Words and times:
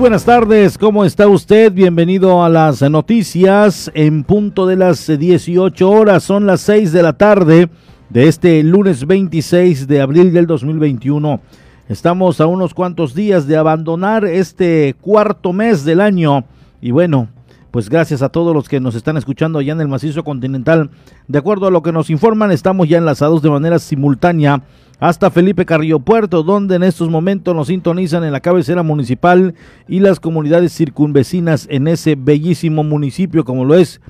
Buenas 0.00 0.24
tardes, 0.24 0.78
¿cómo 0.78 1.04
está 1.04 1.28
usted? 1.28 1.70
Bienvenido 1.70 2.42
a 2.42 2.48
las 2.48 2.80
noticias 2.80 3.90
en 3.92 4.24
punto 4.24 4.66
de 4.66 4.74
las 4.74 5.06
18 5.06 5.90
horas, 5.90 6.22
son 6.22 6.46
las 6.46 6.62
6 6.62 6.92
de 6.92 7.02
la 7.02 7.12
tarde 7.12 7.68
de 8.08 8.26
este 8.26 8.62
lunes 8.62 9.06
26 9.06 9.86
de 9.86 10.00
abril 10.00 10.32
del 10.32 10.46
2021. 10.46 11.42
Estamos 11.90 12.40
a 12.40 12.46
unos 12.46 12.72
cuantos 12.72 13.14
días 13.14 13.46
de 13.46 13.58
abandonar 13.58 14.24
este 14.24 14.96
cuarto 15.02 15.52
mes 15.52 15.84
del 15.84 16.00
año 16.00 16.44
y 16.80 16.92
bueno, 16.92 17.28
pues 17.70 17.90
gracias 17.90 18.22
a 18.22 18.30
todos 18.30 18.54
los 18.54 18.70
que 18.70 18.80
nos 18.80 18.94
están 18.94 19.18
escuchando 19.18 19.58
allá 19.58 19.74
en 19.74 19.82
el 19.82 19.88
macizo 19.88 20.24
continental. 20.24 20.88
De 21.28 21.38
acuerdo 21.38 21.66
a 21.66 21.70
lo 21.70 21.82
que 21.82 21.92
nos 21.92 22.08
informan, 22.08 22.52
estamos 22.52 22.88
ya 22.88 22.96
enlazados 22.96 23.42
de 23.42 23.50
manera 23.50 23.78
simultánea 23.78 24.62
hasta 25.00 25.30
Felipe 25.30 25.64
Carrillo 25.64 25.98
Puerto, 25.98 26.42
donde 26.42 26.76
en 26.76 26.82
estos 26.82 27.08
momentos 27.08 27.56
nos 27.56 27.68
sintonizan 27.68 28.22
en 28.22 28.32
la 28.32 28.40
cabecera 28.40 28.82
municipal 28.82 29.54
y 29.88 30.00
las 30.00 30.20
comunidades 30.20 30.74
circunvecinas 30.74 31.66
en 31.70 31.88
ese 31.88 32.14
bellísimo 32.14 32.84
municipio 32.84 33.44
como 33.44 33.64
lo 33.64 33.74
es 33.74 34.00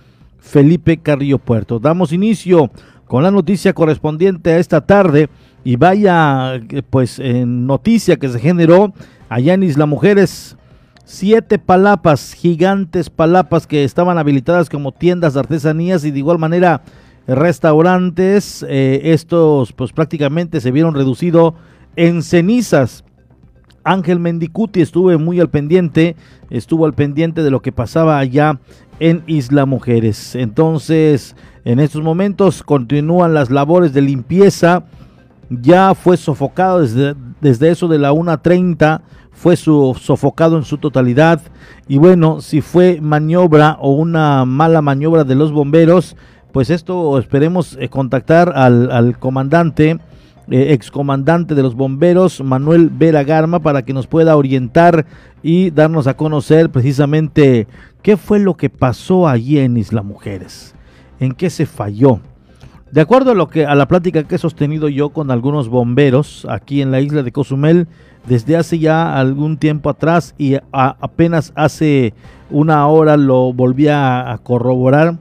Felipe 0.40 0.98
Carrillo 0.98 1.38
Puerto. 1.38 1.78
Damos 1.78 2.12
inicio 2.12 2.70
con 3.06 3.22
la 3.22 3.30
noticia 3.30 3.72
correspondiente 3.72 4.50
a 4.50 4.58
esta 4.58 4.80
tarde 4.80 5.30
y 5.62 5.76
vaya 5.76 6.60
pues 6.90 7.20
en 7.20 7.66
noticia 7.66 8.16
que 8.16 8.28
se 8.28 8.40
generó 8.40 8.92
allá 9.28 9.54
en 9.54 9.62
Isla 9.62 9.86
Mujeres 9.86 10.56
siete 11.04 11.58
palapas, 11.58 12.34
gigantes 12.34 13.10
palapas 13.10 13.66
que 13.66 13.84
estaban 13.84 14.18
habilitadas 14.18 14.68
como 14.68 14.92
tiendas 14.92 15.34
de 15.34 15.40
artesanías 15.40 16.04
y 16.04 16.10
de 16.10 16.18
igual 16.18 16.38
manera 16.38 16.82
restaurantes, 17.34 18.64
eh, 18.68 19.00
estos 19.04 19.72
pues 19.72 19.92
prácticamente 19.92 20.60
se 20.60 20.70
vieron 20.70 20.94
reducidos 20.94 21.54
en 21.96 22.22
cenizas. 22.22 23.04
Ángel 23.84 24.20
Mendicuti 24.20 24.80
estuvo 24.80 25.16
muy 25.18 25.40
al 25.40 25.48
pendiente, 25.48 26.16
estuvo 26.50 26.84
al 26.86 26.94
pendiente 26.94 27.42
de 27.42 27.50
lo 27.50 27.62
que 27.62 27.72
pasaba 27.72 28.18
allá 28.18 28.60
en 28.98 29.22
Isla 29.26 29.64
Mujeres. 29.64 30.34
Entonces, 30.34 31.34
en 31.64 31.80
estos 31.80 32.02
momentos 32.02 32.62
continúan 32.62 33.34
las 33.34 33.50
labores 33.50 33.92
de 33.92 34.02
limpieza. 34.02 34.84
Ya 35.48 35.94
fue 35.94 36.16
sofocado 36.16 36.80
desde, 36.80 37.14
desde 37.40 37.70
eso 37.70 37.88
de 37.88 37.98
la 37.98 38.12
1.30, 38.12 39.00
fue 39.32 39.56
su, 39.56 39.96
sofocado 39.98 40.56
en 40.58 40.64
su 40.64 40.78
totalidad. 40.78 41.40
Y 41.88 41.98
bueno, 41.98 42.40
si 42.40 42.60
fue 42.60 43.00
maniobra 43.00 43.78
o 43.80 43.94
una 43.94 44.44
mala 44.44 44.82
maniobra 44.82 45.24
de 45.24 45.34
los 45.34 45.50
bomberos, 45.50 46.16
pues 46.52 46.70
esto 46.70 47.18
esperemos 47.18 47.76
eh, 47.80 47.88
contactar 47.88 48.52
al, 48.54 49.18
comandante, 49.18 49.98
eh, 50.50 50.72
excomandante 50.72 51.54
de 51.54 51.62
los 51.62 51.74
bomberos, 51.74 52.42
Manuel 52.42 52.90
Vera 52.90 53.22
Garma, 53.22 53.60
para 53.60 53.82
que 53.82 53.92
nos 53.92 54.06
pueda 54.06 54.36
orientar 54.36 55.06
y 55.42 55.70
darnos 55.70 56.06
a 56.06 56.14
conocer 56.14 56.70
precisamente 56.70 57.66
qué 58.02 58.16
fue 58.16 58.38
lo 58.38 58.56
que 58.56 58.70
pasó 58.70 59.28
allí 59.28 59.58
en 59.58 59.76
Isla 59.76 60.02
Mujeres, 60.02 60.74
en 61.20 61.32
qué 61.32 61.50
se 61.50 61.66
falló. 61.66 62.20
De 62.90 63.00
acuerdo 63.00 63.30
a 63.30 63.34
lo 63.36 63.48
que 63.48 63.66
a 63.66 63.76
la 63.76 63.86
plática 63.86 64.24
que 64.24 64.34
he 64.34 64.38
sostenido 64.38 64.88
yo 64.88 65.10
con 65.10 65.30
algunos 65.30 65.68
bomberos 65.68 66.44
aquí 66.50 66.82
en 66.82 66.90
la 66.90 67.00
isla 67.00 67.22
de 67.22 67.30
Cozumel 67.30 67.86
desde 68.26 68.56
hace 68.56 68.80
ya 68.80 69.16
algún 69.16 69.58
tiempo 69.58 69.88
atrás 69.88 70.34
y 70.36 70.56
apenas 70.72 71.52
hace 71.54 72.14
una 72.50 72.88
hora 72.88 73.16
lo 73.16 73.52
volví 73.52 73.86
a 73.86 74.38
corroborar 74.42 75.18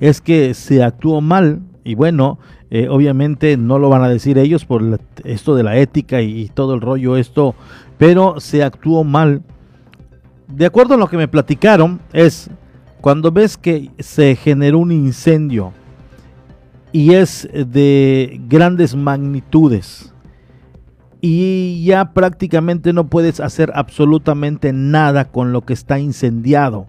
es 0.00 0.20
que 0.20 0.54
se 0.54 0.82
actuó 0.82 1.20
mal 1.20 1.60
y 1.84 1.94
bueno, 1.94 2.38
eh, 2.70 2.88
obviamente 2.88 3.56
no 3.56 3.78
lo 3.78 3.88
van 3.88 4.02
a 4.02 4.08
decir 4.08 4.38
ellos 4.38 4.64
por 4.64 5.00
esto 5.24 5.54
de 5.54 5.62
la 5.62 5.76
ética 5.76 6.20
y, 6.20 6.48
todo 6.48 6.74
el 6.74 6.80
rollo 6.80 7.16
esto, 7.16 7.54
pero 7.96 8.40
se 8.40 8.64
actuó 8.64 9.04
mal. 9.04 9.42
De 10.48 10.66
acuerdo 10.66 10.94
a 10.94 10.96
lo 10.96 11.08
que 11.08 11.16
me 11.16 11.28
platicaron, 11.28 12.00
es 12.12 12.50
cuando 13.00 13.30
ves 13.30 13.56
que 13.56 13.90
se 14.00 14.34
generó 14.34 14.80
un 14.80 14.90
incendio 14.90 15.72
y 16.90 17.14
es 17.14 17.48
de 17.52 18.40
grandes 18.48 18.96
magnitudes 18.96 20.12
y 21.20 21.84
ya 21.84 22.12
prácticamente 22.12 22.92
no 22.92 23.08
puedes 23.08 23.40
hacer 23.40 23.70
absolutamente 23.74 24.72
nada 24.72 25.26
con 25.26 25.52
lo 25.52 25.62
que 25.62 25.72
está 25.72 25.98
incendiado, 25.98 26.86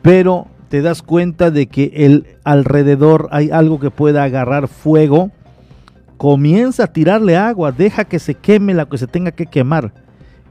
pero 0.00 0.46
te 0.72 0.80
das 0.80 1.02
cuenta 1.02 1.50
de 1.50 1.66
que 1.66 1.92
el 1.94 2.24
alrededor 2.44 3.28
hay 3.30 3.50
algo 3.50 3.78
que 3.78 3.90
pueda 3.90 4.24
agarrar 4.24 4.68
fuego, 4.68 5.30
comienza 6.16 6.84
a 6.84 6.92
tirarle 6.94 7.36
agua, 7.36 7.72
deja 7.72 8.06
que 8.06 8.18
se 8.18 8.36
queme 8.36 8.72
lo 8.72 8.88
que 8.88 8.96
se 8.96 9.06
tenga 9.06 9.32
que 9.32 9.44
quemar, 9.44 9.92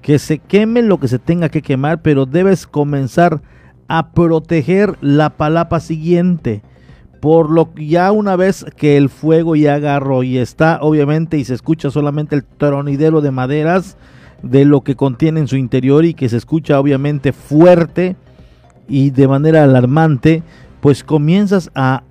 que 0.03 0.19
se 0.19 0.37
queme 0.37 0.83
lo 0.83 0.99
que 0.99 1.07
se 1.07 1.17
tenga 1.17 1.49
que 1.49 1.63
quemar, 1.63 2.03
pero 2.03 2.27
debes 2.27 2.67
comenzar 2.67 3.41
a 3.87 4.11
proteger 4.11 4.95
la 5.01 5.31
palapa 5.31 5.79
siguiente. 5.79 6.61
Por 7.19 7.49
lo 7.49 7.73
que 7.73 7.87
ya 7.87 8.11
una 8.11 8.35
vez 8.35 8.63
que 8.77 8.97
el 8.97 9.09
fuego 9.09 9.55
ya 9.55 9.73
agarró 9.73 10.21
y 10.21 10.37
está 10.37 10.77
obviamente 10.83 11.39
y 11.39 11.45
se 11.45 11.55
escucha 11.55 11.89
solamente 11.89 12.35
el 12.35 12.43
tronidero 12.43 13.21
de 13.21 13.31
maderas 13.31 13.97
de 14.43 14.65
lo 14.65 14.81
que 14.81 14.95
contiene 14.95 15.39
en 15.39 15.47
su 15.47 15.55
interior 15.57 16.05
y 16.05 16.13
que 16.13 16.29
se 16.29 16.37
escucha 16.37 16.79
obviamente 16.79 17.33
fuerte, 17.33 18.15
y 18.91 19.09
de 19.09 19.27
manera 19.27 19.63
alarmante, 19.63 20.43
pues 20.81 21.03
comienzas 21.03 21.71
a 21.73 22.03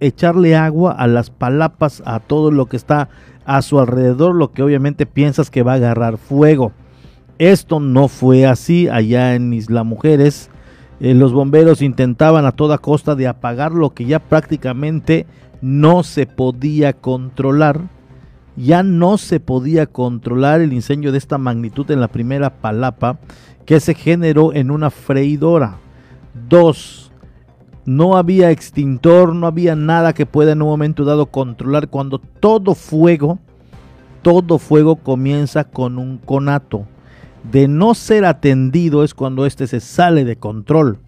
echarle 0.00 0.56
agua 0.56 0.92
a 0.92 1.06
las 1.06 1.30
palapas, 1.30 2.02
a 2.04 2.18
todo 2.18 2.50
lo 2.50 2.66
que 2.66 2.76
está 2.76 3.08
a 3.46 3.62
su 3.62 3.78
alrededor, 3.78 4.34
lo 4.34 4.52
que 4.52 4.62
obviamente 4.62 5.06
piensas 5.06 5.50
que 5.50 5.62
va 5.62 5.72
a 5.72 5.76
agarrar 5.76 6.18
fuego. 6.18 6.72
Esto 7.38 7.78
no 7.78 8.08
fue 8.08 8.46
así 8.46 8.88
allá 8.88 9.36
en 9.36 9.52
Isla 9.52 9.84
Mujeres. 9.84 10.50
Eh, 10.98 11.14
los 11.14 11.32
bomberos 11.32 11.82
intentaban 11.82 12.46
a 12.46 12.52
toda 12.52 12.78
costa 12.78 13.14
de 13.14 13.28
apagar 13.28 13.72
lo 13.72 13.90
que 13.90 14.04
ya 14.04 14.18
prácticamente 14.18 15.26
no 15.60 16.02
se 16.02 16.26
podía 16.26 16.94
controlar. 16.94 17.80
Ya 18.56 18.82
no 18.82 19.18
se 19.18 19.38
podía 19.40 19.86
controlar 19.86 20.60
el 20.60 20.72
incendio 20.72 21.12
de 21.12 21.18
esta 21.18 21.38
magnitud 21.38 21.88
en 21.90 22.00
la 22.00 22.08
primera 22.08 22.50
palapa 22.50 23.18
que 23.66 23.78
se 23.80 23.94
generó 23.94 24.52
en 24.52 24.70
una 24.70 24.90
freidora. 24.90 25.78
Dos, 26.48 27.12
no 27.84 28.16
había 28.16 28.50
extintor, 28.50 29.34
no 29.34 29.46
había 29.46 29.76
nada 29.76 30.14
que 30.14 30.26
pueda 30.26 30.52
en 30.52 30.62
un 30.62 30.68
momento 30.68 31.04
dado 31.04 31.26
controlar 31.26 31.88
cuando 31.88 32.18
todo 32.18 32.74
fuego, 32.74 33.38
todo 34.22 34.58
fuego 34.58 34.96
comienza 34.96 35.64
con 35.64 35.98
un 35.98 36.18
conato. 36.18 36.86
De 37.50 37.68
no 37.68 37.94
ser 37.94 38.24
atendido 38.24 39.04
es 39.04 39.14
cuando 39.14 39.44
este 39.44 39.66
se 39.66 39.80
sale 39.80 40.24
de 40.24 40.36
control. 40.36 40.98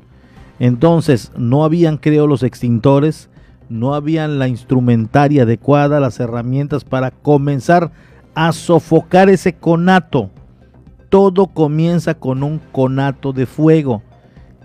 Entonces, 0.58 1.32
no 1.37 1.64
habían, 1.64 1.96
creo, 1.96 2.26
los 2.26 2.43
extintores, 2.43 3.31
no 3.69 3.94
habían 3.94 4.38
la 4.38 4.49
instrumentaria 4.49 5.43
adecuada, 5.43 5.99
las 5.99 6.20
herramientas 6.20 6.84
para 6.84 7.11
comenzar 7.11 7.90
a 8.34 8.52
sofocar 8.52 9.29
ese 9.29 9.55
conato. 9.55 10.31
Todo 11.08 11.46
comienza 11.46 12.14
con 12.14 12.43
un 12.43 12.61
conato 12.70 13.32
de 13.32 13.46
fuego. 13.46 14.02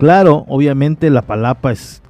Claro, 0.02 0.44
obviamente 0.48 1.10
la 1.10 1.22
palapa 1.22 1.70
es 1.70 2.02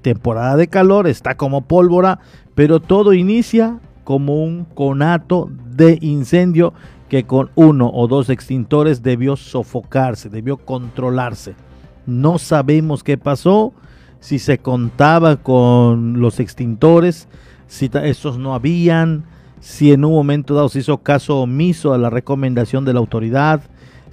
temporada 0.00 0.56
de 0.56 0.68
calor, 0.68 1.06
está 1.06 1.34
como 1.34 1.60
pólvora, 1.60 2.20
pero 2.54 2.80
todo 2.80 3.12
inicia 3.12 3.80
como 4.02 4.42
un 4.42 4.64
conato 4.64 5.50
de 5.66 5.98
incendio 6.00 6.72
que 7.10 7.24
con 7.24 7.50
uno 7.54 7.90
o 7.92 8.08
dos 8.08 8.30
extintores 8.30 9.02
debió 9.02 9.36
sofocarse, 9.36 10.30
debió 10.30 10.56
controlarse. 10.56 11.54
No 12.06 12.38
sabemos 12.38 13.04
qué 13.04 13.18
pasó, 13.18 13.74
si 14.20 14.38
se 14.38 14.56
contaba 14.56 15.36
con 15.36 16.22
los 16.22 16.40
extintores, 16.40 17.28
si 17.66 17.90
estos 17.92 18.38
no 18.38 18.54
habían, 18.54 19.26
si 19.60 19.92
en 19.92 20.06
un 20.06 20.12
momento 20.12 20.54
dado 20.54 20.70
se 20.70 20.78
hizo 20.78 21.02
caso 21.02 21.40
omiso 21.40 21.92
a 21.92 21.98
la 21.98 22.08
recomendación 22.08 22.86
de 22.86 22.94
la 22.94 23.00
autoridad, 23.00 23.60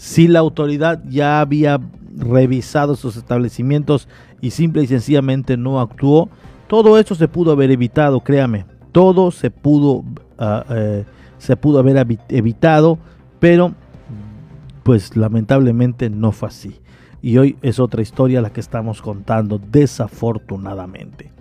si 0.02 0.28
la 0.28 0.40
autoridad 0.40 1.04
ya 1.08 1.42
había 1.42 1.80
revisado 2.18 2.94
esos 2.94 3.18
establecimientos 3.18 4.08
y 4.42 4.50
simple 4.50 4.82
y 4.82 4.88
sencillamente 4.88 5.58
no 5.58 5.80
actuó, 5.80 6.28
todo 6.66 6.98
eso 6.98 7.14
se 7.14 7.28
pudo 7.28 7.52
haber 7.52 7.70
evitado, 7.70 8.20
créame, 8.20 8.66
todo 8.92 9.30
se 9.30 9.52
pudo, 9.52 10.04
ah, 10.40 10.66
eh, 10.72 11.06
se 11.38 11.56
pudo 11.56 11.78
haber 11.78 12.18
evitado, 12.30 12.98
pero 13.40 13.76
pues 14.82 15.16
lamentablemente 15.16 16.10
no 16.10 16.32
fue 16.32 16.50
así. 16.50 16.82
Y 17.22 17.38
hoy 17.38 17.56
es 17.62 17.80
otra 17.80 18.02
historia 18.02 18.42
la 18.42 18.52
que 18.52 18.60
estamos 18.60 19.04
contando, 19.04 19.62
desafortunadamente. 19.72 21.32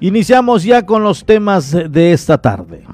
Iniciamos 0.00 0.64
ya 0.64 0.86
con 0.86 1.02
los 1.02 1.26
temas 1.26 1.72
de 1.72 2.12
esta 2.12 2.38
tarde. 2.40 2.84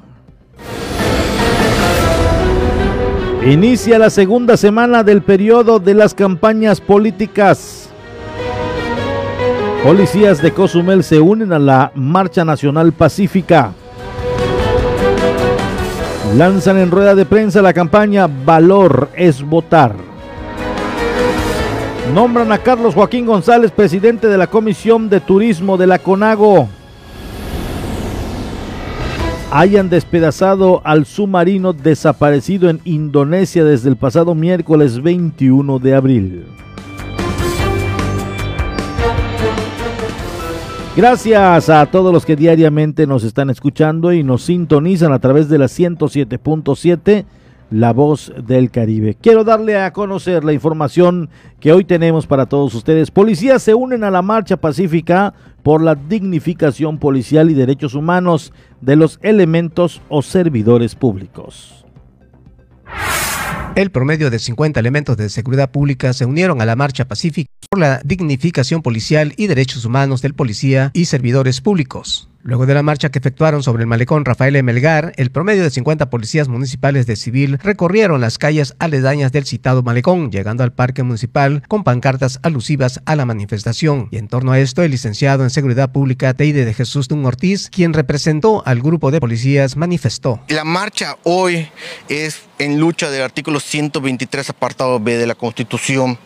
Inicia 3.47 3.97
la 4.01 4.11
segunda 4.11 4.57
semana 4.57 5.05
del 5.05 5.23
periodo 5.23 5.79
de 5.79 5.95
las 5.95 6.15
campañas 6.15 6.81
políticas. 6.81 7.89
Policías 9.85 10.43
de 10.43 10.51
Cozumel 10.51 11.05
se 11.05 11.21
unen 11.21 11.53
a 11.53 11.61
la 11.61 11.93
Marcha 11.95 12.45
Nacional 12.45 12.93
Pacífica. 12.93 13.73
Lanzan 16.35 16.79
en 16.79 16.91
rueda 16.91 17.15
de 17.15 17.25
prensa 17.25 17.63
la 17.63 17.73
campaña 17.73 18.27
Valor 18.27 19.11
es 19.15 19.41
votar. 19.45 19.95
Nombran 22.13 22.51
a 22.51 22.59
Carlos 22.59 22.97
Joaquín 22.97 23.27
González, 23.27 23.71
presidente 23.71 24.27
de 24.27 24.39
la 24.39 24.49
Comisión 24.49 25.09
de 25.09 25.21
Turismo 25.21 25.77
de 25.77 25.87
la 25.87 26.01
CONAGO. 26.01 26.69
Hayan 29.59 29.89
despedazado 29.89 30.83
al 30.85 31.07
submarino 31.07 31.73
desaparecido 31.73 32.69
en 32.69 32.79
Indonesia 32.85 33.65
desde 33.65 33.89
el 33.89 33.97
pasado 33.97 34.35
miércoles 34.35 35.03
21 35.03 35.79
de 35.79 35.95
abril. 35.95 36.45
Gracias 40.95 41.71
a 41.71 41.87
todos 41.87 42.13
los 42.13 42.27
que 42.27 42.37
diariamente 42.37 43.07
nos 43.07 43.25
están 43.25 43.49
escuchando 43.49 44.13
y 44.13 44.23
nos 44.23 44.43
sintonizan 44.43 45.15
a 45.15 45.21
través 45.21 45.49
de 45.49 45.57
la 45.57 45.69
107.7 45.69 47.25
La 47.71 47.93
Voz 47.93 48.33
del 48.47 48.71
Caribe. 48.71 49.17
Quiero 49.21 49.45
darle 49.45 49.79
a 49.79 49.93
conocer 49.93 50.45
la 50.45 50.53
información 50.53 51.29
que 51.61 51.73
hoy 51.73 51.85
tenemos 51.85 52.27
para 52.27 52.47
todos 52.47 52.75
ustedes. 52.75 53.11
Policías 53.11 53.63
se 53.63 53.75
unen 53.75 54.05
a 54.05 54.11
la 54.11 54.23
marcha 54.23 54.57
pacífica 54.57 55.35
por 55.63 55.83
la 55.83 55.95
dignificación 55.95 56.99
policial 56.99 57.51
y 57.51 57.55
derechos 57.55 57.95
humanos 57.95 58.53
de 58.81 58.97
los 58.97 59.19
elementos 59.23 60.01
o 60.09 60.23
servidores 60.23 60.95
públicos. 60.95 61.85
El 63.75 63.91
promedio 63.91 64.31
de 64.31 64.39
50 64.39 64.81
elementos 64.81 65.17
de 65.19 65.29
seguridad 65.29 65.71
pública 65.71 66.13
se 66.15 66.25
unieron 66.25 66.63
a 66.63 66.65
la 66.65 66.77
marcha 66.77 67.07
pacífica 67.07 67.51
por 67.69 67.79
la 67.79 68.01
dignificación 68.05 68.81
policial 68.81 69.35
y 69.37 69.49
derechos 69.49 69.85
humanos 69.85 70.23
del 70.23 70.35
policía 70.35 70.91
y 70.95 71.05
servidores 71.05 71.61
públicos. 71.61 72.31
Luego 72.47 72.65
de 72.65 72.75
la 72.75 72.85
marcha 72.85 73.09
que 73.09 73.19
efectuaron 73.19 73.65
sobre 73.65 73.83
el 73.83 73.89
malecón 73.89 74.25
Rafael. 74.25 74.63
Melgar, 74.63 75.13
el 75.17 75.33
promedio 75.33 75.65
de 75.65 75.71
50 75.71 76.09
policías 76.11 76.47
municipales 76.47 77.05
de 77.09 77.17
civil 77.17 77.59
recorrieron 77.61 78.21
las 78.21 78.39
calles 78.39 78.77
aledañas 78.79 79.33
del 79.33 79.47
citado 79.47 79.83
malecón, 79.83 80.31
llegando 80.31 80.63
al 80.63 80.73
parque 80.73 81.03
municipal 81.03 81.65
con 81.67 81.83
pancartas 81.83 82.39
alusivas 82.45 83.01
a 83.05 83.17
la 83.17 83.27
manifestación. 83.27 84.07
Y 84.13 84.19
en 84.19 84.29
torno 84.29 84.53
a 84.53 84.61
esto, 84.61 84.85
el 84.85 84.93
licenciado 84.93 85.43
en 85.43 85.51
Seguridad 85.51 85.91
Pública 85.91 86.35
Teide 86.35 86.65
de 86.65 86.73
Jesús 86.73 87.09
Dun 87.09 87.27
Ortiz, 87.27 87.69
quien 87.69 87.93
representó 87.93 88.63
al 88.65 88.81
grupo 88.81 89.11
de 89.11 89.19
policías, 89.19 89.77
manifestó. 89.77 90.41
La 90.47 90.63
marcha 90.63 91.17
hoy 91.25 91.69
es 92.09 92.43
en 92.61 92.79
lucha 92.79 93.11
del 93.11 93.23
artículo 93.23 93.59
123 93.59 94.51
apartado 94.51 95.01
B 95.01 95.17
de 95.17 95.27
la 95.27 95.35
Constitución 95.35 96.17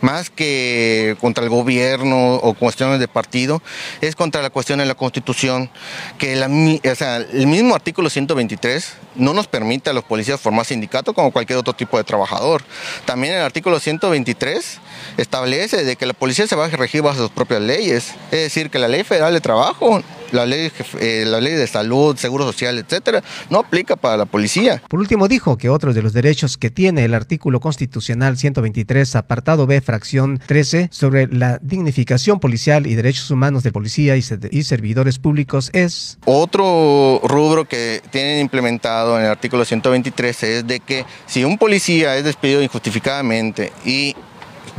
más 0.00 0.30
que 0.30 1.16
contra 1.20 1.44
el 1.44 1.50
gobierno 1.50 2.34
o 2.34 2.54
cuestiones 2.54 3.00
de 3.00 3.08
partido, 3.08 3.62
es 4.00 4.16
contra 4.16 4.42
la 4.42 4.50
cuestión 4.50 4.78
de 4.78 4.86
la 4.86 4.94
Constitución, 4.94 5.70
que 6.18 6.34
el 6.34 7.46
mismo 7.46 7.74
artículo 7.74 8.10
123 8.10 8.92
no 9.16 9.32
nos 9.32 9.46
permite 9.46 9.90
a 9.90 9.92
los 9.92 10.04
policías 10.04 10.40
formar 10.40 10.66
sindicato 10.66 11.14
como 11.14 11.32
cualquier 11.32 11.58
otro 11.58 11.72
tipo 11.72 11.96
de 11.96 12.04
trabajador. 12.04 12.62
También 13.04 13.34
el 13.34 13.42
artículo 13.42 13.80
123 13.80 14.80
establece 15.16 15.84
de 15.84 15.96
que 15.96 16.06
la 16.06 16.12
policía 16.12 16.46
se 16.46 16.56
va 16.56 16.66
a 16.66 16.68
regir 16.68 17.02
bajo 17.02 17.18
sus 17.18 17.30
propias 17.30 17.60
leyes, 17.60 18.14
es 18.30 18.40
decir, 18.40 18.70
que 18.70 18.78
la 18.78 18.88
ley 18.88 19.04
federal 19.04 19.32
de 19.32 19.40
trabajo 19.40 20.02
la 20.32 20.46
ley, 20.46 20.70
eh, 21.00 21.24
la 21.26 21.40
ley 21.40 21.54
de 21.54 21.66
salud, 21.66 22.16
seguro 22.16 22.44
social, 22.44 22.78
etcétera, 22.78 23.22
no 23.50 23.58
aplica 23.58 23.96
para 23.96 24.16
la 24.16 24.26
policía. 24.26 24.82
Por 24.88 25.00
último, 25.00 25.28
dijo 25.28 25.56
que 25.56 25.68
otros 25.68 25.94
de 25.94 26.02
los 26.02 26.12
derechos 26.12 26.56
que 26.56 26.70
tiene 26.70 27.04
el 27.04 27.14
artículo 27.14 27.60
constitucional 27.60 28.36
123, 28.36 29.16
apartado 29.16 29.66
B, 29.66 29.80
fracción 29.80 30.40
13, 30.44 30.88
sobre 30.92 31.26
la 31.28 31.58
dignificación 31.62 32.40
policial 32.40 32.86
y 32.86 32.94
derechos 32.94 33.30
humanos 33.30 33.62
de 33.62 33.72
policía 33.72 34.16
y, 34.16 34.24
y 34.50 34.62
servidores 34.62 35.18
públicos 35.18 35.70
es. 35.72 36.18
Otro 36.24 37.20
rubro 37.24 37.66
que 37.66 38.02
tienen 38.10 38.40
implementado 38.40 39.18
en 39.18 39.24
el 39.24 39.30
artículo 39.30 39.64
123 39.64 40.42
es 40.42 40.66
de 40.66 40.80
que 40.80 41.04
si 41.26 41.44
un 41.44 41.58
policía 41.58 42.16
es 42.16 42.24
despedido 42.24 42.62
injustificadamente 42.62 43.72
y 43.84 44.14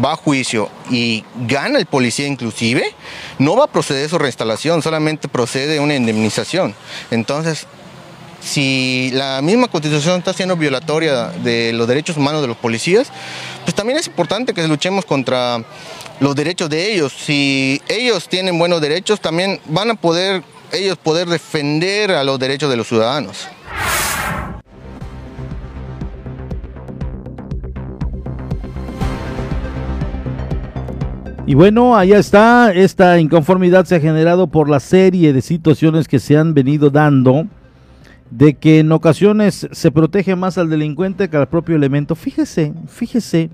va 0.03 0.13
a 0.13 0.15
juicio 0.15 0.69
y 0.89 1.23
gana 1.47 1.79
el 1.79 1.85
policía 1.85 2.27
inclusive, 2.27 2.93
no 3.39 3.55
va 3.55 3.65
a 3.65 3.67
proceder 3.67 4.09
su 4.09 4.17
reinstalación, 4.17 4.81
solamente 4.81 5.27
procede 5.27 5.79
una 5.79 5.95
indemnización. 5.95 6.75
Entonces, 7.11 7.67
si 8.39 9.09
la 9.13 9.41
misma 9.41 9.67
constitución 9.67 10.19
está 10.19 10.33
siendo 10.33 10.55
violatoria 10.55 11.29
de 11.29 11.73
los 11.73 11.87
derechos 11.87 12.17
humanos 12.17 12.41
de 12.41 12.47
los 12.47 12.57
policías, 12.57 13.11
pues 13.63 13.75
también 13.75 13.97
es 13.97 14.07
importante 14.07 14.53
que 14.53 14.67
luchemos 14.67 15.05
contra 15.05 15.63
los 16.19 16.35
derechos 16.35 16.69
de 16.69 16.93
ellos. 16.93 17.13
Si 17.13 17.81
ellos 17.87 18.29
tienen 18.29 18.57
buenos 18.57 18.81
derechos, 18.81 19.19
también 19.19 19.59
van 19.65 19.91
a 19.91 19.95
poder 19.95 20.43
ellos 20.71 20.97
poder 20.97 21.27
defender 21.27 22.11
a 22.11 22.23
los 22.23 22.39
derechos 22.39 22.69
de 22.69 22.75
los 22.75 22.87
ciudadanos. 22.87 23.47
Y 31.47 31.55
bueno, 31.55 31.95
allá 31.95 32.19
está, 32.19 32.73
esta 32.73 33.21
inconformidad 33.21 33.85
se 33.85 33.95
ha 33.95 34.01
generado 34.01 34.47
por 34.47 34.69
la 34.69 34.81
serie 34.81 35.31
de 35.31 35.41
situaciones 35.41 36.09
que 36.09 36.19
se 36.19 36.37
han 36.37 36.53
venido 36.53 36.89
dando, 36.89 37.47
de 38.29 38.55
que 38.55 38.79
en 38.79 38.91
ocasiones 38.91 39.65
se 39.71 39.89
protege 39.89 40.35
más 40.35 40.57
al 40.57 40.69
delincuente 40.69 41.29
que 41.29 41.37
al 41.37 41.47
propio 41.47 41.77
elemento. 41.77 42.15
Fíjese, 42.15 42.73
fíjese 42.87 43.49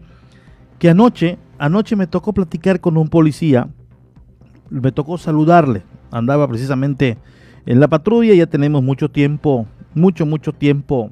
que 0.80 0.90
anoche, 0.90 1.38
anoche 1.60 1.96
me 1.96 2.08
tocó 2.08 2.34
platicar 2.34 2.80
con 2.80 2.98
un 2.98 3.10
policía, 3.10 3.70
me 4.72 4.92
tocó 4.92 5.20
saludarle, 5.20 5.84
andaba 6.10 6.48
precisamente 6.48 7.20
en 7.68 7.80
la 7.80 7.90
patrulla, 7.90 8.34
ya 8.34 8.48
tenemos 8.48 8.82
mucho 8.82 9.12
tiempo, 9.12 9.68
mucho, 9.94 10.26
mucho 10.26 10.52
tiempo 10.52 11.12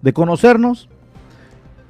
de 0.00 0.14
conocernos 0.14 0.88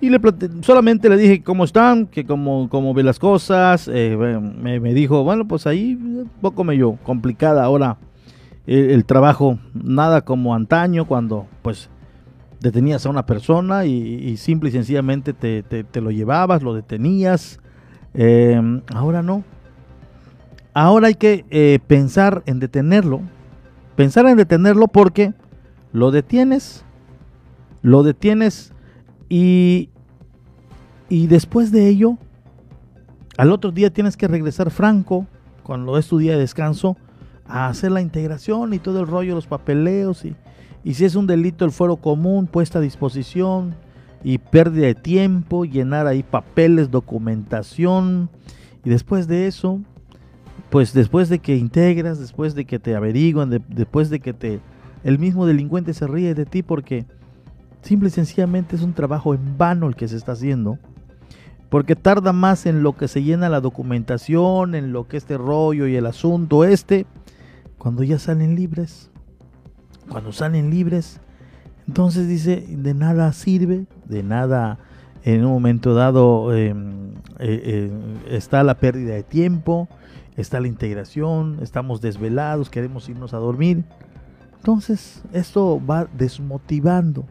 y 0.02 0.10
le 0.10 0.18
solamente 0.62 1.08
le 1.08 1.16
dije 1.16 1.44
cómo 1.44 1.62
están, 1.62 2.08
que 2.08 2.26
cómo, 2.26 2.68
cómo 2.68 2.92
ve 2.92 3.04
las 3.04 3.20
cosas. 3.20 3.88
Eh, 3.90 4.16
me, 4.16 4.94
dijo, 4.94 5.22
bueno, 5.22 5.46
pues 5.46 5.64
ahí 5.68 5.94
un 5.94 6.28
poco 6.40 6.64
medio 6.64 6.98
complicada 7.04 7.62
ahora 7.62 7.98
el, 8.66 9.04
trabajo. 9.04 9.60
Nada 9.74 10.22
como 10.22 10.56
antaño 10.56 11.06
cuando 11.06 11.46
pues 11.62 11.88
detenías 12.58 13.06
a 13.06 13.10
una 13.10 13.26
persona 13.26 13.84
y, 13.84 14.36
simple 14.38 14.70
y 14.70 14.72
sencillamente 14.72 15.34
te, 15.34 15.62
te, 15.62 16.00
lo 16.00 16.10
llevabas, 16.10 16.64
lo 16.64 16.74
detenías. 16.74 17.60
Em, 18.12 18.82
ahora 18.92 19.22
no. 19.22 19.44
Ahora 20.74 21.06
hay 21.06 21.14
que 21.14 21.44
eh, 21.50 21.78
pensar 21.86 22.42
en 22.46 22.58
detenerlo. 22.58 23.20
Pensar 23.94 24.26
en 24.26 24.36
detenerlo 24.36 24.88
porque 24.88 25.32
lo 25.92 26.10
detienes, 26.10 26.84
lo 27.82 28.02
detienes 28.02 28.72
y, 29.34 29.88
y 31.12 31.26
después 31.26 31.70
de 31.72 31.88
ello, 31.88 32.16
al 33.36 33.52
otro 33.52 33.70
día 33.70 33.92
tienes 33.92 34.16
que 34.16 34.28
regresar 34.28 34.70
franco, 34.70 35.26
cuando 35.62 35.98
es 35.98 36.08
tu 36.08 36.16
día 36.16 36.32
de 36.32 36.38
descanso, 36.38 36.96
a 37.44 37.68
hacer 37.68 37.92
la 37.92 38.00
integración 38.00 38.72
y 38.72 38.78
todo 38.78 39.00
el 39.00 39.06
rollo, 39.06 39.34
los 39.34 39.46
papeleos. 39.46 40.24
Y, 40.24 40.34
y 40.82 40.94
si 40.94 41.04
es 41.04 41.14
un 41.14 41.26
delito, 41.26 41.66
el 41.66 41.70
fuero 41.70 41.96
común 41.96 42.46
puesta 42.46 42.78
a 42.78 42.80
disposición 42.80 43.74
y 44.24 44.38
pérdida 44.38 44.86
de 44.86 44.94
tiempo, 44.94 45.66
llenar 45.66 46.06
ahí 46.06 46.22
papeles, 46.22 46.90
documentación. 46.90 48.30
Y 48.82 48.88
después 48.88 49.28
de 49.28 49.46
eso, 49.46 49.82
pues 50.70 50.94
después 50.94 51.28
de 51.28 51.40
que 51.40 51.58
integras, 51.58 52.20
después 52.20 52.54
de 52.54 52.64
que 52.64 52.78
te 52.78 52.96
averiguan, 52.96 53.62
después 53.68 54.08
de 54.08 54.20
que 54.20 54.32
te 54.32 54.60
el 55.04 55.18
mismo 55.18 55.44
delincuente 55.44 55.92
se 55.92 56.06
ríe 56.06 56.32
de 56.32 56.46
ti 56.46 56.62
porque 56.62 57.04
simple 57.82 58.08
y 58.08 58.12
sencillamente 58.12 58.76
es 58.76 58.82
un 58.82 58.94
trabajo 58.94 59.34
en 59.34 59.58
vano 59.58 59.88
el 59.88 59.94
que 59.94 60.08
se 60.08 60.16
está 60.16 60.32
haciendo 60.32 60.78
porque 61.72 61.96
tarda 61.96 62.34
más 62.34 62.66
en 62.66 62.82
lo 62.82 62.98
que 62.98 63.08
se 63.08 63.22
llena 63.22 63.48
la 63.48 63.62
documentación, 63.62 64.74
en 64.74 64.92
lo 64.92 65.08
que 65.08 65.16
este 65.16 65.38
rollo 65.38 65.86
y 65.86 65.96
el 65.96 66.04
asunto 66.04 66.64
este, 66.64 67.06
cuando 67.78 68.02
ya 68.02 68.18
salen 68.18 68.54
libres. 68.56 69.10
Cuando 70.10 70.32
salen 70.32 70.68
libres, 70.68 71.18
entonces 71.88 72.28
dice, 72.28 72.62
de 72.68 72.92
nada 72.92 73.32
sirve, 73.32 73.86
de 74.04 74.22
nada 74.22 74.80
en 75.24 75.46
un 75.46 75.52
momento 75.52 75.94
dado 75.94 76.54
em, 76.54 77.14
eh, 77.38 77.62
eh, 77.88 77.90
está 78.28 78.62
la 78.64 78.74
pérdida 78.74 79.14
de 79.14 79.22
tiempo, 79.22 79.88
está 80.36 80.60
la 80.60 80.68
integración, 80.68 81.56
estamos 81.62 82.02
desvelados, 82.02 82.68
queremos 82.68 83.08
irnos 83.08 83.32
a 83.32 83.38
dormir. 83.38 83.82
Entonces, 84.58 85.22
esto 85.32 85.80
va 85.82 86.06
desmotivando. 86.18 87.24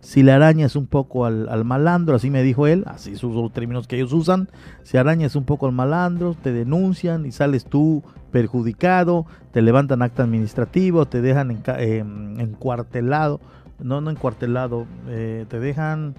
Si 0.00 0.22
le 0.22 0.32
arañas 0.32 0.76
un 0.76 0.86
poco 0.86 1.26
al, 1.26 1.64
malandro, 1.64 2.14
así 2.14 2.30
me 2.30 2.42
dijo 2.42 2.66
él, 2.66 2.84
así 2.86 3.16
son 3.16 3.34
los 3.34 3.52
términos 3.52 3.88
que 3.88 3.96
ellos 3.96 4.12
usan, 4.12 4.48
si 4.84 4.96
arañas 4.96 5.34
un 5.34 5.44
poco 5.44 5.66
al 5.66 5.72
malandro, 5.72 6.36
te 6.40 6.52
denuncian 6.52 7.26
y 7.26 7.32
sales 7.32 7.64
tú 7.64 8.02
perjudicado, 8.30 9.26
te 9.52 9.60
levantan 9.60 10.02
acta 10.02 10.22
administrativo, 10.22 11.06
te 11.06 11.20
dejan 11.20 11.50
en, 11.50 12.40
encuartelado, 12.40 13.40
no, 13.80 14.00
no 14.00 14.10
encuartelado, 14.10 14.86
eh, 15.08 15.46
te 15.48 15.58
dejan, 15.58 16.14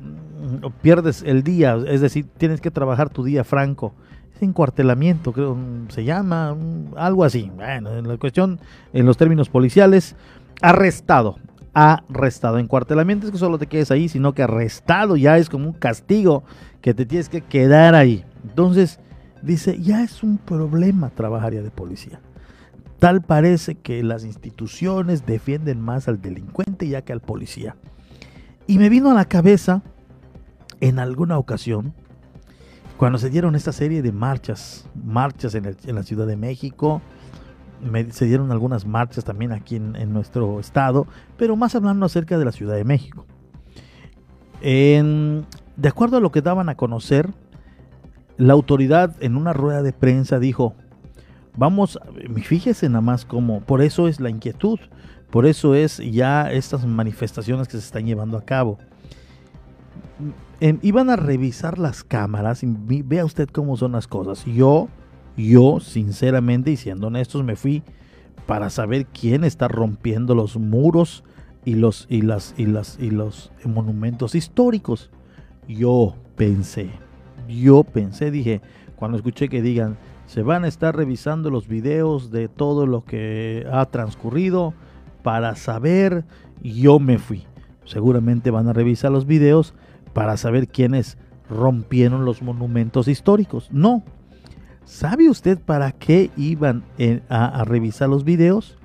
mm, 0.00 0.66
pierdes 0.82 1.22
el 1.22 1.42
día, 1.42 1.78
es 1.86 2.02
decir, 2.02 2.26
tienes 2.36 2.60
que 2.60 2.70
trabajar 2.70 3.08
tu 3.08 3.24
día 3.24 3.42
franco. 3.42 3.94
Es 4.34 4.42
encuartelamiento, 4.42 5.32
creo, 5.32 5.54
mm, 5.54 5.88
se 5.88 6.04
llama, 6.04 6.54
mm, 6.54 6.94
algo 6.96 7.24
así. 7.24 7.50
Bueno, 7.54 7.96
en 7.96 8.06
la 8.06 8.18
cuestión, 8.18 8.58
en 8.92 9.06
los 9.06 9.16
términos 9.16 9.48
policiales, 9.48 10.14
arrestado 10.60 11.36
arrestado. 11.74 12.58
Encuartelamiento 12.58 13.26
es 13.26 13.32
que 13.32 13.38
solo 13.38 13.58
te 13.58 13.66
quedes 13.66 13.90
ahí, 13.90 14.08
sino 14.08 14.32
que 14.32 14.42
arrestado 14.42 15.16
ya 15.16 15.36
es 15.36 15.50
como 15.50 15.66
un 15.66 15.72
castigo 15.74 16.44
que 16.80 16.94
te 16.94 17.04
tienes 17.04 17.28
que 17.28 17.42
quedar 17.42 17.94
ahí. 17.94 18.24
Entonces, 18.44 19.00
dice, 19.42 19.78
ya 19.80 20.02
es 20.02 20.22
un 20.22 20.38
problema 20.38 21.10
trabajar 21.10 21.52
ya 21.52 21.62
de 21.62 21.70
policía. 21.70 22.20
Tal 22.98 23.20
parece 23.20 23.74
que 23.74 24.02
las 24.02 24.24
instituciones 24.24 25.26
defienden 25.26 25.80
más 25.80 26.08
al 26.08 26.22
delincuente 26.22 26.88
ya 26.88 27.02
que 27.02 27.12
al 27.12 27.20
policía. 27.20 27.76
Y 28.66 28.78
me 28.78 28.88
vino 28.88 29.10
a 29.10 29.14
la 29.14 29.26
cabeza, 29.26 29.82
en 30.80 30.98
alguna 30.98 31.38
ocasión, 31.38 31.92
cuando 32.96 33.18
se 33.18 33.28
dieron 33.28 33.56
esta 33.56 33.72
serie 33.72 34.00
de 34.00 34.12
marchas, 34.12 34.88
marchas 34.94 35.54
en, 35.54 35.76
en 35.84 35.94
la 35.94 36.02
Ciudad 36.04 36.26
de 36.26 36.36
México, 36.36 37.02
se 38.10 38.26
dieron 38.26 38.50
algunas 38.52 38.86
marchas 38.86 39.24
también 39.24 39.52
aquí 39.52 39.76
en, 39.76 40.12
nuestro 40.12 40.60
estado, 40.60 41.06
pero 41.36 41.56
más 41.56 41.74
hablando 41.74 42.06
acerca 42.06 42.38
de 42.38 42.44
la 42.44 42.52
Ciudad 42.52 42.74
de 42.74 42.84
México. 42.84 43.26
de 44.60 45.88
acuerdo 45.88 46.16
a 46.16 46.20
lo 46.20 46.32
que 46.32 46.42
daban 46.42 46.68
a 46.68 46.76
conocer, 46.76 47.30
la 48.36 48.52
autoridad 48.52 49.14
en 49.20 49.36
una 49.36 49.52
rueda 49.52 49.82
de 49.82 49.92
prensa 49.92 50.38
dijo, 50.38 50.74
vamos, 51.56 51.98
fíjese 52.42 52.88
nada 52.88 53.00
más 53.00 53.24
cómo, 53.24 53.60
por 53.60 53.82
eso 53.82 54.08
es 54.08 54.20
la 54.20 54.30
inquietud, 54.30 54.78
por 55.30 55.46
eso 55.46 55.74
es 55.74 55.98
ya 55.98 56.50
estas 56.50 56.86
manifestaciones 56.86 57.68
que 57.68 57.72
se 57.72 57.84
están 57.84 58.06
llevando 58.06 58.38
a 58.38 58.44
cabo. 58.44 58.78
iban 60.60 61.10
a 61.10 61.16
revisar 61.16 61.78
las 61.78 62.04
cámaras 62.04 62.62
y 62.62 63.02
vea 63.02 63.24
usted 63.24 63.48
cómo 63.48 63.76
son 63.76 63.92
las 63.92 64.06
cosas. 64.06 64.44
Yo 64.44 64.88
yo, 65.36 65.80
sinceramente 65.80 66.70
y 66.70 66.76
siendo 66.76 67.08
honestos, 67.08 67.44
me 67.44 67.56
fui 67.56 67.82
para 68.46 68.70
saber 68.70 69.06
quién 69.06 69.44
está 69.44 69.68
rompiendo 69.68 70.34
los 70.34 70.56
muros 70.56 71.24
y 71.64 71.74
los, 71.74 72.06
y 72.08 72.22
las, 72.22 72.54
y 72.58 72.66
las, 72.66 72.98
y 73.00 73.10
los 73.10 73.50
monumentos 73.64 74.34
históricos. 74.34 75.10
Yo 75.66 76.14
pensé, 76.36 76.90
yo 77.48 77.84
pensé, 77.84 78.30
dije, 78.30 78.60
cuando 78.96 79.16
escuché 79.16 79.48
que 79.48 79.62
digan, 79.62 79.96
se 80.26 80.42
van 80.42 80.64
a 80.64 80.68
estar 80.68 80.96
revisando 80.96 81.50
los 81.50 81.68
videos 81.68 82.30
de 82.30 82.48
todo 82.48 82.86
lo 82.86 83.04
que 83.04 83.66
ha 83.70 83.84
transcurrido 83.86 84.74
para 85.22 85.56
saber, 85.56 86.24
yo 86.62 86.98
me 86.98 87.18
fui. 87.18 87.44
Seguramente 87.84 88.50
van 88.50 88.68
a 88.68 88.72
revisar 88.72 89.10
los 89.10 89.26
videos 89.26 89.74
para 90.12 90.36
saber 90.36 90.68
quiénes 90.68 91.18
rompieron 91.50 92.24
los 92.24 92.42
monumentos 92.42 93.08
históricos. 93.08 93.68
No, 93.70 94.02
¿Sabe 94.84 95.30
usted 95.30 95.58
para 95.58 95.92
qué 95.92 96.30
iban 96.36 96.84
a, 97.28 97.64
revisar 97.64 98.08
los 98.08 98.24
videos? 98.24 98.76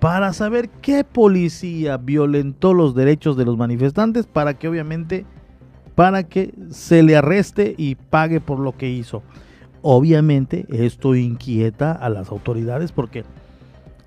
Para 0.00 0.32
saber 0.32 0.68
qué 0.68 1.02
policía 1.02 1.96
violentó 1.96 2.72
los 2.74 2.94
derechos 2.94 3.36
de 3.36 3.44
los 3.44 3.56
manifestantes 3.56 4.26
para 4.26 4.54
que 4.54 4.68
obviamente 4.68 5.26
para 5.94 6.24
que 6.24 6.52
se 6.70 7.02
le 7.02 7.16
arreste 7.16 7.74
y 7.78 7.94
pague 7.94 8.40
por 8.40 8.58
lo 8.58 8.76
que 8.76 8.90
hizo. 8.90 9.22
Obviamente 9.82 10.66
esto 10.68 11.14
inquieta 11.14 11.92
a 11.92 12.08
las 12.08 12.30
autoridades 12.30 12.92
porque 12.92 13.24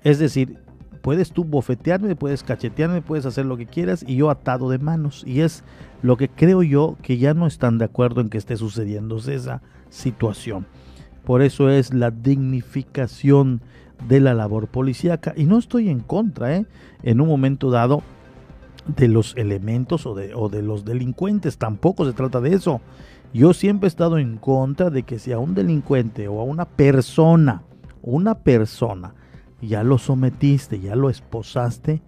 es 0.04 0.18
decir, 0.18 0.58
puedes 1.02 1.32
tú 1.32 1.44
bofetearme, 1.44 2.16
puedes 2.16 2.42
cachetearme, 2.42 3.02
puedes 3.02 3.26
hacer 3.26 3.46
lo 3.46 3.56
que 3.56 3.66
quieras 3.66 4.04
y 4.06 4.16
yo 4.16 4.30
atado 4.30 4.70
de 4.70 4.78
manos. 4.78 5.24
Y 5.26 5.40
es 5.40 5.64
lo 6.02 6.16
que 6.16 6.28
creo 6.28 6.62
yo 6.62 6.96
que 7.02 7.18
ya 7.18 7.34
no 7.34 7.46
están 7.46 7.78
de 7.78 7.86
acuerdo 7.86 8.20
en 8.20 8.28
que 8.28 8.38
esté 8.38 8.56
sucediendo 8.56 9.16
esa 9.16 9.62
situación. 9.88 10.66
Por 11.28 11.42
eso 11.42 11.68
es 11.68 11.92
la 11.92 12.10
dignificación 12.10 13.60
de 14.08 14.18
la 14.18 14.32
labor 14.32 14.66
policíaca. 14.68 15.34
Y 15.36 15.44
no 15.44 15.58
estoy 15.58 15.90
en 15.90 16.00
contra, 16.00 16.56
¿eh? 16.56 16.64
en 17.02 17.20
un 17.20 17.28
momento 17.28 17.70
dado, 17.70 18.02
de 18.96 19.08
los 19.08 19.36
elementos 19.36 20.06
o 20.06 20.14
de, 20.14 20.34
o 20.34 20.48
de 20.48 20.62
los 20.62 20.86
delincuentes. 20.86 21.58
Tampoco 21.58 22.06
se 22.06 22.14
trata 22.14 22.40
de 22.40 22.54
eso. 22.54 22.80
Yo 23.34 23.52
siempre 23.52 23.88
he 23.88 23.90
estado 23.90 24.16
en 24.16 24.38
contra 24.38 24.88
de 24.88 25.02
que 25.02 25.18
si 25.18 25.30
a 25.32 25.38
un 25.38 25.54
delincuente 25.54 26.28
o 26.28 26.40
a 26.40 26.44
una 26.44 26.64
persona, 26.64 27.60
una 28.00 28.36
persona, 28.36 29.12
ya 29.60 29.82
lo 29.82 29.98
sometiste, 29.98 30.80
ya 30.80 30.96
lo 30.96 31.10
esposaste, 31.10 32.00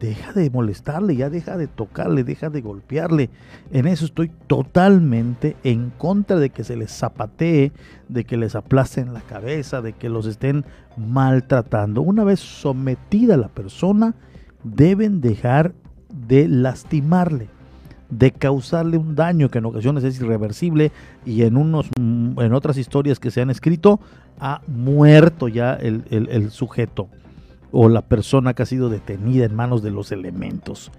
deja 0.00 0.32
de 0.32 0.48
molestarle, 0.50 1.14
ya 1.14 1.28
deja 1.28 1.58
de 1.58 1.68
tocarle, 1.68 2.24
deja 2.24 2.48
de 2.48 2.62
golpearle. 2.62 3.28
En 3.70 3.86
eso 3.86 4.06
estoy 4.06 4.30
totalmente 4.46 5.56
en 5.62 5.90
contra 5.90 6.38
de 6.38 6.50
que 6.50 6.64
se 6.64 6.74
les 6.74 6.90
zapatee, 6.90 7.70
de 8.08 8.24
que 8.24 8.38
les 8.38 8.56
aplasten 8.56 9.12
la 9.12 9.20
cabeza, 9.20 9.82
de 9.82 9.92
que 9.92 10.08
los 10.08 10.26
estén 10.26 10.64
maltratando. 10.96 12.00
Una 12.00 12.24
vez 12.24 12.40
sometida 12.40 13.36
la 13.36 13.48
persona, 13.48 14.14
deben 14.64 15.20
dejar 15.20 15.74
de 16.08 16.48
lastimarle, 16.48 17.48
de 18.08 18.32
causarle 18.32 18.96
un 18.96 19.14
daño 19.14 19.50
que 19.50 19.58
en 19.58 19.66
ocasiones 19.66 20.02
es 20.02 20.18
irreversible 20.18 20.92
y 21.26 21.42
en, 21.42 21.58
unos, 21.58 21.90
en 21.98 22.52
otras 22.54 22.78
historias 22.78 23.20
que 23.20 23.30
se 23.30 23.42
han 23.42 23.50
escrito 23.50 24.00
ha 24.40 24.62
muerto 24.66 25.46
ya 25.46 25.74
el, 25.74 26.04
el 26.10 26.50
sujeto 26.50 27.10
o 27.72 27.88
la 27.88 28.02
persona 28.02 28.54
que 28.54 28.62
ha 28.62 28.66
sido 28.66 28.88
detenida 28.88 29.44
en 29.44 29.54
manos 29.54 29.82
de 29.82 29.90
los 29.90 30.12
elementos. 30.12 30.90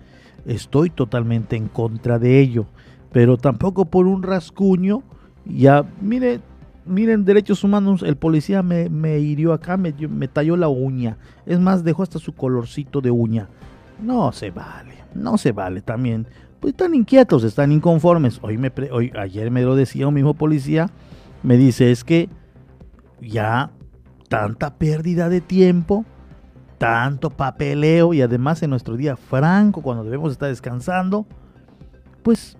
Estoy 0.45 0.89
totalmente 0.89 1.55
en 1.55 1.67
contra 1.67 2.19
de 2.19 2.39
ello, 2.39 2.65
pero 3.11 3.37
tampoco 3.37 3.85
por 3.85 4.07
un 4.07 4.23
rascuño. 4.23 5.03
Ya, 5.45 5.85
mire, 6.01 6.41
miren, 6.85 7.25
derechos 7.25 7.63
humanos, 7.63 8.03
el 8.03 8.15
policía 8.15 8.63
me, 8.63 8.89
me 8.89 9.19
hirió 9.19 9.53
acá, 9.53 9.77
me, 9.77 9.93
me 9.93 10.27
talló 10.27 10.57
la 10.57 10.67
uña. 10.67 11.17
Es 11.45 11.59
más, 11.59 11.83
dejó 11.83 12.03
hasta 12.03 12.19
su 12.19 12.33
colorcito 12.33 13.01
de 13.01 13.11
uña. 13.11 13.49
No 14.01 14.31
se 14.31 14.49
vale, 14.51 14.95
no 15.13 15.37
se 15.37 15.51
vale 15.51 15.81
también. 15.81 16.27
Pues 16.59 16.73
están 16.73 16.93
inquietos, 16.93 17.43
están 17.43 17.71
inconformes. 17.71 18.39
Hoy 18.41 18.57
me, 18.57 18.71
hoy, 18.91 19.11
ayer 19.17 19.51
me 19.51 19.61
lo 19.61 19.75
decía 19.75 20.07
un 20.07 20.13
mismo 20.13 20.33
policía, 20.33 20.89
me 21.43 21.57
dice, 21.57 21.91
es 21.91 22.03
que 22.03 22.29
ya 23.19 23.71
tanta 24.29 24.75
pérdida 24.75 25.29
de 25.29 25.41
tiempo, 25.41 26.05
tanto 26.81 27.29
papeleo 27.29 28.11
y 28.11 28.23
además 28.23 28.63
en 28.63 28.71
nuestro 28.71 28.97
día 28.97 29.15
franco, 29.15 29.83
cuando 29.83 30.03
debemos 30.03 30.31
estar 30.31 30.49
descansando, 30.49 31.27
pues 32.23 32.57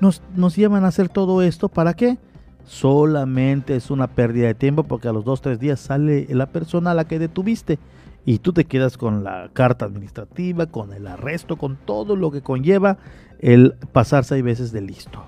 nos, 0.00 0.22
nos 0.36 0.54
llevan 0.54 0.84
a 0.84 0.88
hacer 0.88 1.08
todo 1.08 1.42
esto. 1.42 1.68
¿Para 1.68 1.94
qué? 1.94 2.16
Solamente 2.64 3.74
es 3.74 3.90
una 3.90 4.06
pérdida 4.06 4.46
de 4.46 4.54
tiempo 4.54 4.84
porque 4.84 5.08
a 5.08 5.12
los 5.12 5.24
dos, 5.24 5.40
tres 5.40 5.58
días 5.58 5.80
sale 5.80 6.28
la 6.30 6.46
persona 6.46 6.92
a 6.92 6.94
la 6.94 7.08
que 7.08 7.18
detuviste 7.18 7.80
y 8.24 8.38
tú 8.38 8.52
te 8.52 8.66
quedas 8.66 8.96
con 8.96 9.24
la 9.24 9.50
carta 9.52 9.84
administrativa, 9.84 10.66
con 10.66 10.92
el 10.92 11.08
arresto, 11.08 11.56
con 11.56 11.74
todo 11.74 12.14
lo 12.14 12.30
que 12.30 12.42
conlleva 12.42 12.98
el 13.40 13.72
pasar 13.90 14.24
seis 14.24 14.44
veces 14.44 14.70
de 14.70 14.82
listo. 14.82 15.24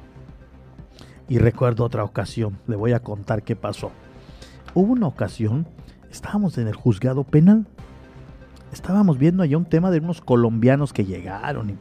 Y 1.29 1.39
recuerdo 1.39 1.85
otra 1.85 2.05
ocasión, 2.05 2.57
le 2.69 2.77
voy 2.77 2.93
a 2.93 3.01
contar 3.01 3.43
qué 3.43 3.57
pasó. 3.57 3.91
Hubo 4.75 4.93
una 4.93 5.09
ocasión 5.09 5.67
estábamos 6.11 6.59
en 6.59 6.69
el 6.69 6.75
juzgado 6.75 7.25
penal. 7.25 7.67
Estábamos 8.73 9.19
viendo 9.19 9.43
allá 9.43 9.57
un 9.57 9.65
tema 9.65 9.91
de 9.91 9.99
unos 9.99 10.21
colombianos 10.21 10.93
que 10.93 11.05
llegaron 11.05 11.71
y 11.71 11.75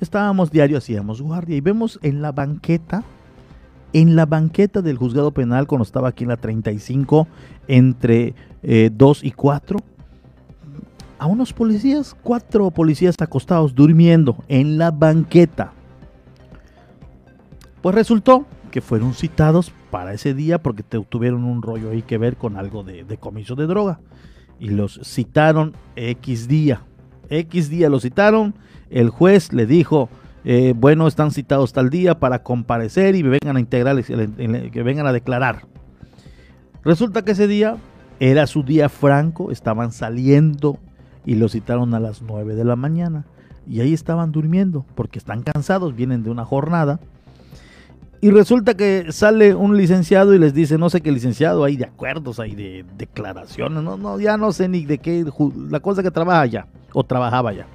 estábamos 0.00 0.50
diario, 0.50 0.78
hacíamos 0.78 1.20
guardia 1.20 1.56
y 1.56 1.60
vemos 1.60 1.98
en 2.02 2.22
la 2.22 2.32
banqueta, 2.32 3.02
en 3.92 4.14
la 4.14 4.26
banqueta 4.26 4.82
del 4.82 4.96
juzgado 4.96 5.32
penal 5.32 5.66
cuando 5.66 5.82
estaba 5.82 6.08
aquí 6.08 6.24
en 6.24 6.30
la 6.30 6.36
35 6.36 7.26
entre 7.66 8.34
2 8.62 9.22
eh, 9.22 9.26
y 9.26 9.30
4, 9.32 9.78
a 11.18 11.26
unos 11.26 11.52
policías, 11.52 12.16
cuatro 12.20 12.70
policías 12.72 13.14
acostados 13.20 13.76
durmiendo 13.76 14.36
en 14.48 14.76
la 14.78 14.90
banqueta. 14.90 15.72
Pues 17.80 17.94
resultó 17.94 18.44
que 18.72 18.80
fueron 18.80 19.14
citados 19.14 19.72
para 19.92 20.12
ese 20.12 20.34
día 20.34 20.60
porque 20.60 20.82
te, 20.82 20.98
tuvieron 21.04 21.44
un 21.44 21.62
rollo 21.62 21.90
ahí 21.90 22.02
que 22.02 22.18
ver 22.18 22.36
con 22.36 22.56
algo 22.56 22.82
de, 22.82 23.04
de 23.04 23.16
comiso 23.18 23.54
de 23.54 23.68
droga. 23.68 24.00
Y 24.58 24.70
los 24.70 25.00
citaron 25.04 25.74
X 25.94 26.48
día. 26.48 26.82
X 27.28 27.68
día 27.68 27.88
los 27.88 28.02
citaron. 28.02 28.54
El 28.90 29.10
juez 29.10 29.52
le 29.52 29.66
dijo, 29.66 30.08
eh, 30.44 30.74
bueno, 30.76 31.06
están 31.06 31.30
citados 31.30 31.72
tal 31.72 31.88
día 31.88 32.18
para 32.18 32.42
comparecer 32.42 33.14
y 33.14 33.22
vengan 33.22 33.56
a 33.56 33.64
que 33.64 34.82
vengan 34.82 35.06
a 35.06 35.12
declarar. 35.12 35.66
Resulta 36.84 37.22
que 37.22 37.32
ese 37.32 37.46
día 37.46 37.76
era 38.18 38.46
su 38.46 38.64
día 38.64 38.88
franco, 38.88 39.52
estaban 39.52 39.92
saliendo 39.92 40.78
y 41.24 41.36
lo 41.36 41.48
citaron 41.48 41.94
a 41.94 42.00
las 42.00 42.22
9 42.22 42.54
de 42.54 42.64
la 42.64 42.76
mañana. 42.76 43.24
Y 43.68 43.80
ahí 43.80 43.92
estaban 43.92 44.32
durmiendo 44.32 44.84
porque 44.96 45.20
están 45.20 45.42
cansados, 45.42 45.94
vienen 45.94 46.24
de 46.24 46.30
una 46.30 46.44
jornada. 46.44 46.98
Y 48.24 48.30
resulta 48.30 48.74
que 48.74 49.10
sale 49.10 49.52
un 49.52 49.76
licenciado 49.76 50.32
y 50.32 50.38
les 50.38 50.54
dice, 50.54 50.78
no 50.78 50.88
sé 50.88 51.00
qué 51.00 51.10
licenciado, 51.10 51.64
hay 51.64 51.76
de 51.76 51.86
acuerdos, 51.86 52.38
hay 52.38 52.54
de 52.54 52.84
declaraciones, 52.96 53.82
no, 53.82 53.96
no, 53.96 54.20
ya 54.20 54.36
no 54.36 54.52
sé 54.52 54.68
ni 54.68 54.84
de 54.84 54.98
qué, 54.98 55.24
la 55.68 55.80
cosa 55.80 56.04
que 56.04 56.10
trabaja 56.12 56.46
ya, 56.46 56.68
o 56.92 57.02
trabajaba 57.02 57.52
ya. 57.52 57.66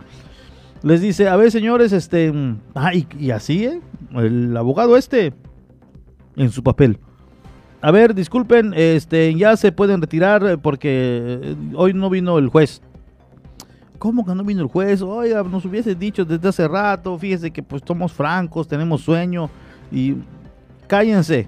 Les 0.84 1.02
dice, 1.02 1.28
a 1.28 1.36
ver 1.36 1.52
señores, 1.52 1.92
este, 1.92 2.32
ah, 2.76 2.94
y, 2.94 3.32
así, 3.32 3.66
¿eh? 3.66 3.82
El 4.14 4.56
abogado 4.56 4.96
este, 4.96 5.34
en 6.38 6.50
su 6.50 6.64
papel. 6.64 6.98
A 7.82 7.92
ver, 7.92 8.16
disculpen, 8.16 8.74
este, 8.74 9.36
ya 9.36 9.58
se 9.58 9.74
pueden 9.74 10.00
retirar 10.00 10.60
porque 10.60 11.42
eh, 11.44 11.56
hoy 11.76 11.94
no 11.94 12.10
vino 12.10 12.38
el 12.38 12.48
juez. 12.48 12.82
¿Cómo 14.00 14.26
que 14.26 14.34
no 14.34 14.46
vino 14.46 14.62
el 14.62 14.70
juez? 14.70 15.02
Oiga, 15.02 15.44
nos 15.44 15.66
hubiese 15.66 15.94
dicho 15.94 16.24
desde 16.24 16.48
hace 16.48 16.70
rato, 16.70 17.18
fíjese 17.18 17.52
que 17.52 17.62
pues 17.62 17.82
somos 17.86 18.14
francos, 18.14 18.66
tenemos 18.66 19.02
sueño 19.02 19.50
y 19.92 20.16
cállense. 20.88 21.48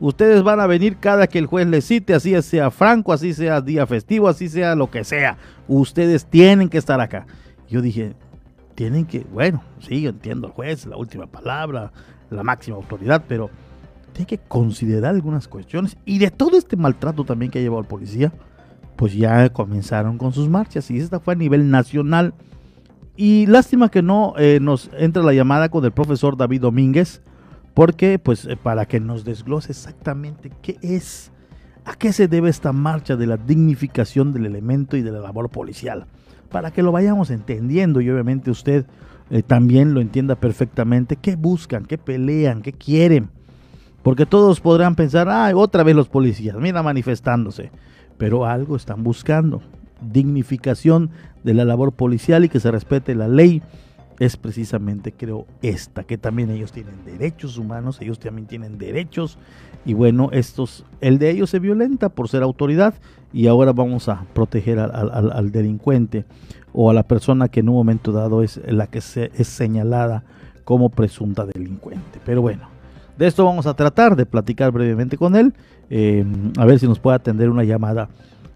Ustedes 0.00 0.42
van 0.42 0.58
a 0.60 0.66
venir 0.66 0.96
cada 0.96 1.26
que 1.26 1.38
el 1.38 1.46
juez 1.46 1.66
les 1.66 1.84
cite, 1.84 2.14
así 2.14 2.40
sea 2.42 2.70
franco, 2.70 3.12
así 3.12 3.34
sea 3.34 3.60
día 3.60 3.86
festivo, 3.86 4.28
así 4.28 4.48
sea 4.48 4.74
lo 4.74 4.90
que 4.90 5.04
sea. 5.04 5.36
Ustedes 5.68 6.26
tienen 6.26 6.68
que 6.68 6.78
estar 6.78 7.00
acá. 7.00 7.26
Yo 7.68 7.80
dije, 7.80 8.14
tienen 8.74 9.06
que, 9.06 9.20
bueno, 9.20 9.62
sí, 9.80 10.02
yo 10.02 10.10
entiendo 10.10 10.48
el 10.48 10.52
juez, 10.52 10.86
la 10.86 10.96
última 10.96 11.26
palabra, 11.26 11.92
la 12.30 12.42
máxima 12.42 12.76
autoridad, 12.76 13.22
pero 13.28 13.48
tiene 14.12 14.26
que 14.26 14.38
considerar 14.38 15.14
algunas 15.14 15.48
cuestiones. 15.48 15.96
Y 16.04 16.18
de 16.18 16.30
todo 16.30 16.58
este 16.58 16.76
maltrato 16.76 17.24
también 17.24 17.50
que 17.50 17.58
ha 17.58 17.62
llevado 17.62 17.82
el 17.82 17.86
policía, 17.86 18.32
pues 18.96 19.14
ya 19.14 19.48
comenzaron 19.50 20.18
con 20.18 20.32
sus 20.32 20.48
marchas. 20.48 20.90
Y 20.90 20.98
esta 20.98 21.20
fue 21.20 21.34
a 21.34 21.36
nivel 21.36 21.70
nacional. 21.70 22.34
Y 23.16 23.46
lástima 23.46 23.90
que 23.90 24.02
no 24.02 24.34
eh, 24.36 24.58
nos 24.60 24.90
entra 24.98 25.22
la 25.22 25.32
llamada 25.32 25.68
con 25.68 25.84
el 25.84 25.92
profesor 25.92 26.36
David 26.36 26.62
Domínguez, 26.62 27.22
porque 27.74 28.18
pues 28.18 28.44
eh, 28.46 28.56
para 28.56 28.86
que 28.86 29.00
nos 29.00 29.24
desglose 29.24 29.72
exactamente 29.72 30.50
qué 30.62 30.78
es, 30.82 31.30
a 31.84 31.94
qué 31.94 32.12
se 32.12 32.28
debe 32.28 32.50
esta 32.50 32.72
marcha 32.72 33.16
de 33.16 33.26
la 33.26 33.36
dignificación 33.36 34.32
del 34.32 34.46
elemento 34.46 34.96
y 34.96 35.02
de 35.02 35.12
la 35.12 35.20
labor 35.20 35.50
policial, 35.50 36.06
para 36.50 36.70
que 36.70 36.82
lo 36.82 36.92
vayamos 36.92 37.30
entendiendo 37.30 38.00
y 38.00 38.10
obviamente 38.10 38.50
usted 38.50 38.84
eh, 39.30 39.42
también 39.42 39.94
lo 39.94 40.00
entienda 40.00 40.34
perfectamente, 40.34 41.16
qué 41.16 41.36
buscan, 41.36 41.86
qué 41.86 41.98
pelean, 41.98 42.62
qué 42.62 42.72
quieren, 42.72 43.30
porque 44.02 44.26
todos 44.26 44.60
podrán 44.60 44.94
pensar, 44.94 45.28
ah, 45.28 45.50
otra 45.54 45.82
vez 45.82 45.96
los 45.96 46.08
policías, 46.08 46.56
mira 46.56 46.82
manifestándose, 46.82 47.70
pero 48.18 48.44
algo 48.44 48.76
están 48.76 49.02
buscando, 49.02 49.62
dignificación 50.12 51.10
de 51.44 51.54
la 51.54 51.64
labor 51.64 51.92
policial 51.92 52.44
y 52.44 52.48
que 52.48 52.60
se 52.60 52.70
respete 52.70 53.14
la 53.14 53.28
ley 53.28 53.62
es 54.24 54.36
precisamente, 54.36 55.10
creo, 55.10 55.46
esta, 55.62 56.04
que 56.04 56.16
también 56.16 56.48
ellos 56.50 56.70
tienen 56.70 57.04
derechos 57.04 57.58
humanos, 57.58 58.00
ellos 58.00 58.20
también 58.20 58.46
tienen 58.46 58.78
derechos, 58.78 59.36
y 59.84 59.94
bueno, 59.94 60.28
estos, 60.30 60.84
el 61.00 61.18
de 61.18 61.30
ellos 61.30 61.50
se 61.50 61.58
violenta 61.58 62.08
por 62.08 62.28
ser 62.28 62.44
autoridad, 62.44 62.94
y 63.32 63.48
ahora 63.48 63.72
vamos 63.72 64.08
a 64.08 64.24
proteger 64.32 64.78
al, 64.78 65.50
delincuente 65.50 66.24
o 66.72 66.88
a 66.88 66.94
la 66.94 67.02
persona 67.02 67.48
que 67.48 67.60
en 67.60 67.68
un 67.68 67.74
momento 67.74 68.12
dado 68.12 68.44
es 68.44 68.60
la 68.64 68.86
que 68.86 69.00
se, 69.00 69.32
es 69.36 69.48
señalada 69.48 70.22
como 70.62 70.88
presunta 70.90 71.44
delincuente. 71.44 72.20
Pero 72.24 72.42
bueno, 72.42 72.68
de 73.18 73.26
esto 73.26 73.44
vamos 73.44 73.66
a 73.66 73.74
tratar 73.74 74.14
de 74.14 74.24
platicar 74.24 74.70
brevemente 74.70 75.16
con 75.16 75.34
él, 75.34 75.52
eh, 75.90 76.24
a 76.58 76.64
ver 76.64 76.78
si 76.78 76.86
nos 76.86 77.00
puede 77.00 77.16
atender 77.16 77.50
una 77.50 77.64
llamada 77.64 78.08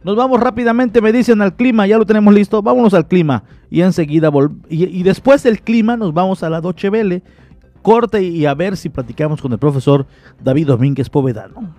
nos 0.06 0.14
vamos 0.14 0.38
rápidamente, 0.38 1.00
me 1.00 1.10
dicen 1.10 1.42
al 1.42 1.56
clima, 1.56 1.84
ya 1.84 1.98
lo 1.98 2.06
tenemos 2.06 2.32
listo, 2.32 2.62
vámonos 2.62 2.94
al 2.94 3.08
clima. 3.08 3.42
Y 3.68 3.80
enseguida, 3.80 4.30
y, 4.68 4.84
y, 4.84 5.02
después 5.02 5.42
del 5.42 5.60
clima 5.60 5.96
nos 5.96 6.14
vamos 6.14 6.44
a 6.44 6.48
la 6.48 6.60
Doche 6.60 6.90
Vele, 6.90 7.24
corte 7.82 8.22
y 8.22 8.46
a 8.46 8.54
ver 8.54 8.76
si 8.76 8.88
platicamos 8.88 9.42
con 9.42 9.50
el 9.50 9.58
profesor 9.58 10.06
David 10.40 10.68
Domínguez 10.68 11.10
Povedano. 11.10 11.74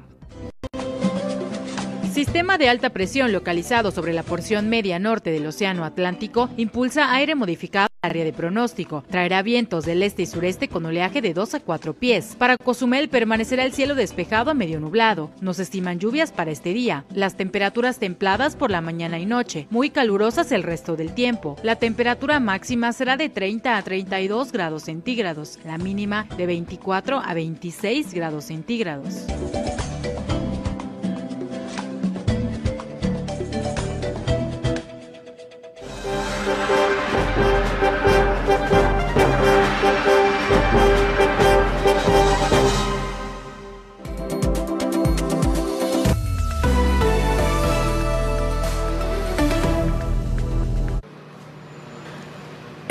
Sistema 2.17 2.57
de 2.57 2.67
alta 2.67 2.89
presión 2.89 3.31
localizado 3.31 3.91
sobre 3.91 4.11
la 4.11 4.23
porción 4.23 4.69
media 4.69 4.97
norte 4.97 5.29
del 5.29 5.45
Océano 5.45 5.85
Atlántico 5.85 6.49
impulsa 6.57 7.13
aire 7.13 7.35
modificado 7.35 7.89
área 8.01 8.25
de 8.25 8.33
pronóstico. 8.33 9.03
Traerá 9.07 9.43
vientos 9.43 9.85
del 9.85 10.01
este 10.01 10.23
y 10.23 10.25
sureste 10.25 10.67
con 10.67 10.83
oleaje 10.83 11.21
de 11.21 11.35
2 11.35 11.53
a 11.53 11.59
4 11.59 11.93
pies. 11.93 12.35
Para 12.35 12.57
Cozumel 12.57 13.09
permanecerá 13.09 13.65
el 13.65 13.71
cielo 13.71 13.93
despejado 13.93 14.49
a 14.49 14.55
medio 14.55 14.79
nublado. 14.79 15.29
Nos 15.41 15.59
estiman 15.59 15.99
lluvias 15.99 16.31
para 16.31 16.49
este 16.49 16.73
día. 16.73 17.05
Las 17.13 17.37
temperaturas 17.37 17.99
templadas 17.99 18.55
por 18.55 18.71
la 18.71 18.81
mañana 18.81 19.19
y 19.19 19.27
noche, 19.27 19.67
muy 19.69 19.91
calurosas 19.91 20.51
el 20.51 20.63
resto 20.63 20.95
del 20.95 21.13
tiempo. 21.13 21.55
La 21.61 21.75
temperatura 21.75 22.39
máxima 22.39 22.93
será 22.93 23.15
de 23.15 23.29
30 23.29 23.77
a 23.77 23.81
32 23.83 24.51
grados 24.51 24.81
centígrados, 24.81 25.59
la 25.63 25.77
mínima 25.77 26.27
de 26.35 26.47
24 26.47 27.21
a 27.23 27.33
26 27.35 28.11
grados 28.15 28.45
centígrados. 28.45 29.27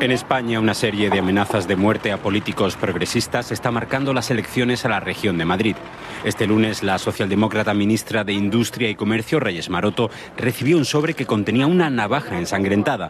En 0.00 0.12
España, 0.12 0.60
una 0.60 0.74
serie 0.74 1.10
de 1.10 1.18
amenazas 1.18 1.66
de 1.66 1.74
muerte 1.74 2.12
a 2.12 2.18
políticos 2.18 2.76
progresistas 2.76 3.50
está 3.50 3.72
marcando 3.72 4.12
las 4.12 4.30
elecciones 4.30 4.84
a 4.84 4.88
la 4.88 5.00
región 5.00 5.38
de 5.38 5.44
Madrid. 5.44 5.74
Este 6.22 6.46
lunes, 6.46 6.84
la 6.84 6.98
socialdemócrata 6.98 7.74
ministra 7.74 8.22
de 8.22 8.32
Industria 8.32 8.90
y 8.90 8.94
Comercio, 8.94 9.40
Reyes 9.40 9.70
Maroto, 9.70 10.08
recibió 10.36 10.76
un 10.76 10.84
sobre 10.84 11.14
que 11.14 11.26
contenía 11.26 11.66
una 11.66 11.90
navaja 11.90 12.38
ensangrentada. 12.38 13.08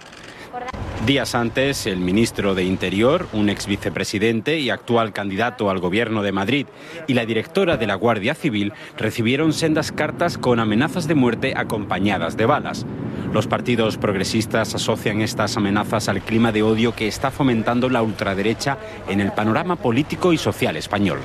Días 1.07 1.35
antes, 1.35 1.87
el 1.87 1.99
ministro 2.01 2.55
de 2.55 2.65
Interior, 2.65 3.29
un 3.33 3.49
ex 3.49 3.67
vicepresidente 3.67 4.59
y 4.59 4.69
actual 4.69 5.13
candidato 5.13 5.71
al 5.71 5.79
gobierno 5.79 6.23
de 6.23 6.33
Madrid, 6.33 6.67
y 7.07 7.15
la 7.15 7.25
directora 7.25 7.77
de 7.77 7.87
la 7.87 7.95
Guardia 7.95 8.35
Civil 8.35 8.73
recibieron 8.97 9.53
sendas 9.53 9.91
cartas 9.91 10.37
con 10.37 10.61
amenazas 10.61 11.09
de 11.09 11.15
muerte 11.15 11.55
acompañadas 11.57 12.37
de 12.37 12.47
balas. 12.47 12.85
Los 13.33 13.47
partidos 13.47 13.97
progresistas 13.97 14.75
asocian 14.75 15.21
estas 15.21 15.57
amenazas 15.57 16.09
al 16.09 16.21
clima 16.21 16.53
de 16.53 16.63
odio 16.63 16.95
que 16.95 17.09
está 17.09 17.31
fomentando 17.31 17.89
la 17.89 18.03
ultraderecha 18.03 18.77
en 19.09 19.21
el 19.21 19.33
panorama 19.33 19.77
político 19.77 20.33
y 20.33 20.39
social 20.39 20.77
español. 20.77 21.21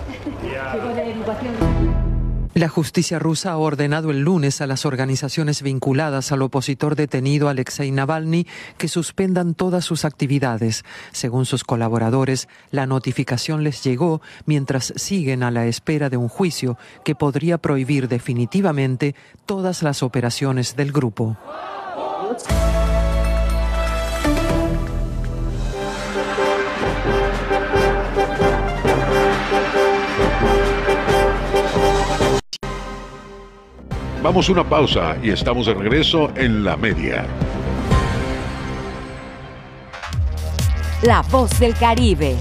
La 2.54 2.70
justicia 2.70 3.18
rusa 3.18 3.52
ha 3.52 3.58
ordenado 3.58 4.12
el 4.12 4.20
lunes 4.20 4.62
a 4.62 4.68
las 4.68 4.86
organizaciones 4.86 5.64
vinculadas 5.64 6.32
al 6.32 6.44
opositor 6.44 6.96
detenido 6.96 7.50
Alexei 7.50 7.90
Navalny 7.90 8.46
que 8.78 8.88
suspendan 8.88 9.56
todas 9.56 9.86
sus 9.86 10.06
actividades. 10.06 10.86
Según 11.14 11.48
sus 11.48 11.64
colaboradores, 11.64 12.48
la 12.70 12.86
notificación 12.86 13.64
les 13.64 13.84
llegó 13.84 14.22
mientras 14.46 14.94
siguen 14.96 15.42
a 15.42 15.50
la 15.50 15.66
espera 15.66 16.12
de 16.12 16.18
un 16.18 16.30
juicio 16.30 16.78
que 17.04 17.16
podría 17.16 17.58
prohibir 17.58 18.08
definitivamente 18.08 19.16
todas 19.48 19.82
las 19.82 20.04
operaciones 20.04 20.76
del 20.76 20.92
grupo. 20.92 21.36
Vamos 34.24 34.48
a 34.48 34.54
una 34.54 34.64
pausa 34.64 35.18
y 35.22 35.32
estamos 35.32 35.66
de 35.66 35.74
regreso 35.74 36.32
en 36.38 36.64
la 36.64 36.78
media. 36.78 37.26
La 41.02 41.22
voz 41.24 41.60
del 41.60 41.76
Caribe. 41.76 42.38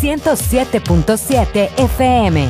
107.7 0.00 1.70
FM. 1.76 2.48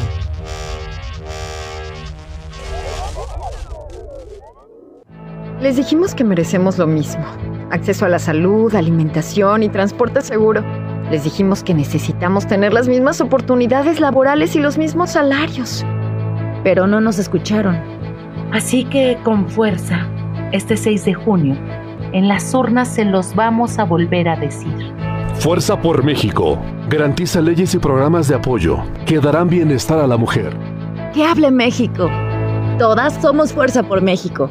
Les 5.62 5.76
dijimos 5.76 6.14
que 6.14 6.24
merecemos 6.24 6.76
lo 6.76 6.86
mismo. 6.86 7.24
Acceso 7.70 8.04
a 8.04 8.10
la 8.10 8.18
salud, 8.18 8.74
alimentación 8.74 9.62
y 9.62 9.70
transporte 9.70 10.20
seguro. 10.20 10.62
Les 11.10 11.24
dijimos 11.24 11.64
que 11.64 11.72
necesitamos 11.72 12.46
tener 12.46 12.74
las 12.74 12.86
mismas 12.86 13.22
oportunidades 13.22 13.98
laborales 13.98 14.54
y 14.56 14.58
los 14.58 14.76
mismos 14.76 15.12
salarios. 15.12 15.86
Pero 16.62 16.86
no 16.86 17.00
nos 17.00 17.18
escucharon. 17.18 17.78
Así 18.52 18.84
que 18.84 19.18
con 19.22 19.48
fuerza, 19.48 20.06
este 20.52 20.76
6 20.76 21.04
de 21.04 21.14
junio, 21.14 21.56
en 22.12 22.28
las 22.28 22.52
urnas 22.54 22.88
se 22.88 23.04
los 23.04 23.34
vamos 23.34 23.78
a 23.78 23.84
volver 23.84 24.28
a 24.28 24.36
decir. 24.36 24.92
Fuerza 25.36 25.80
por 25.80 26.04
México. 26.04 26.58
Garantiza 26.88 27.40
leyes 27.40 27.74
y 27.74 27.78
programas 27.78 28.28
de 28.28 28.34
apoyo 28.34 28.78
que 29.06 29.18
darán 29.18 29.48
bienestar 29.48 29.98
a 29.98 30.06
la 30.06 30.16
mujer. 30.16 30.56
Que 31.14 31.24
hable 31.24 31.50
México. 31.50 32.10
Todas 32.78 33.14
somos 33.20 33.52
Fuerza 33.52 33.82
por 33.82 34.02
México. 34.02 34.50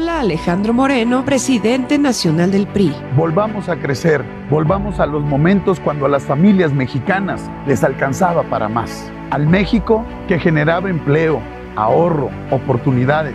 Habla 0.00 0.20
Alejandro 0.20 0.72
Moreno, 0.72 1.26
presidente 1.26 1.98
nacional 1.98 2.50
del 2.50 2.66
PRI. 2.66 2.90
Volvamos 3.16 3.68
a 3.68 3.76
crecer, 3.76 4.24
volvamos 4.48 4.98
a 4.98 5.04
los 5.04 5.22
momentos 5.22 5.78
cuando 5.78 6.06
a 6.06 6.08
las 6.08 6.22
familias 6.22 6.72
mexicanas 6.72 7.50
les 7.66 7.84
alcanzaba 7.84 8.42
para 8.44 8.70
más. 8.70 9.12
Al 9.28 9.46
México 9.46 10.02
que 10.26 10.38
generaba 10.38 10.88
empleo, 10.88 11.42
ahorro, 11.76 12.30
oportunidades. 12.50 13.34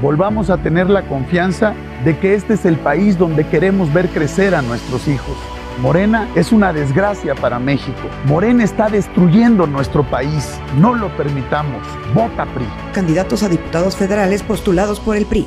Volvamos 0.00 0.48
a 0.48 0.56
tener 0.56 0.88
la 0.88 1.02
confianza 1.02 1.74
de 2.02 2.16
que 2.16 2.32
este 2.32 2.54
es 2.54 2.64
el 2.64 2.76
país 2.76 3.18
donde 3.18 3.46
queremos 3.46 3.92
ver 3.92 4.08
crecer 4.08 4.54
a 4.54 4.62
nuestros 4.62 5.06
hijos. 5.06 5.36
Morena 5.82 6.26
es 6.34 6.50
una 6.50 6.72
desgracia 6.72 7.34
para 7.34 7.58
México. 7.58 8.08
Morena 8.24 8.64
está 8.64 8.88
destruyendo 8.88 9.66
nuestro 9.66 10.02
país. 10.04 10.58
No 10.78 10.94
lo 10.94 11.14
permitamos. 11.18 11.86
Vota 12.14 12.46
PRI. 12.46 12.64
Candidatos 12.94 13.42
a 13.42 13.50
diputados 13.50 13.96
federales 13.96 14.42
postulados 14.42 14.98
por 14.98 15.18
el 15.18 15.26
PRI. 15.26 15.46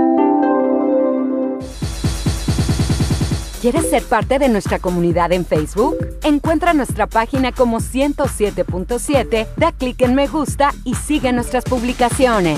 ¿Quieres 3.61 3.91
ser 3.91 4.01
parte 4.01 4.39
de 4.39 4.49
nuestra 4.49 4.79
comunidad 4.79 5.31
en 5.31 5.45
Facebook? 5.45 5.95
Encuentra 6.23 6.73
nuestra 6.73 7.05
página 7.05 7.51
como 7.51 7.77
107.7, 7.77 9.49
da 9.55 9.71
clic 9.71 10.01
en 10.01 10.15
me 10.15 10.25
gusta 10.25 10.73
y 10.83 10.95
sigue 10.95 11.31
nuestras 11.31 11.65
publicaciones. 11.65 12.57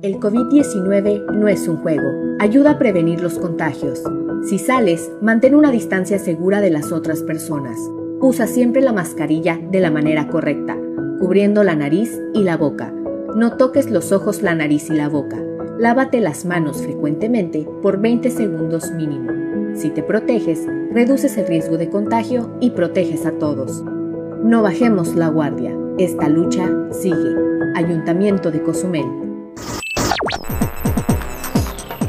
El 0.00 0.14
COVID-19 0.14 1.32
no 1.34 1.48
es 1.48 1.68
un 1.68 1.76
juego. 1.82 2.08
Ayuda 2.38 2.70
a 2.70 2.78
prevenir 2.78 3.20
los 3.20 3.38
contagios. 3.38 4.00
Si 4.48 4.58
sales, 4.58 5.10
mantén 5.20 5.54
una 5.54 5.70
distancia 5.70 6.18
segura 6.18 6.62
de 6.62 6.70
las 6.70 6.92
otras 6.92 7.22
personas. 7.22 7.76
Usa 8.22 8.46
siempre 8.46 8.80
la 8.80 8.94
mascarilla 8.94 9.60
de 9.70 9.80
la 9.80 9.90
manera 9.90 10.28
correcta, 10.28 10.78
cubriendo 11.18 11.62
la 11.62 11.76
nariz 11.76 12.18
y 12.32 12.42
la 12.42 12.56
boca. 12.56 12.90
No 13.36 13.58
toques 13.58 13.90
los 13.90 14.12
ojos, 14.12 14.40
la 14.40 14.54
nariz 14.54 14.88
y 14.88 14.94
la 14.94 15.10
boca. 15.10 15.36
Lávate 15.80 16.20
las 16.20 16.44
manos 16.44 16.82
frecuentemente 16.82 17.66
por 17.80 18.02
20 18.02 18.30
segundos 18.30 18.90
mínimo. 18.92 19.30
Si 19.74 19.88
te 19.88 20.02
proteges, 20.02 20.66
reduces 20.92 21.38
el 21.38 21.46
riesgo 21.46 21.78
de 21.78 21.88
contagio 21.88 22.54
y 22.60 22.72
proteges 22.72 23.24
a 23.24 23.32
todos. 23.38 23.82
No 24.44 24.60
bajemos 24.60 25.14
la 25.14 25.28
guardia. 25.28 25.74
Esta 25.96 26.28
lucha 26.28 26.68
sigue. 26.90 27.34
Ayuntamiento 27.76 28.50
de 28.50 28.62
Cozumel. 28.62 29.06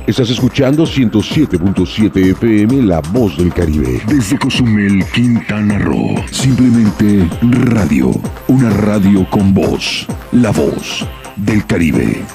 Estás 0.05 0.29
escuchando 0.31 0.83
107.7 0.83 2.31
FM 2.31 2.81
La 2.81 2.99
Voz 2.99 3.37
del 3.37 3.53
Caribe. 3.53 4.01
Desde 4.05 4.37
Cozumel, 4.37 5.05
Quintana 5.13 5.79
Roo. 5.79 6.15
Simplemente 6.29 7.25
radio. 7.41 8.11
Una 8.49 8.69
radio 8.69 9.25
con 9.29 9.53
voz. 9.53 10.05
La 10.33 10.51
Voz 10.51 11.07
del 11.37 11.65
Caribe. 11.65 12.25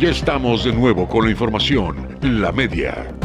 Ya 0.00 0.10
estamos 0.10 0.62
de 0.62 0.72
nuevo 0.72 1.08
con 1.08 1.24
la 1.24 1.30
información. 1.32 2.16
La 2.22 2.52
media. 2.52 3.17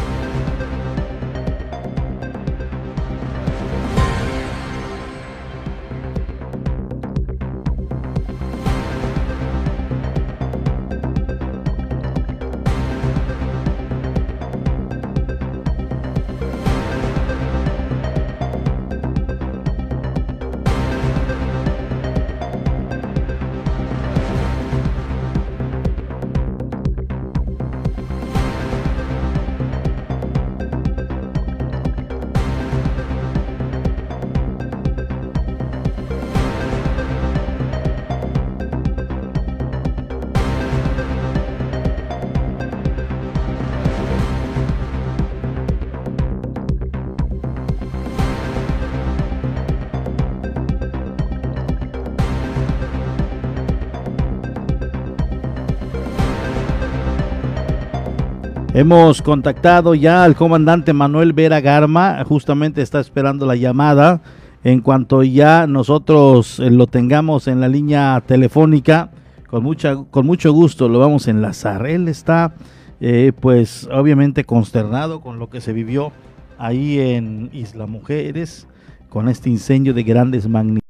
Hemos 58.76 59.22
contactado 59.22 59.94
ya 59.94 60.24
al 60.24 60.36
comandante 60.36 60.94
Manuel 60.94 61.32
Vera 61.32 61.62
Garma, 61.62 62.24
justamente 62.26 62.82
está 62.82 63.00
esperando 63.00 63.46
la 63.46 63.56
llamada. 63.56 64.24
En 64.64 64.82
cuanto 64.82 65.22
ya 65.22 65.68
nosotros 65.68 66.60
eh, 66.60 66.72
lo 66.72 66.88
tengamos 66.88 67.48
en 67.48 67.62
la 67.62 67.68
línea 67.68 68.24
telefónica, 68.26 69.12
con, 69.48 69.62
mucha, 69.62 69.96
con 70.10 70.26
mucho 70.26 70.52
gusto 70.54 70.90
lo 70.90 70.98
vamos 70.98 71.28
a 71.28 71.32
enlazar. 71.32 71.86
Él 71.86 72.08
está, 72.08 72.56
eh, 73.00 73.32
pues, 73.40 73.88
obviamente 73.92 74.44
consternado 74.44 75.22
con 75.22 75.38
lo 75.38 75.52
que 75.52 75.62
se 75.62 75.72
vivió 75.72 76.12
ahí 76.58 77.00
en 77.00 77.52
Isla 77.54 77.86
Mujeres, 77.86 78.68
con 79.08 79.30
este 79.30 79.52
incendio 79.52 79.94
de 79.94 80.02
grandes 80.02 80.50
magnitudes. 80.50 80.82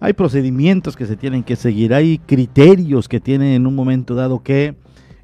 Hay 0.00 0.14
procedimientos 0.14 0.96
que 0.96 1.06
se 1.06 1.14
tienen 1.14 1.44
que 1.44 1.54
seguir, 1.54 1.94
hay 1.94 2.18
criterios 2.18 3.06
que 3.08 3.20
tienen 3.20 3.52
en 3.52 3.68
un 3.68 3.76
momento 3.76 4.16
dado 4.16 4.42
que 4.42 4.74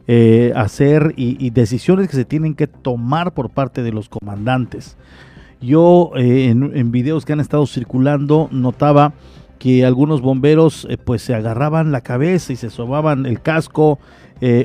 eh, 0.09 0.53
hacer 0.57 1.15
y, 1.17 1.51
decisiones 1.51 2.09
que 2.09 2.17
se 2.17 2.25
tienen 2.25 2.55
que 2.55 2.67
tomar 2.67 3.35
por 3.35 3.51
parte 3.51 3.83
de 3.83 3.93
los 3.93 4.09
comandantes. 4.09 4.97
Yo 5.61 6.11
eh, 6.17 6.49
en, 6.49 6.91
videos 6.91 7.25
que 7.25 7.33
han 7.33 7.41
estado 7.41 7.67
circulando 7.67 8.49
notaba 8.51 9.13
que 9.61 9.85
algunos 9.85 10.21
bomberos 10.21 10.89
eh, 10.91 10.99
pues 10.99 11.23
se 11.23 11.37
agarraban 11.37 11.93
la 11.93 12.01
cabeza 12.01 12.53
y 12.53 12.57
se 12.57 12.69
sobaban 12.69 13.27
el 13.27 13.41
casco, 13.41 14.01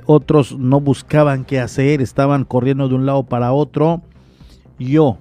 otros 0.07 0.57
no 0.57 0.81
buscaban 0.81 1.45
qué 1.45 1.59
hacer, 1.59 2.01
estaban 2.01 2.45
corriendo 2.45 2.89
de 2.89 2.95
un 2.95 3.05
lado 3.05 3.21
para 3.21 3.53
otro. 3.53 4.01
Yo, 4.79 5.19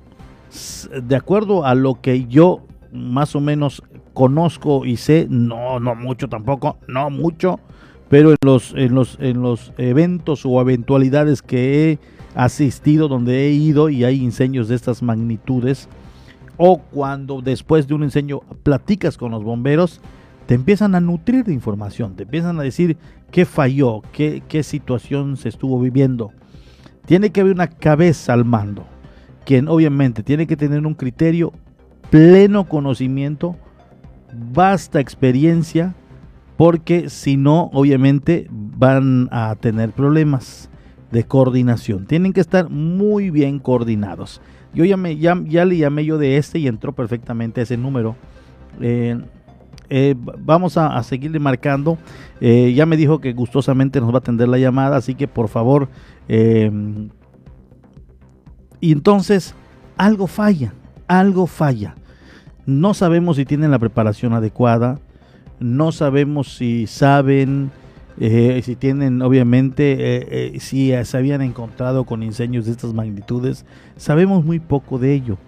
de 1.02 1.14
acuerdo 1.14 1.66
a 1.66 1.74
lo 1.74 2.00
que 2.00 2.24
yo 2.24 2.62
más 2.90 3.36
o 3.36 3.40
menos 3.40 3.82
conozco 4.14 4.86
y 4.86 4.96
sé, 4.96 5.26
no, 5.28 5.78
no 5.78 5.94
mucho 5.94 6.26
tampoco, 6.26 6.78
no 6.88 7.10
mucho, 7.10 7.60
pero 8.08 8.30
en 8.30 8.36
los, 8.42 8.72
en 8.74 8.94
los, 8.94 9.18
en 9.20 9.42
los 9.42 9.72
eventos 9.78 10.46
o 10.46 10.60
eventualidades 10.60 11.42
que 11.42 11.90
he 11.92 11.98
asistido, 12.34 13.08
donde 13.08 13.46
he 13.46 13.50
ido 13.50 13.88
y 13.88 14.04
hay 14.04 14.22
incendios 14.22 14.68
de 14.68 14.76
estas 14.76 15.02
magnitudes, 15.02 15.88
o 16.56 16.78
cuando 16.78 17.42
después 17.42 17.86
de 17.86 17.94
un 17.94 18.04
incendio 18.04 18.42
platicas 18.62 19.16
con 19.16 19.32
los 19.32 19.42
bomberos, 19.42 20.00
te 20.46 20.54
empiezan 20.54 20.94
a 20.94 21.00
nutrir 21.00 21.44
de 21.44 21.52
información, 21.52 22.14
te 22.14 22.22
empiezan 22.22 22.58
a 22.60 22.62
decir 22.62 22.96
qué 23.30 23.44
falló, 23.44 24.02
qué, 24.12 24.42
qué 24.48 24.62
situación 24.62 25.36
se 25.36 25.48
estuvo 25.48 25.80
viviendo. 25.80 26.32
Tiene 27.04 27.30
que 27.30 27.40
haber 27.40 27.54
una 27.54 27.68
cabeza 27.68 28.32
al 28.32 28.44
mando, 28.44 28.86
quien 29.44 29.68
obviamente 29.68 30.22
tiene 30.22 30.46
que 30.46 30.56
tener 30.56 30.86
un 30.86 30.94
criterio, 30.94 31.52
pleno 32.10 32.68
conocimiento, 32.68 33.56
vasta 34.52 35.00
experiencia, 35.00 35.94
porque 36.56 37.10
si 37.10 37.36
no, 37.36 37.70
obviamente 37.72 38.46
van 38.50 39.28
a 39.30 39.54
tener 39.56 39.92
problemas 39.92 40.70
de 41.10 41.24
coordinación. 41.24 42.06
Tienen 42.06 42.32
que 42.32 42.40
estar 42.40 42.70
muy 42.70 43.30
bien 43.30 43.58
coordinados. 43.58 44.40
Yo 44.74 44.84
ya, 44.84 44.96
me, 44.96 45.16
ya, 45.16 45.34
le 45.34 45.76
llamé 45.76 46.04
yo 46.04 46.18
de 46.18 46.36
este 46.36 46.58
y 46.58 46.66
entró 46.66 46.92
perfectamente 46.94 47.62
ese 47.62 47.76
número. 47.76 48.16
Eh, 48.80 49.18
eh, 49.88 50.14
vamos 50.18 50.76
a, 50.76 51.02
seguirle 51.02 51.38
marcando. 51.38 51.96
Eh, 52.40 52.72
ya 52.74 52.84
me 52.86 52.96
dijo 52.96 53.20
que 53.20 53.32
gustosamente 53.32 54.00
nos 54.00 54.10
va 54.10 54.16
a 54.16 54.18
atender 54.18 54.48
la 54.48 54.58
llamada, 54.58 54.96
así 54.96 55.14
que 55.14 55.28
por 55.28 55.48
favor. 55.48 55.88
y 58.80 58.92
entonces, 58.92 59.54
algo 59.96 60.26
falla, 60.26 60.72
algo 61.06 61.46
falla. 61.46 61.94
No 62.66 62.94
sabemos 62.94 63.36
si 63.36 63.44
tienen 63.44 63.70
la 63.70 63.78
preparación 63.78 64.32
adecuada, 64.32 64.98
no 65.60 65.92
sabemos 65.92 66.56
si 66.56 66.86
saben, 66.86 67.70
eh, 68.18 68.60
si 68.62 68.76
tienen, 68.76 69.22
obviamente, 69.22 69.92
eh, 69.92 70.54
eh, 70.54 70.60
si 70.60 70.92
se 71.04 71.16
habían 71.16 71.42
encontrado 71.42 72.04
con 72.04 72.22
incendios 72.22 72.66
de 72.66 72.72
estas 72.72 72.94
magnitudes. 72.94 73.64
Sabemos 73.96 74.44
muy 74.44 74.58
poco 74.58 74.98
de 74.98 75.14
ello, 75.14 75.38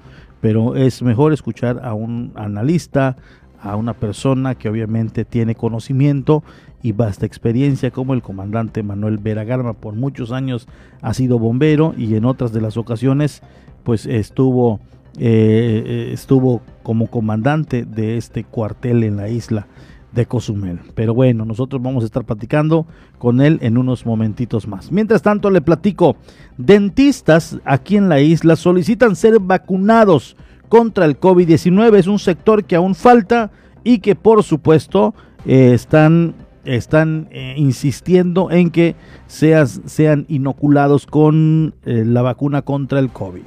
pero 0.40 0.76
es 0.76 1.02
mejor 1.02 1.32
escuchar 1.32 1.80
a 1.82 1.94
un 1.94 2.32
analista, 2.36 3.16
a 3.60 3.76
una 3.76 3.94
persona 3.94 4.54
que 4.54 4.68
obviamente 4.68 5.24
tiene 5.24 5.54
conocimiento 5.54 6.44
y 6.80 6.92
vasta 6.92 7.26
experiencia 7.26 7.90
como 7.90 8.14
el 8.14 8.22
comandante 8.22 8.82
Manuel 8.82 9.18
Vera 9.18 9.44
Garma. 9.44 9.72
Por 9.72 9.94
muchos 9.94 10.30
años 10.30 10.68
ha 11.02 11.12
sido 11.12 11.38
bombero 11.38 11.92
y 11.96 12.14
en 12.14 12.24
otras 12.24 12.52
de 12.52 12.60
las 12.60 12.76
ocasiones 12.76 13.42
pues 13.82 14.06
estuvo, 14.06 14.78
estuvo 15.18 16.60
como 16.84 17.08
comandante 17.08 17.84
de 17.84 18.16
este 18.16 18.44
cuartel 18.44 19.02
en 19.02 19.16
la 19.16 19.28
isla 19.28 19.66
de 20.12 20.26
Cozumel. 20.26 20.80
Pero 20.94 21.14
bueno, 21.14 21.44
nosotros 21.44 21.82
vamos 21.82 22.02
a 22.02 22.06
estar 22.06 22.24
platicando 22.24 22.86
con 23.18 23.40
él 23.40 23.58
en 23.62 23.76
unos 23.78 24.06
momentitos 24.06 24.66
más. 24.66 24.90
Mientras 24.90 25.22
tanto, 25.22 25.50
le 25.50 25.60
platico, 25.60 26.16
dentistas 26.56 27.58
aquí 27.64 27.96
en 27.96 28.08
la 28.08 28.20
isla 28.20 28.56
solicitan 28.56 29.16
ser 29.16 29.38
vacunados 29.40 30.36
contra 30.68 31.04
el 31.04 31.18
COVID-19. 31.18 31.96
Es 31.96 32.06
un 32.06 32.18
sector 32.18 32.64
que 32.64 32.76
aún 32.76 32.94
falta 32.94 33.50
y 33.84 33.98
que 34.00 34.14
por 34.14 34.42
supuesto 34.42 35.14
eh, 35.46 35.72
están, 35.74 36.34
están 36.64 37.28
eh, 37.30 37.54
insistiendo 37.56 38.50
en 38.50 38.70
que 38.70 38.96
sean 39.26 40.26
inoculados 40.28 41.06
con 41.06 41.74
eh, 41.84 42.04
la 42.06 42.22
vacuna 42.22 42.62
contra 42.62 42.98
el 42.98 43.10
COVID. 43.10 43.42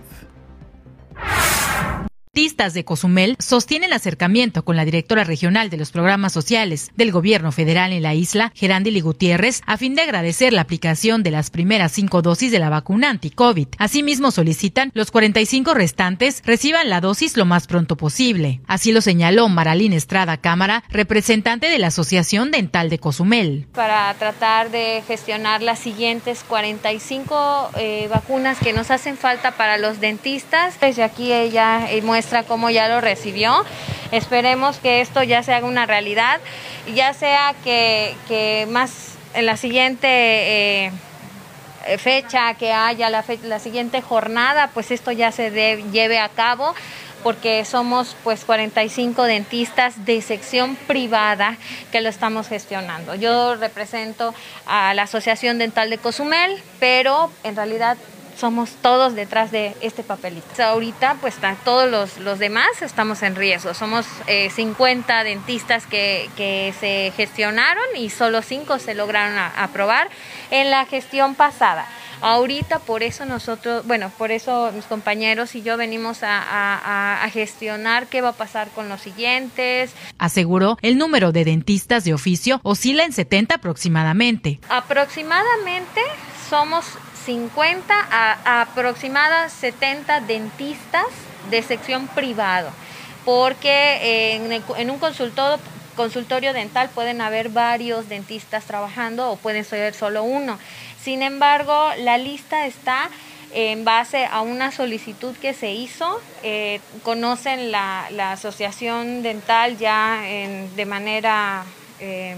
Dentistas 2.34 2.74
de 2.74 2.86
Cozumel 2.86 3.36
sostienen 3.40 3.92
acercamiento 3.92 4.64
con 4.64 4.78
la 4.78 4.86
directora 4.86 5.26
regional 5.26 5.70
de 5.70 5.76
los 5.76 5.92
programas 5.92 6.32
sociales 6.32 6.90
del 6.96 7.12
gobierno 7.12 7.52
federal 7.52 7.92
en 7.92 8.04
la 8.04 8.14
isla, 8.14 8.54
Gerandili 8.56 9.02
Gutiérrez, 9.02 9.62
a 9.66 9.76
fin 9.76 9.96
de 9.96 10.04
agradecer 10.04 10.54
la 10.54 10.62
aplicación 10.62 11.24
de 11.24 11.32
las 11.32 11.50
primeras 11.50 11.92
cinco 11.92 12.22
dosis 12.22 12.50
de 12.50 12.60
la 12.60 12.70
vacuna 12.70 13.10
anti-COVID. 13.10 13.68
Asimismo, 13.78 14.32
solicitan 14.32 14.92
los 14.94 15.12
45 15.12 15.74
restantes 15.74 16.42
reciban 16.46 16.90
la 16.90 17.02
dosis 17.02 17.36
lo 17.36 17.44
más 17.44 17.68
pronto 17.68 17.98
posible. 17.98 18.62
Así 18.66 18.94
lo 18.94 19.02
señaló 19.02 19.50
Maralín 19.50 19.92
Estrada 19.92 20.38
Cámara, 20.38 20.86
representante 20.88 21.68
de 21.68 21.80
la 21.80 21.88
Asociación 21.88 22.50
Dental 22.50 22.90
de 22.90 23.00
Cozumel. 23.00 23.68
Para 23.74 24.14
tratar 24.14 24.72
de 24.72 25.04
gestionar 25.06 25.62
las 25.62 25.80
siguientes 25.80 26.46
45 26.48 27.72
eh, 27.76 28.08
vacunas 28.10 28.58
que 28.60 28.72
nos 28.72 28.90
hacen 28.90 29.18
falta 29.18 29.52
para 29.58 29.78
los 29.78 30.00
dentistas. 30.00 30.80
Desde 30.80 31.04
aquí 31.04 31.34
ella 31.34 31.90
muestra 32.04 32.21
muestra 32.22 32.44
cómo 32.44 32.70
ya 32.70 32.88
lo 32.88 33.02
recibió. 33.02 33.66
Esperemos 34.12 34.78
que 34.78 35.02
esto 35.02 35.24
ya 35.24 35.42
se 35.42 35.56
haga 35.56 35.66
una 35.66 35.88
realidad, 35.88 36.40
ya 36.94 37.16
sea 37.16 37.56
que, 37.64 38.14
que 38.28 38.68
más 38.70 39.16
en 39.34 39.48
la 39.48 39.58
siguiente 39.58 40.08
eh, 40.86 40.92
fecha 41.98 42.54
que 42.54 42.74
haya, 42.74 43.10
la, 43.10 43.24
fe, 43.24 43.40
la, 43.42 43.58
siguiente 43.58 44.04
jornada, 44.04 44.70
pues 44.72 44.92
esto 44.92 45.12
ya 45.12 45.32
se 45.32 45.50
lleve 45.92 46.20
a 46.20 46.30
cabo 46.30 46.76
porque 47.24 47.66
somos 47.66 48.16
pues 48.24 48.46
45 48.46 49.24
dentistas 49.24 50.06
de 50.06 50.22
sección 50.22 50.76
privada 50.76 51.58
que 51.92 52.02
lo 52.02 52.10
estamos 52.10 52.48
gestionando. 52.48 53.16
Yo 53.16 53.56
represento 53.56 54.36
a 54.68 54.94
la 54.94 55.04
Asociación 55.04 55.58
Dental 55.58 55.90
de 55.90 55.98
Cozumel, 55.98 56.62
pero 56.80 57.32
en 57.44 57.56
realidad 57.56 57.98
somos 58.38 58.72
todos 58.82 59.16
detrás 59.16 59.52
de 59.52 59.76
este 59.82 60.04
papelito. 60.04 60.64
Ahorita, 60.64 61.18
pues 61.22 61.36
todos 61.64 61.90
los, 61.90 62.18
los 62.18 62.40
demás 62.40 62.82
estamos 62.82 63.24
en 63.24 63.36
riesgo. 63.36 63.74
Somos 63.74 64.06
eh, 64.28 64.50
50 64.50 65.24
dentistas 65.24 65.86
que, 65.86 66.30
que, 66.36 66.74
se 66.80 67.12
gestionaron 67.16 67.84
y 67.96 68.10
solo 68.10 68.42
5 68.42 68.80
se 68.80 68.96
lograron 68.96 69.38
aprobar 69.38 70.10
en 70.50 70.70
la 70.70 70.86
gestión 70.86 71.36
pasada. 71.36 71.88
Ahorita 72.22 72.78
por 72.80 73.02
eso 73.02 73.26
nosotros, 73.26 73.86
bueno, 73.88 74.12
por 74.18 74.32
eso 74.32 74.72
mis 74.74 74.86
compañeros 74.86 75.56
y 75.56 75.64
yo 75.64 75.76
venimos 75.76 76.22
a, 76.22 76.40
a, 76.40 77.24
a, 77.24 77.30
gestionar 77.32 78.06
qué 78.08 78.22
va 78.22 78.30
a 78.30 78.34
pasar 78.34 78.70
con 78.70 78.90
los 78.90 79.02
siguientes. 79.02 79.92
Aseguró, 80.20 80.78
el 80.84 81.00
número 81.00 81.32
de 81.32 81.46
dentistas 81.46 82.04
de 82.04 82.14
oficio 82.14 82.60
oscila 82.62 83.06
en 83.06 83.12
70 83.12 83.56
aproximadamente. 83.56 84.60
Aproximadamente 84.70 86.02
somos 86.48 86.86
50 87.26 87.94
a, 87.94 88.38
a 88.44 88.62
aproximadas 88.62 89.52
70 89.54 90.22
dentistas 90.22 91.06
de 91.50 91.62
sección 91.62 92.08
privado, 92.08 92.70
porque 93.26 94.36
en, 94.36 94.52
el, 94.52 94.64
en 94.78 94.90
un 94.92 95.00
consultorio, 95.00 95.60
consultorio 95.96 96.54
dental 96.54 96.90
pueden 96.94 97.22
haber 97.22 97.50
varios 97.50 98.10
dentistas 98.10 98.66
trabajando 98.66 99.32
o 99.32 99.36
pueden 99.36 99.64
ser 99.64 99.94
solo 99.94 100.24
uno. 100.24 100.58
Sin 101.02 101.22
embargo, 101.22 101.92
la 101.98 102.18
lista 102.18 102.66
está 102.66 103.10
en 103.54 103.84
base 103.84 104.26
a 104.26 104.42
una 104.42 104.72
solicitud 104.72 105.36
que 105.36 105.54
se 105.54 105.72
hizo. 105.72 106.22
Eh, 106.44 106.80
conocen 107.04 107.72
la, 107.72 108.08
la, 108.12 108.34
asociación 108.34 109.24
dental 109.24 109.78
ya 109.78 110.28
en, 110.28 110.76
de 110.76 110.86
manera... 110.86 111.66
Eh, 112.00 112.36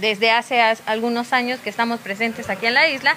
desde 0.00 0.30
hace 0.30 0.60
algunos 0.60 1.32
años 1.32 1.60
que 1.60 1.70
estamos 1.70 2.00
presentes 2.00 2.48
aquí 2.50 2.66
en 2.66 2.74
la 2.74 2.88
isla 2.88 3.16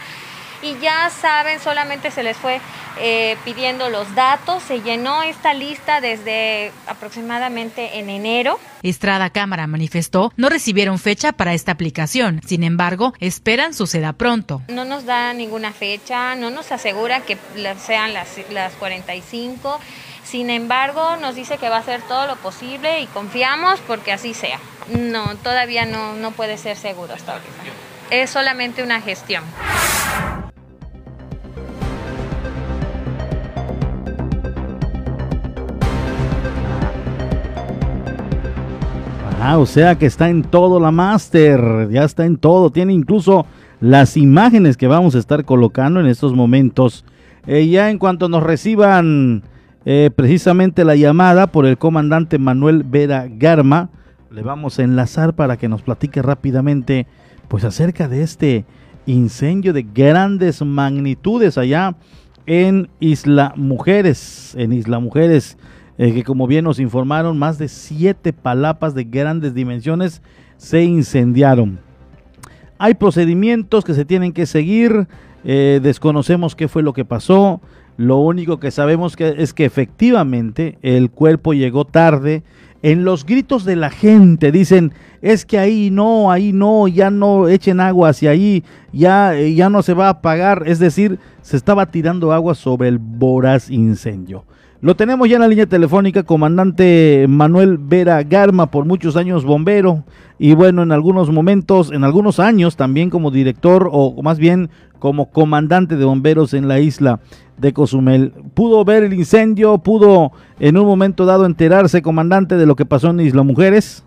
y 0.61 0.77
ya 0.79 1.09
saben, 1.09 1.59
solamente 1.59 2.11
se 2.11 2.23
les 2.23 2.35
fue 2.37 2.59
eh, 2.99 3.37
pidiendo 3.45 3.89
los 3.89 4.13
datos, 4.13 4.61
se 4.63 4.81
llenó 4.81 5.23
esta 5.23 5.53
lista 5.53 6.01
desde 6.01 6.71
aproximadamente 6.87 7.99
en 7.99 8.09
enero. 8.09 8.59
Estrada 8.83 9.29
Cámara 9.29 9.67
manifestó 9.67 10.33
no 10.35 10.49
recibieron 10.49 10.99
fecha 10.99 11.31
para 11.31 11.53
esta 11.53 11.71
aplicación, 11.71 12.41
sin 12.45 12.63
embargo, 12.63 13.13
esperan 13.19 13.73
suceda 13.73 14.13
pronto. 14.13 14.61
No 14.67 14.85
nos 14.85 15.05
da 15.05 15.33
ninguna 15.33 15.71
fecha, 15.71 16.35
no 16.35 16.49
nos 16.49 16.71
asegura 16.71 17.21
que 17.21 17.37
sean 17.85 18.13
las, 18.13 18.27
las 18.51 18.73
45. 18.73 19.79
Sin 20.29 20.51
embargo, 20.51 21.01
nos 21.19 21.33
dice 21.33 21.57
que 21.57 21.69
va 21.69 21.77
a 21.77 21.79
hacer 21.79 22.01
todo 22.07 22.27
lo 22.27 22.35
posible 22.35 23.01
y 23.01 23.07
confiamos 23.07 23.79
porque 23.87 24.11
así 24.11 24.35
sea. 24.35 24.59
No, 24.95 25.23
todavía 25.37 25.87
no, 25.87 26.13
no 26.17 26.29
puede 26.29 26.59
ser 26.59 26.77
seguro 26.77 27.15
hasta 27.15 27.31
ahorita. 27.31 27.51
Es 28.11 28.29
solamente 28.29 28.83
una 28.83 29.01
gestión. 29.01 29.43
Ah, 39.41 39.57
o 39.57 39.65
sea 39.65 39.95
que 39.95 40.05
está 40.05 40.29
en 40.29 40.43
todo 40.43 40.79
la 40.79 40.91
máster, 40.91 41.89
ya 41.89 42.03
está 42.03 42.25
en 42.25 42.37
todo, 42.37 42.69
tiene 42.69 42.93
incluso 42.93 43.47
las 43.81 44.15
imágenes 44.15 44.77
que 44.77 44.85
vamos 44.85 45.15
a 45.15 45.17
estar 45.17 45.43
colocando 45.43 45.99
en 45.99 46.05
estos 46.05 46.33
momentos. 46.35 47.03
Eh, 47.47 47.67
ya 47.67 47.89
en 47.89 47.97
cuanto 47.97 48.29
nos 48.29 48.43
reciban 48.43 49.41
eh, 49.91 50.11
precisamente 50.15 50.85
la 50.85 50.95
llamada 50.95 51.47
por 51.47 51.65
el 51.65 51.79
comandante 51.79 52.37
Manuel 52.37 52.83
Vera 52.83 53.25
Garma, 53.27 53.89
le 54.29 54.43
vamos 54.43 54.77
a 54.77 54.83
enlazar 54.83 55.33
para 55.33 55.57
que 55.57 55.67
nos 55.67 55.81
platique 55.81 56.21
rápidamente 56.21 57.07
pues 57.47 57.63
acerca 57.63 58.07
de 58.07 58.21
este 58.21 58.65
incendio 59.07 59.73
de 59.73 59.81
grandes 59.81 60.61
magnitudes 60.61 61.57
allá 61.57 61.95
en 62.45 62.87
Isla 62.99 63.53
Mujeres, 63.55 64.53
en 64.59 64.73
Isla 64.73 64.99
Mujeres 64.99 65.57
eh, 65.97 66.13
que 66.13 66.23
como 66.23 66.45
bien 66.45 66.65
nos 66.65 66.79
informaron, 66.79 67.39
más 67.39 67.57
de 67.57 67.67
siete 67.67 68.31
palapas 68.31 68.93
de 68.93 69.05
grandes 69.05 69.55
dimensiones 69.55 70.21
se 70.57 70.83
incendiaron. 70.83 71.79
Hay 72.77 72.93
procedimientos 72.93 73.85
que 73.85 73.95
se 73.95 74.05
tienen 74.05 74.33
que 74.33 74.45
seguir, 74.45 75.07
eh, 75.43 75.79
desconocemos 75.81 76.55
qué 76.55 76.67
fue 76.67 76.83
lo 76.83 76.93
que 76.93 77.05
pasó, 77.05 77.59
lo 77.99 78.19
único 78.19 78.61
que 78.61 78.71
sabemos 78.71 79.17
es 79.19 79.53
que 79.53 79.65
efectivamente 79.65 80.77
el 80.81 81.11
cuerpo 81.11 81.53
llegó 81.53 81.83
tarde. 81.83 82.43
En 82.81 83.03
los 83.03 83.25
gritos 83.25 83.65
de 83.65 83.75
la 83.75 83.89
gente 83.89 84.53
dicen, 84.53 84.93
es 85.21 85.43
que 85.43 85.59
ahí 85.59 85.89
no, 85.91 86.31
ahí 86.31 86.53
no, 86.53 86.87
ya 86.87 87.11
no 87.11 87.49
echen 87.49 87.81
agua 87.81 88.11
hacia 88.11 88.29
ahí, 88.29 88.63
ya, 88.93 89.35
eh, 89.37 89.53
ya 89.53 89.69
no 89.69 89.83
se 89.83 89.93
va 89.93 90.05
a 90.05 90.11
apagar. 90.11 90.63
Es 90.65 90.79
decir, 90.79 91.19
se 91.41 91.57
estaba 91.57 91.87
tirando 91.87 92.31
agua 92.31 92.55
sobre 92.55 92.87
el 92.87 92.99
voraz 92.99 93.69
incendio. 93.69 94.45
Lo 94.79 94.95
tenemos 94.95 95.27
ya 95.27 95.35
en 95.35 95.41
la 95.41 95.49
línea 95.49 95.65
telefónica, 95.65 96.23
comandante 96.23 97.25
Manuel 97.27 97.77
Vera 97.77 98.23
Garma, 98.23 98.67
por 98.67 98.85
muchos 98.85 99.17
años 99.17 99.43
bombero, 99.43 100.05
y 100.37 100.53
bueno, 100.53 100.83
en 100.83 100.93
algunos 100.93 101.29
momentos, 101.31 101.91
en 101.91 102.05
algunos 102.05 102.39
años 102.39 102.77
también 102.77 103.09
como 103.09 103.29
director, 103.29 103.89
o 103.91 104.21
más 104.23 104.39
bien 104.39 104.69
como 104.99 105.31
comandante 105.31 105.97
de 105.97 106.05
bomberos 106.05 106.53
en 106.53 106.69
la 106.69 106.79
isla 106.79 107.19
de 107.59 107.73
Cozumel. 107.73 108.31
¿Pudo 108.53 108.83
ver 108.85 109.03
el 109.03 109.13
incendio? 109.13 109.77
¿Pudo 109.79 110.31
en 110.59 110.77
un 110.77 110.85
momento 110.85 111.25
dado 111.25 111.45
enterarse, 111.45 112.01
comandante, 112.01 112.55
de 112.55 112.65
lo 112.65 112.75
que 112.75 112.85
pasó 112.85 113.09
en 113.09 113.19
Isla 113.19 113.43
Mujeres? 113.43 114.05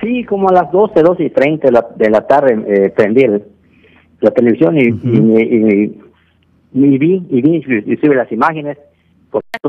Sí, 0.00 0.24
como 0.24 0.48
a 0.50 0.52
las 0.52 0.70
12, 0.70 1.02
12 1.02 1.24
y 1.24 1.30
30 1.30 1.66
de 1.68 1.72
la, 1.72 1.86
de 1.96 2.10
la 2.10 2.26
tarde 2.26 2.62
eh, 2.66 2.90
prendí 2.90 3.22
el, 3.22 3.42
la 4.20 4.30
televisión 4.30 4.76
y, 4.78 4.92
uh 4.92 4.96
-huh. 4.96 5.40
y, 5.40 6.84
y, 6.84 6.84
y, 6.94 6.98
vi, 6.98 7.26
y 7.30 7.42
vi 7.42 7.56
inclusive 7.56 8.14
las 8.14 8.30
imágenes 8.30 8.76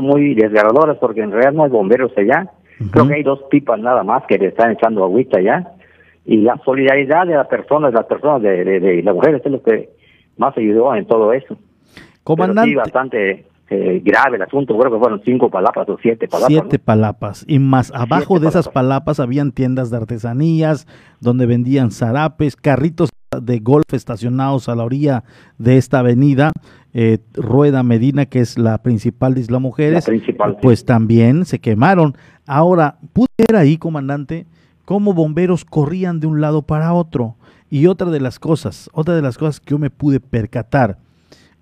muy 0.00 0.34
desgarradoras 0.34 0.98
porque 0.98 1.22
en 1.22 1.30
realidad 1.30 1.52
no 1.52 1.64
hay 1.64 1.70
bomberos 1.70 2.12
allá. 2.16 2.50
Uh 2.78 2.84
-huh. 2.84 2.90
Creo 2.90 3.08
que 3.08 3.14
hay 3.14 3.22
dos 3.22 3.40
pipas 3.50 3.80
nada 3.80 4.02
más 4.04 4.24
que 4.26 4.38
le 4.38 4.48
están 4.48 4.72
echando 4.72 5.04
agüita 5.04 5.38
allá. 5.38 5.72
Y 6.26 6.38
la 6.38 6.60
solidaridad 6.64 7.26
de 7.26 7.34
las 7.34 7.46
personas, 7.46 7.94
las 7.94 8.04
personas 8.06 8.42
de, 8.42 8.64
de, 8.64 8.80
de 8.80 9.02
las 9.02 9.14
mujeres 9.14 9.40
es 9.44 9.52
lo 9.52 9.62
que 9.62 9.88
más 10.36 10.56
ayudó 10.58 10.94
en 10.94 11.06
todo 11.06 11.32
eso. 11.32 11.56
Comandante. 12.26 12.72
Pero 12.72 12.84
sí, 12.84 12.90
bastante 12.92 13.46
eh, 13.70 14.02
grave 14.04 14.36
el 14.36 14.42
asunto. 14.42 14.76
Creo 14.76 14.92
que 14.92 14.98
fueron 14.98 15.22
cinco 15.24 15.48
palapas 15.48 15.88
o 15.88 15.96
siete 16.02 16.26
palapas. 16.26 16.48
Siete 16.48 16.78
¿no? 16.78 16.84
palapas. 16.84 17.44
Y 17.46 17.60
más 17.60 17.92
abajo 17.94 18.34
siete 18.34 18.40
de 18.42 18.48
esas 18.48 18.68
palapas 18.68 19.20
habían 19.20 19.52
tiendas 19.52 19.90
de 19.90 19.98
artesanías 19.98 20.88
donde 21.20 21.46
vendían 21.46 21.92
zarapes, 21.92 22.56
carritos 22.56 23.10
de 23.40 23.60
golf 23.60 23.92
estacionados 23.92 24.68
a 24.68 24.74
la 24.74 24.82
orilla 24.82 25.22
de 25.58 25.76
esta 25.76 26.00
avenida 26.00 26.50
eh, 26.98 27.18
Rueda 27.34 27.82
Medina, 27.82 28.24
que 28.24 28.40
es 28.40 28.58
la 28.58 28.78
principal 28.82 29.34
de 29.34 29.42
Isla 29.42 29.58
Mujeres, 29.58 30.06
principal, 30.06 30.56
pues 30.62 30.80
sí. 30.80 30.86
también 30.86 31.44
se 31.44 31.58
quemaron. 31.58 32.16
Ahora, 32.46 32.96
pude 33.12 33.28
ver 33.36 33.54
ahí, 33.54 33.76
comandante, 33.76 34.46
cómo 34.86 35.12
bomberos 35.12 35.64
corrían 35.64 36.20
de 36.20 36.26
un 36.26 36.40
lado 36.40 36.62
para 36.62 36.92
otro. 36.94 37.36
Y 37.68 37.86
otra 37.86 38.10
de 38.10 38.20
las 38.20 38.38
cosas, 38.38 38.88
otra 38.94 39.14
de 39.14 39.22
las 39.22 39.36
cosas 39.36 39.60
que 39.60 39.72
yo 39.72 39.78
me 39.78 39.90
pude 39.90 40.20
percatar, 40.20 40.96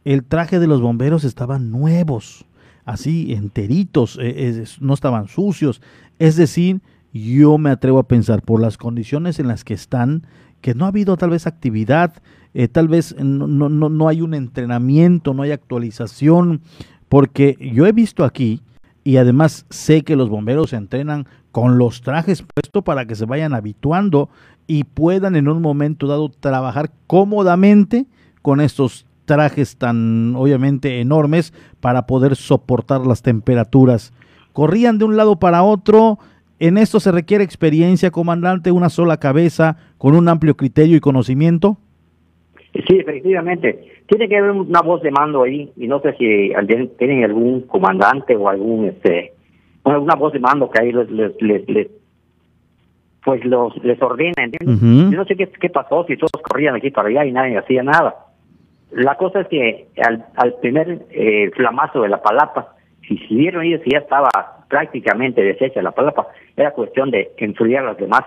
el 0.05 0.25
traje 0.25 0.59
de 0.59 0.67
los 0.67 0.81
bomberos 0.81 1.25
estaban 1.25 1.71
nuevos, 1.71 2.45
así 2.85 3.33
enteritos, 3.33 4.19
eh, 4.21 4.65
no 4.81 4.95
estaban 4.95 5.29
sucios. 5.29 5.81
Es 6.19 6.37
decir, 6.37 6.81
yo 7.13 7.59
me 7.59 7.71
atrevo 7.71 7.99
a 7.99 8.09
pensar 8.09 8.43
por 8.43 8.61
las 8.61 8.77
condiciones 8.77 9.39
en 9.39 9.49
las 9.49 9.65
que 9.65 9.75
están, 9.75 10.27
que 10.61 10.75
no 10.75 10.85
ha 10.85 10.89
habido 10.89 11.17
tal 11.17 11.31
vez 11.31 11.47
actividad, 11.47 12.15
eh, 12.53 12.69
tal 12.69 12.89
vez 12.89 13.17
no, 13.19 13.47
no, 13.47 13.69
no 13.69 14.09
hay 14.09 14.21
un 14.21 14.35
entrenamiento, 14.35 15.35
no 15.35 15.43
hay 15.43 15.53
actualización, 15.53 16.61
porque 17.09 17.57
yo 17.61 17.87
he 17.87 17.93
visto 17.93 18.25
aquí 18.25 18.63
y 19.05 19.19
además 19.19 19.67
sé 19.71 20.03
que 20.03 20.17
los 20.17 20.29
bomberos 20.29 20.71
se 20.71 20.77
entrenan 20.77 21.27
con 21.53 21.79
los 21.79 22.01
trajes 22.01 22.43
puestos 22.43 22.83
para 22.83 23.07
que 23.07 23.15
se 23.15 23.27
vayan 23.27 23.55
habituando 23.55 24.29
y 24.67 24.85
puedan 24.85 25.37
en 25.37 25.49
un 25.49 25.63
momento 25.63 26.07
dado 26.07 26.29
trabajar 26.31 26.91
cómodamente 27.07 28.07
con 28.43 28.61
estos 28.61 29.04
trajes 29.25 29.77
tan 29.77 30.35
obviamente 30.37 31.01
enormes 31.01 31.53
para 31.81 32.07
poder 32.07 32.37
soportar 32.37 33.07
las 33.07 33.23
temperaturas. 33.23 34.13
Corrían 34.53 34.99
de 34.99 35.05
un 35.05 35.17
lado 35.17 35.39
para 35.39 35.63
otro, 35.63 36.19
en 36.59 36.79
esto 36.79 37.01
se 37.01 37.13
requiere 37.13 37.45
experiencia, 37.45 38.11
comandante, 38.11 38.71
una 38.71 38.89
sola 38.89 39.19
cabeza, 39.19 39.77
con 39.99 40.15
un 40.15 40.29
amplio 40.29 40.57
criterio 40.57 40.97
y 40.97 41.01
conocimiento. 41.01 41.77
Sí, 42.73 42.97
efectivamente. 42.99 43.85
Tiene 44.07 44.29
que 44.29 44.37
haber 44.37 44.51
una 44.51 44.81
voz 44.81 45.03
de 45.03 45.11
mando 45.11 45.43
ahí, 45.43 45.73
y 45.77 45.87
no 45.89 46.01
sé 46.01 46.13
si 46.17 46.53
tienen 46.99 47.25
algún 47.25 47.63
comandante 47.63 48.37
o 48.37 48.49
algún, 48.49 48.87
este, 48.87 49.33
una 49.85 50.15
voz 50.15 50.33
de 50.33 50.41
mando 50.41 50.71
que 50.71 50.83
ahí 50.83 50.93
les, 50.93 51.11
les, 51.11 51.69
les, 51.69 51.89
pues 53.25 53.45
los, 53.45 53.77
les 53.83 54.01
ordena, 54.03 54.45
¿entiendes? 54.45 54.81
Yo 55.11 55.19
no 55.19 55.25
sé 55.25 55.37
qué, 55.37 55.49
qué 55.49 55.71
pasó, 55.71 56.05
si 56.07 56.17
todos 56.17 56.31
corrían 56.43 56.75
aquí 56.75 56.91
para 56.91 57.09
allá 57.09 57.25
y 57.25 57.33
nadie 57.33 57.59
hacía 57.59 57.83
nada. 57.83 58.24
La 58.95 59.17
cosa 59.17 59.41
es 59.41 59.49
que 59.49 59.89
al, 60.05 60.25
al 60.37 60.55
primer 60.55 61.07
eh, 61.11 61.51
flamazo 61.55 62.03
de 62.03 62.09
la 62.09 62.23
palapa, 62.23 62.75
si 63.07 63.17
vieron 63.31 63.65
ellos 63.65 63.81
que 63.83 63.91
ya 63.91 63.99
estaba 63.99 64.31
prácticamente 64.69 65.43
deshecha 65.43 65.83
la 65.83 65.93
palapa, 65.93 66.29
era 66.57 66.71
cuestión 66.71 67.11
de 67.11 67.33
enfriar 67.37 67.85
a 67.85 67.89
los 67.89 67.99
demás. 67.99 68.23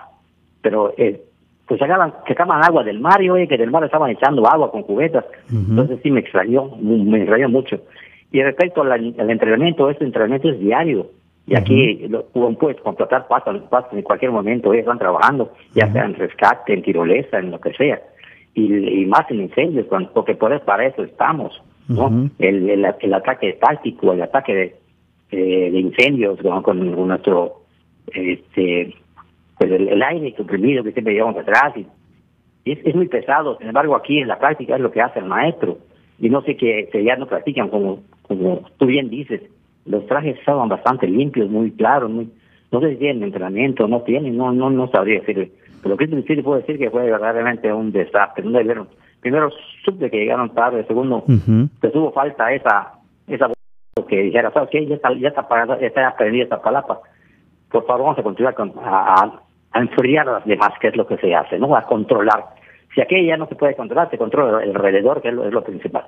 Pero 0.61 0.93
eh, 0.97 1.21
pues 1.67 1.79
sacaban, 1.79 2.13
sacaban 2.27 2.63
agua 2.63 2.83
del 2.83 2.99
mar 2.99 3.21
y 3.21 3.29
oye 3.29 3.47
que 3.47 3.57
del 3.57 3.71
mar 3.71 3.83
estaban 3.83 4.09
echando 4.11 4.47
agua 4.47 4.71
con 4.71 4.83
cubetas. 4.83 5.25
Entonces 5.49 5.99
sí 6.03 6.11
me 6.11 6.21
extrañó, 6.21 6.71
me 6.81 7.19
extrañó 7.19 7.49
mucho. 7.49 7.81
Y 8.31 8.41
respecto 8.41 8.81
al, 8.81 9.15
entrenamiento, 9.29 9.89
este 9.89 10.05
entrenamiento 10.05 10.49
es 10.49 10.59
diario. 10.59 11.07
Y 11.45 11.55
aquí 11.55 12.07
lo, 12.09 12.25
puedes 12.25 12.79
contratar 12.81 13.27
pasan, 13.27 13.63
pasan 13.69 13.99
en 13.99 14.03
cualquier 14.03 14.31
momento, 14.31 14.73
ellos 14.73 14.83
están 14.83 14.99
trabajando, 14.99 15.53
ya 15.73 15.89
sea 15.93 16.03
en 16.03 16.15
rescate, 16.15 16.73
en 16.73 16.81
tirolesa, 16.81 17.39
en 17.39 17.51
lo 17.51 17.61
que 17.61 17.71
sea. 17.73 18.01
Y, 18.59 19.05
más 19.05 19.29
en 19.29 19.41
incendios, 19.41 19.85
porque 20.15 20.33
por 20.33 20.59
para 20.61 20.87
eso 20.87 21.03
estamos. 21.03 21.61
¿no? 21.87 22.29
el, 22.39 22.69
el, 22.69 23.13
ataque 23.13 23.53
táctico, 23.53 24.13
el 24.13 24.23
ataque 24.23 24.75
de, 25.29 25.69
de 25.71 25.79
incendios 25.79 26.39
con, 26.63 27.07
nuestro 27.07 27.61
este 28.07 28.95
pues 29.59 29.71
el, 29.71 30.01
aire 30.01 30.33
comprimido 30.33 30.83
que 30.83 30.91
siempre 30.91 31.13
llevamos 31.13 31.37
atrás 31.37 31.73
y, 31.77 31.85
es, 32.65 32.79
es, 32.83 32.95
muy 32.95 33.07
pesado. 33.07 33.57
Sin 33.59 33.67
embargo, 33.67 33.95
aquí 33.95 34.17
en 34.17 34.27
la 34.27 34.39
práctica 34.39 34.75
es 34.75 34.81
lo 34.81 34.91
que 34.91 35.01
hace 35.01 35.19
el 35.19 35.25
maestro. 35.25 35.77
Y 36.19 36.29
no 36.29 36.41
sé 36.41 36.57
que, 36.57 36.89
ya 37.05 37.15
no 37.15 37.27
practican 37.27 37.69
como, 37.69 38.01
como 38.23 38.61
tú 38.77 38.87
bien 38.87 39.09
dices. 39.09 39.41
Los 39.85 40.05
trajes 40.07 40.37
estaban 40.39 40.67
bastante 40.67 41.07
limpios, 41.07 41.47
muy 41.49 41.71
claros, 41.71 42.09
muy 42.09 42.29
no 42.71 42.81
sé 42.81 42.89
si 42.91 42.95
tienen 42.97 43.23
entrenamiento, 43.23 43.87
no 43.87 44.01
tienen, 44.01 44.35
no 44.35 44.51
no 44.51 44.69
no 44.71 44.89
sabría 44.89 45.21
decir. 45.21 45.51
Pero 45.81 45.95
lo 45.95 45.97
que 45.97 46.07
sí 46.07 46.41
puedo 46.41 46.59
decir 46.59 46.77
que 46.77 46.89
fue 46.89 47.03
verdaderamente 47.03 47.71
un 47.71 47.91
desastre. 47.91 48.43
No 48.43 48.57
debieron, 48.57 48.87
primero, 49.21 49.49
supe 49.83 50.09
que 50.09 50.17
llegaron 50.17 50.53
tarde. 50.53 50.85
Segundo, 50.85 51.23
que 51.81 51.89
tuvo 51.89 52.11
falta 52.11 52.51
esa 52.51 52.93
esa 53.27 53.51
que 54.07 54.21
dijera, 54.23 54.51
¿sabes 54.51 54.69
qué? 54.71 54.85
Ya 54.85 54.95
está, 54.95 55.13
ya 55.13 55.29
está, 55.29 55.41
apagada, 55.41 55.79
ya 55.79 55.87
está 55.87 56.07
aprendida 56.07 56.43
esta 56.43 56.61
palapa. 56.61 57.01
Por 57.71 57.85
favor, 57.85 58.03
vamos 58.03 58.19
a 58.19 58.23
continuar 58.23 58.55
con, 58.55 58.73
a, 58.83 59.41
a 59.71 59.79
enfriar 59.79 60.29
a 60.29 60.33
las 60.33 60.45
demás, 60.45 60.71
que 60.79 60.87
es 60.87 60.95
lo 60.95 61.05
que 61.07 61.17
se 61.17 61.33
hace, 61.35 61.59
¿no? 61.59 61.75
A 61.75 61.83
controlar. 61.83 62.45
Si 62.93 63.01
aquella 63.01 63.27
ya 63.27 63.37
no 63.37 63.47
se 63.47 63.55
puede 63.55 63.75
controlar, 63.75 64.09
se 64.09 64.17
controla 64.17 64.59
alrededor, 64.59 65.21
que 65.21 65.29
es 65.29 65.33
lo, 65.33 65.63
principal. 65.63 66.05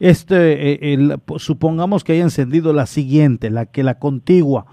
Este, 0.00 0.72
eh, 0.72 0.94
el, 0.94 1.16
supongamos 1.36 2.04
que 2.04 2.12
haya 2.12 2.22
encendido 2.22 2.72
la 2.72 2.86
siguiente, 2.86 3.50
la 3.50 3.66
que 3.66 3.82
la 3.82 3.98
contigua, 3.98 4.66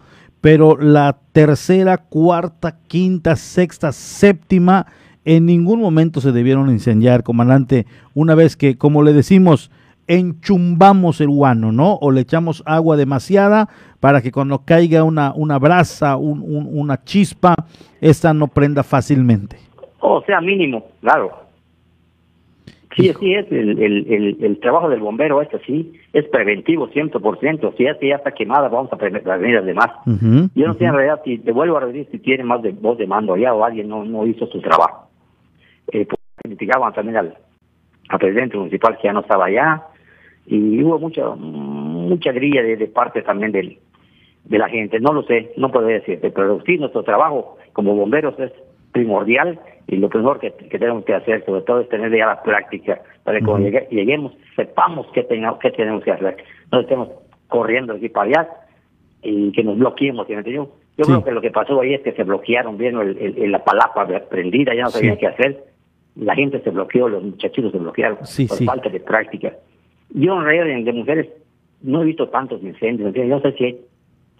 pero 0.46 0.78
la 0.78 1.18
tercera, 1.32 1.98
cuarta, 1.98 2.78
quinta, 2.88 3.36
sexta, 3.36 3.92
séptima, 3.92 4.86
en 5.26 5.48
ningún 5.48 5.82
momento 5.82 6.22
se 6.22 6.32
debieron 6.32 6.70
incendiar, 6.70 7.24
comandante, 7.24 7.88
una 8.14 8.36
vez 8.36 8.56
que, 8.56 8.78
como 8.78 9.02
le 9.02 9.12
decimos, 9.12 9.72
enchumbamos 10.06 11.20
el 11.20 11.30
guano, 11.30 11.72
¿no? 11.72 11.96
O 11.96 12.12
le 12.12 12.22
echamos 12.22 12.62
agua 12.68 12.96
demasiada 12.96 13.70
para 14.00 14.22
que 14.22 14.32
cuando 14.32 14.60
caiga 14.66 15.04
una, 15.04 15.34
una 15.34 15.58
brasa, 15.58 16.16
un, 16.16 16.44
una 16.46 17.04
chispa, 17.04 17.56
esta 18.00 18.32
no 18.36 18.46
prenda 18.46 18.84
fácilmente. 18.84 19.58
O 20.00 20.22
sea, 20.28 20.42
mínimo, 20.42 20.86
claro. 21.02 21.45
Sí, 22.96 23.12
sí 23.20 23.34
es, 23.34 23.52
el, 23.52 23.78
el, 23.82 24.38
el, 24.42 24.60
trabajo 24.60 24.90
del 24.90 25.02
bombero 25.02 25.42
este 25.42 25.60
sí, 25.66 25.94
es 26.14 26.26
preventivo 26.30 26.88
100%, 26.90 27.76
si 27.76 27.86
es 27.86 27.98
que 27.98 28.08
ya 28.08 28.16
está 28.16 28.32
quemada, 28.32 28.70
vamos 28.70 28.92
a 28.94 28.98
prevenir 28.98 29.56
las 29.56 29.66
demás. 29.66 29.90
Yo 30.56 30.68
no 30.68 30.74
sé 30.76 30.86
en 30.86 30.94
realidad 30.94 31.22
si, 31.26 31.40
te 31.40 31.52
vuelvo 31.52 31.76
a 31.76 31.82
repetir, 31.82 32.08
si 32.12 32.20
tiene 32.20 32.46
más 32.46 32.62
de 32.62 32.72
voz 32.72 32.98
de 32.98 33.06
mando 33.06 33.34
allá 33.34 33.54
o 33.54 33.66
alguien 33.66 33.90
no, 33.90 34.06
no 34.06 34.26
hizo 34.26 34.48
su 34.48 34.62
trabajo. 34.62 35.10
Eh, 35.92 36.06
pues, 36.06 36.20
criticaban 36.38 36.94
también 36.94 37.18
al, 37.18 37.36
al 38.08 38.20
presidente 38.20 38.58
municipal 38.58 38.98
que 38.98 39.08
ya 39.08 39.14
no 39.14 39.22
estaba 39.22 39.46
allá, 39.46 39.84
y 40.48 40.82
hubo 40.84 41.00
mucha 41.00 41.36
mucha 41.36 42.32
grilla 42.32 42.62
de, 42.62 42.88
parte 42.88 43.24
también 43.24 43.52
del, 43.52 43.80
de 44.46 44.58
la 44.58 44.70
gente, 44.70 45.00
no 45.00 45.12
lo 45.12 45.24
sé, 45.24 45.52
no 45.58 45.72
puedo 45.72 45.88
decirte, 45.88 46.30
pero 46.32 46.62
sí 46.66 46.78
nuestro 46.78 47.04
trabajo 47.04 47.58
como 47.74 47.96
bomberos 47.96 48.40
es 48.40 48.52
primordial 48.96 49.60
y 49.88 49.98
lo 49.98 50.08
primero 50.08 50.40
que, 50.40 50.52
tenemos 50.52 51.04
que 51.04 51.14
hacer 51.14 51.44
sobre 51.46 51.64
todo 51.64 51.82
es 51.82 51.90
tener 51.90 52.16
ya 52.18 52.28
la 52.28 52.42
práctica 52.42 53.02
para 53.26 53.40
que 53.40 53.46
cuando 53.46 53.68
lleguemos 53.92 54.32
sepamos 54.56 55.06
qué, 55.14 55.24
tengamos, 55.24 55.60
qué 55.60 55.70
tenemos 55.72 56.02
que 56.02 56.12
hacer, 56.12 56.38
no 56.72 56.80
estemos 56.80 57.10
corriendo 57.50 57.94
aquí 57.94 58.08
para 58.08 58.30
allá 58.30 58.50
y 59.22 59.52
que 59.52 59.64
nos 59.64 59.78
bloqueemos, 59.78 60.28
yo? 60.30 60.70
Yo 60.98 61.04
creo 61.04 61.24
que 61.26 61.32
lo 61.32 61.42
que 61.42 61.52
pasó 61.52 61.82
ahí 61.82 61.94
es 61.94 62.02
que 62.04 62.14
se 62.14 62.24
bloquearon, 62.24 62.78
bien 62.78 62.98
el, 62.98 63.52
la 63.52 63.66
palapa 63.66 64.08
prendida, 64.30 64.74
ya 64.74 64.84
no 64.84 64.90
sabían 64.92 65.18
qué 65.18 65.28
hacer, 65.28 65.66
la 66.16 66.36
gente 66.36 66.62
se 66.62 66.70
bloqueó, 66.70 67.10
los 67.10 67.22
muchachitos 67.22 67.74
se 67.74 67.78
bloquearon 67.78 68.20
por 68.20 68.64
falta 68.64 68.90
de 68.90 69.02
práctica. 69.02 69.52
Yo 70.12 70.38
en 70.38 70.46
realidad 70.46 70.86
de 70.86 70.94
mujeres 70.94 71.28
no 71.82 72.02
he 72.02 72.06
visto 72.06 72.30
tantos 72.30 72.64
incendios, 72.64 73.14
yo 73.14 73.26
no 73.26 73.42
sé 73.42 73.52
si, 73.58 73.78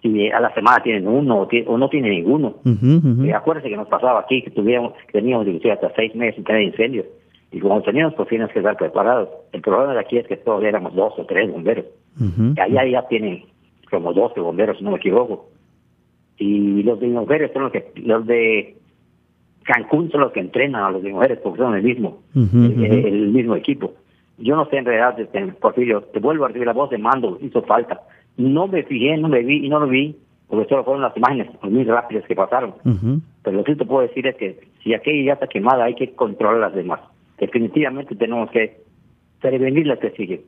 si 0.02 0.30
a 0.30 0.40
la 0.40 0.52
semana 0.54 0.82
tienen 0.82 1.08
uno 1.08 1.48
o, 1.66 1.78
no 1.78 1.88
tienen 1.88 2.10
ninguno. 2.12 2.56
Uh 2.64 3.34
acuérdense 3.34 3.68
que 3.68 3.76
nos 3.76 3.88
pasaba 3.88 4.20
aquí 4.20 4.42
que 4.42 4.50
tuviéramos, 4.50 4.92
que 5.06 5.20
teníamos 5.20 5.46
hasta 5.46 5.92
seis 5.94 6.14
meses 6.14 6.36
sin 6.36 6.44
tener 6.44 6.62
incendios. 6.62 7.06
Y 7.52 7.60
como 7.60 7.80
teníamos, 7.82 8.14
pues 8.14 8.28
tienes 8.28 8.50
que 8.50 8.58
estar 8.58 8.76
preparados. 8.76 9.28
El 9.52 9.62
problema 9.62 9.94
de 9.94 10.00
aquí 10.00 10.18
es 10.18 10.26
que 10.26 10.36
todos 10.36 10.62
éramos 10.64 10.94
dos 10.94 11.14
o 11.18 11.24
tres 11.24 11.50
bomberos. 11.50 11.86
y 12.18 12.60
allá 12.60 12.84
ya 12.86 13.08
tienen 13.08 13.44
como 13.90 14.12
12 14.12 14.40
bomberos, 14.40 14.78
si 14.78 14.84
no 14.84 14.90
me 14.90 14.96
equivoco. 14.96 15.48
Y 16.38 16.82
los 16.82 17.00
de 17.00 17.06
mujeres 17.08 17.50
son 17.52 17.64
los 17.64 17.72
que, 17.72 17.92
los 17.96 18.26
de 18.26 18.76
Cancún 19.62 20.10
son 20.10 20.20
los 20.22 20.32
que 20.32 20.40
entrenan 20.40 20.82
a 20.82 20.90
los 20.90 21.02
de 21.02 21.12
mujeres 21.12 21.38
porque 21.42 21.58
son 21.58 21.74
el 21.74 21.82
mismo, 21.82 22.22
el 22.34 23.28
mismo 23.28 23.56
equipo. 23.56 23.94
Yo 24.38 24.54
no 24.54 24.66
sé 24.66 24.76
en 24.76 24.84
realidad, 24.84 25.18
este, 25.18 25.46
Porfirio, 25.52 26.02
te 26.02 26.20
vuelvo 26.20 26.44
a 26.44 26.48
recibir 26.48 26.66
la 26.66 26.74
voz 26.74 26.90
de 26.90 26.98
mando, 26.98 27.38
hizo 27.40 27.62
falta. 27.62 28.02
No 28.36 28.66
me 28.68 28.82
fijé, 28.82 29.16
no 29.16 29.28
me 29.28 29.42
vi 29.42 29.64
y 29.64 29.68
no 29.68 29.80
lo 29.80 29.88
vi, 29.88 30.16
porque 30.48 30.68
solo 30.68 30.84
fueron 30.84 31.02
las 31.02 31.16
imágenes 31.16 31.48
muy 31.62 31.84
rápidas 31.84 32.24
que 32.26 32.34
pasaron. 32.34 32.74
Pero 33.42 33.56
lo 33.56 33.64
que 33.64 33.76
te 33.76 33.84
puedo 33.84 34.06
decir 34.06 34.26
es 34.26 34.36
que 34.36 34.60
si 34.82 34.94
aquella 34.94 35.24
ya 35.24 35.32
está 35.34 35.46
quemada, 35.46 35.84
hay 35.84 35.94
que 35.94 36.12
controlar 36.12 36.60
las 36.60 36.74
demás. 36.74 37.00
Definitivamente 37.38 38.14
tenemos 38.14 38.50
que 38.50 38.80
prevenir 39.40 39.86
las 39.86 39.98
que 39.98 40.10
siguen 40.10 40.40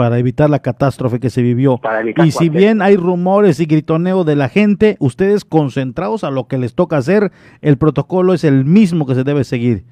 para 0.00 0.18
evitar 0.18 0.48
la 0.48 0.60
catástrofe 0.60 1.20
que 1.20 1.28
se 1.28 1.42
vivió. 1.42 1.78
Y 2.24 2.30
si 2.30 2.48
bien 2.48 2.80
hay 2.80 2.96
rumores 2.96 3.60
y 3.60 3.66
gritoneo 3.66 4.24
de 4.24 4.34
la 4.34 4.48
gente, 4.48 4.96
ustedes 4.98 5.44
concentrados 5.44 6.24
a 6.24 6.30
lo 6.30 6.48
que 6.48 6.56
les 6.56 6.74
toca 6.74 6.96
hacer, 6.96 7.32
el 7.60 7.76
protocolo 7.76 8.32
es 8.32 8.44
el 8.44 8.64
mismo 8.64 9.04
que 9.04 9.14
se 9.14 9.24
debe 9.24 9.44
seguir. 9.44 9.84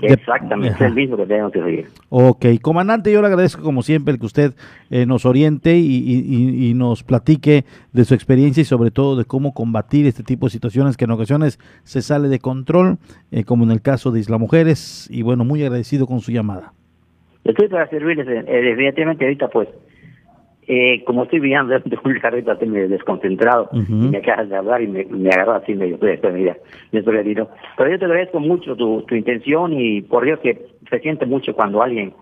Exactamente, 0.00 0.74
es 0.74 0.80
el 0.80 0.94
mismo 0.94 1.16
que 1.16 1.26
tenemos 1.26 1.52
que 1.52 1.62
seguir. 1.62 1.86
Ok, 2.08 2.46
comandante, 2.60 3.12
yo 3.12 3.20
le 3.20 3.28
agradezco 3.28 3.62
como 3.62 3.82
siempre 3.82 4.12
el 4.12 4.20
que 4.20 4.26
usted 4.26 4.52
eh, 4.90 5.06
nos 5.06 5.24
oriente 5.24 5.76
y, 5.76 6.72
nos 6.74 7.04
platique 7.04 7.64
de 7.92 8.04
su 8.04 8.14
experiencia 8.14 8.60
y 8.60 8.64
sobre 8.64 8.90
todo 8.90 9.16
de 9.16 9.24
cómo 9.24 9.54
combatir 9.54 10.06
este 10.06 10.24
tipo 10.24 10.46
de 10.46 10.50
situaciones 10.50 10.96
que 10.96 11.04
en 11.04 11.12
ocasiones 11.12 11.58
se 11.84 12.02
sale 12.02 12.28
de 12.28 12.40
control, 12.40 12.98
eh, 13.30 13.44
como 13.44 13.64
en 13.64 13.70
el 13.70 13.80
caso 13.80 14.10
de 14.10 14.20
Isla 14.20 14.38
Mujeres, 14.38 15.08
y 15.10 15.22
bueno, 15.22 15.44
muy 15.44 15.62
agradecido 15.62 16.06
con 16.06 16.20
su 16.20 16.32
llamada. 16.32 16.72
Estoy 17.44 17.68
para 17.68 17.88
servirles, 17.88 18.26
eh, 18.26 18.42
definitivamente 18.42 19.24
ahorita 19.24 19.48
pues 19.48 19.68
eh, 20.66 21.04
como 21.04 21.24
estoy 21.24 21.40
viendo 21.40 21.78
de 21.78 21.98
un 22.04 22.18
carrito 22.20 22.52
así 22.52 22.66
medio 22.66 22.88
desconcentrado, 22.88 23.68
y 23.72 23.92
me 23.92 24.18
acabas 24.18 24.48
de 24.48 24.56
hablar 24.56 24.82
y 24.82 24.86
me, 24.86 25.04
me 25.04 25.30
agarró 25.30 25.52
así 25.52 25.74
medio, 25.74 25.98
pues, 25.98 26.20
mira, 26.32 26.56
Pero 26.90 27.90
yo 27.90 27.98
te 27.98 28.04
agradezco 28.04 28.40
mucho 28.40 28.76
tu, 28.76 29.02
tu 29.02 29.14
intención 29.14 29.72
y 29.72 30.02
por 30.02 30.24
Dios 30.24 30.40
que 30.40 30.66
se 30.90 31.00
siente 31.00 31.26
mucho 31.26 31.54
cuando 31.54 31.82
alguien 31.82 32.12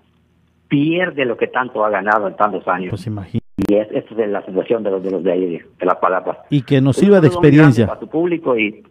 pierde 0.68 1.24
lo 1.24 1.36
que 1.36 1.48
tanto 1.48 1.84
ha 1.84 1.90
ganado 1.90 2.28
en 2.28 2.36
tantos 2.36 2.66
años. 2.66 2.90
Pues 2.90 3.06
imagínate. 3.06 3.42
Y 3.68 3.74
es, 3.74 3.88
esta 3.92 4.22
es 4.22 4.30
la 4.30 4.44
situación 4.44 4.82
de 4.82 4.90
los 4.90 5.02
de 5.02 5.10
los 5.10 5.22
de 5.22 5.32
ahí, 5.32 5.46
de, 5.78 5.86
las 5.86 5.96
palabras. 5.96 6.38
Y 6.48 6.62
que 6.62 6.80
nos 6.80 6.96
sirva 6.96 7.20
de 7.20 7.28
experiencia. 7.28 7.86
Para 7.86 8.00
tu 8.00 8.08
público 8.08 8.56
y 8.58 8.82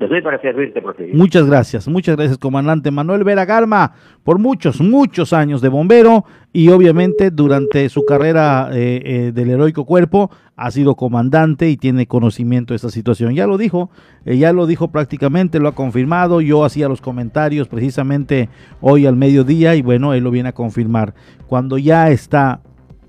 Estoy 0.00 0.22
para 0.22 0.40
servirte, 0.40 0.82
profe. 0.82 1.10
Muchas 1.12 1.46
gracias, 1.46 1.86
muchas 1.86 2.16
gracias, 2.16 2.36
comandante 2.36 2.90
Manuel 2.90 3.22
Vera 3.22 3.44
Garma, 3.44 3.92
por 4.24 4.40
muchos, 4.40 4.80
muchos 4.80 5.32
años 5.32 5.60
de 5.60 5.68
bombero 5.68 6.24
y 6.52 6.68
obviamente 6.70 7.30
durante 7.30 7.88
su 7.88 8.04
carrera 8.04 8.70
eh, 8.72 9.02
eh, 9.04 9.32
del 9.32 9.50
heroico 9.50 9.84
cuerpo 9.84 10.32
ha 10.56 10.72
sido 10.72 10.96
comandante 10.96 11.70
y 11.70 11.76
tiene 11.76 12.06
conocimiento 12.06 12.72
de 12.72 12.76
esta 12.76 12.90
situación. 12.90 13.34
Ya 13.34 13.46
lo 13.46 13.56
dijo, 13.56 13.90
eh, 14.24 14.36
ya 14.36 14.52
lo 14.52 14.66
dijo 14.66 14.88
prácticamente, 14.88 15.60
lo 15.60 15.68
ha 15.68 15.74
confirmado. 15.76 16.40
Yo 16.40 16.64
hacía 16.64 16.88
los 16.88 17.00
comentarios 17.00 17.68
precisamente 17.68 18.48
hoy 18.80 19.06
al 19.06 19.16
mediodía 19.16 19.76
y 19.76 19.82
bueno, 19.82 20.12
él 20.12 20.24
lo 20.24 20.32
viene 20.32 20.48
a 20.48 20.54
confirmar. 20.54 21.14
Cuando 21.46 21.78
ya 21.78 22.10
está 22.10 22.60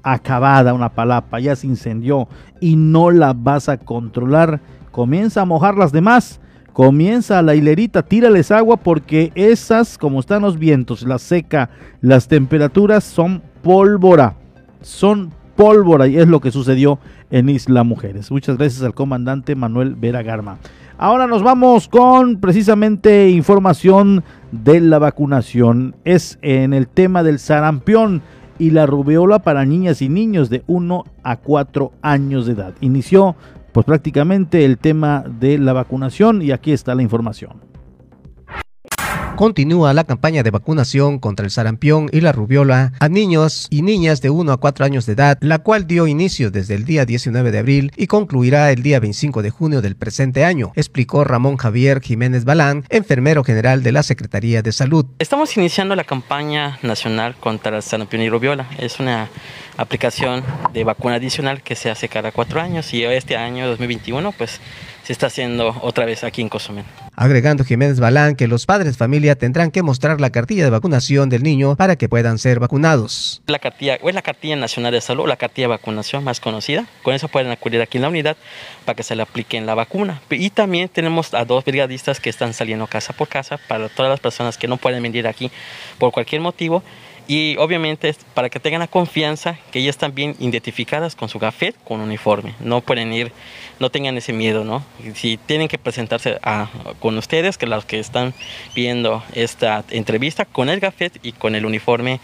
acabada 0.03 0.75
una 0.75 0.89
palapa, 0.89 1.39
ya 1.39 1.55
se 1.55 1.65
incendió 1.65 2.27
y 2.61 2.75
no 2.75 3.09
la 3.09 3.33
vas 3.33 3.69
a 3.69 3.77
controlar, 3.77 4.61
comienza 4.91 5.41
a 5.41 5.45
mojar 5.45 5.77
las 5.77 5.91
demás 5.91 6.41
comienza 6.75 7.41
la 7.41 7.55
hilerita, 7.55 8.03
tírales 8.03 8.51
agua 8.51 8.75
porque 8.75 9.31
esas, 9.33 9.97
como 9.97 10.19
están 10.19 10.41
los 10.41 10.59
vientos, 10.59 11.03
la 11.03 11.19
seca, 11.19 11.69
las 12.01 12.27
temperaturas 12.27 13.05
son 13.05 13.41
pólvora, 13.63 14.35
son 14.81 15.31
pólvora 15.55 16.05
y 16.07 16.17
es 16.17 16.27
lo 16.27 16.41
que 16.41 16.51
sucedió 16.51 16.99
en 17.31 17.47
Isla 17.47 17.85
Mujeres. 17.85 18.29
Muchas 18.29 18.57
gracias 18.57 18.83
al 18.83 18.93
comandante 18.93 19.55
Manuel 19.55 19.95
Vera 19.95 20.21
Garma. 20.21 20.57
Ahora 20.97 21.27
nos 21.27 21.43
vamos 21.43 21.87
con 21.87 22.41
precisamente 22.41 23.29
información 23.29 24.25
de 24.51 24.81
la 24.81 24.99
vacunación. 24.99 25.95
Es 26.03 26.39
en 26.41 26.73
el 26.73 26.89
tema 26.89 27.23
del 27.23 27.39
sarampión 27.39 28.21
y 28.59 28.71
la 28.71 28.85
rubeola 28.85 29.39
para 29.39 29.63
niñas 29.63 30.01
y 30.01 30.09
niños 30.09 30.49
de 30.49 30.61
1 30.67 31.05
a 31.23 31.37
4 31.37 31.93
años 32.01 32.47
de 32.47 32.51
edad. 32.51 32.73
Inició 32.81 33.37
pues 33.75 33.85
prácticamente 33.85 34.63
el 34.63 34.77
tema 34.77 35.25
de 35.27 35.57
la 35.57 35.73
vacunación 35.73 36.41
y 36.41 36.51
aquí 36.51 36.71
está 36.71 36.95
la 36.95 37.01
información. 37.01 37.61
Continúa 39.35 39.93
la 39.93 40.05
campaña 40.05 40.43
de 40.43 40.49
vacunación 40.49 41.19
contra 41.19 41.45
el 41.45 41.51
sarampión 41.51 42.07
y 42.13 42.21
la 42.21 42.31
rubiola 42.31 42.93
a 43.01 43.09
niños 43.09 43.67
y 43.69 43.81
niñas 43.81 44.21
de 44.21 44.29
1 44.29 44.49
a 44.49 44.57
4 44.57 44.85
años 44.85 45.05
de 45.05 45.11
edad, 45.11 45.37
la 45.41 45.59
cual 45.59 45.87
dio 45.87 46.07
inicio 46.07 46.51
desde 46.51 46.75
el 46.75 46.85
día 46.85 47.05
19 47.05 47.51
de 47.51 47.59
abril 47.59 47.91
y 47.97 48.07
concluirá 48.07 48.71
el 48.71 48.81
día 48.81 49.01
25 49.01 49.41
de 49.41 49.49
junio 49.49 49.81
del 49.81 49.97
presente 49.97 50.45
año, 50.45 50.71
explicó 50.75 51.25
Ramón 51.25 51.57
Javier 51.57 51.99
Jiménez 51.99 52.45
Balán, 52.45 52.85
enfermero 52.87 53.43
general 53.43 53.83
de 53.83 53.91
la 53.91 54.03
Secretaría 54.03 54.61
de 54.61 54.71
Salud. 54.71 55.05
Estamos 55.19 55.57
iniciando 55.57 55.97
la 55.97 56.05
campaña 56.05 56.79
nacional 56.81 57.35
contra 57.35 57.75
el 57.75 57.83
sarampión 57.83 58.21
y 58.21 58.29
rubiola. 58.29 58.69
Es 58.77 59.01
una 59.01 59.27
aplicación 59.77 60.43
de 60.73 60.83
vacuna 60.83 61.15
adicional 61.15 61.61
que 61.61 61.75
se 61.75 61.89
hace 61.89 62.09
cada 62.09 62.31
cuatro 62.31 62.61
años 62.61 62.93
y 62.93 63.03
este 63.03 63.37
año 63.37 63.67
2021 63.67 64.31
pues 64.31 64.59
se 65.03 65.13
está 65.13 65.27
haciendo 65.27 65.77
otra 65.81 66.05
vez 66.05 66.23
aquí 66.23 66.41
en 66.41 66.49
Cozumel. 66.49 66.83
Agregando 67.15 67.63
Jiménez 67.63 67.99
Balán 67.99 68.35
que 68.35 68.47
los 68.47 68.65
padres 68.65 68.93
de 68.93 68.97
familia 68.97 69.35
tendrán 69.35 69.69
que 69.69 69.83
mostrar 69.83 70.19
la 70.19 70.31
cartilla 70.31 70.63
de 70.63 70.71
vacunación 70.71 71.29
del 71.29 71.43
niño 71.43 71.75
para 71.75 71.95
que 71.95 72.09
puedan 72.09 72.39
ser 72.39 72.59
vacunados. 72.59 73.43
La 73.45 73.59
cartilla, 73.59 73.99
o 74.01 74.09
es 74.09 74.15
la 74.15 74.23
cartilla 74.23 74.55
nacional 74.55 74.91
de 74.91 75.01
salud, 75.01 75.27
la 75.27 75.37
cartilla 75.37 75.67
de 75.67 75.73
vacunación 75.75 76.23
más 76.23 76.39
conocida. 76.39 76.87
Con 77.03 77.13
eso 77.13 77.27
pueden 77.27 77.51
acudir 77.51 77.81
aquí 77.81 77.99
en 77.99 78.01
la 78.01 78.09
unidad 78.09 78.35
para 78.83 78.95
que 78.95 79.03
se 79.03 79.15
le 79.15 79.21
apliquen 79.21 79.67
la 79.67 79.75
vacuna. 79.75 80.21
Y 80.31 80.49
también 80.49 80.89
tenemos 80.89 81.35
a 81.35 81.45
dos 81.45 81.63
brigadistas 81.63 82.19
que 82.19 82.31
están 82.31 82.53
saliendo 82.53 82.87
casa 82.87 83.13
por 83.13 83.27
casa 83.27 83.59
para 83.67 83.89
todas 83.89 84.09
las 84.09 84.19
personas 84.19 84.57
que 84.57 84.67
no 84.67 84.77
pueden 84.77 85.03
venir 85.03 85.27
aquí 85.27 85.51
por 85.99 86.11
cualquier 86.11 86.41
motivo 86.41 86.83
y 87.27 87.57
obviamente 87.57 88.15
para 88.33 88.49
que 88.49 88.59
tengan 88.59 88.79
la 88.79 88.87
confianza 88.87 89.57
que 89.71 89.79
ellas 89.79 89.95
están 89.95 90.13
bien 90.13 90.35
identificadas 90.39 91.15
con 91.15 91.29
su 91.29 91.39
gafet, 91.39 91.75
con 91.83 92.01
uniforme. 92.01 92.53
No 92.59 92.81
pueden 92.81 93.11
ir, 93.13 93.31
no 93.79 93.89
tengan 93.89 94.17
ese 94.17 94.33
miedo, 94.33 94.63
¿no? 94.63 94.83
Si 95.15 95.37
tienen 95.37 95.67
que 95.67 95.77
presentarse 95.77 96.39
con 96.99 97.17
ustedes, 97.17 97.57
que 97.57 97.65
los 97.65 97.85
que 97.85 97.99
están 97.99 98.33
viendo 98.75 99.23
esta 99.33 99.83
entrevista, 99.89 100.45
con 100.45 100.69
el 100.69 100.79
gafet 100.79 101.19
y 101.23 101.31
con 101.31 101.55
el 101.55 101.65
uniforme 101.65 102.19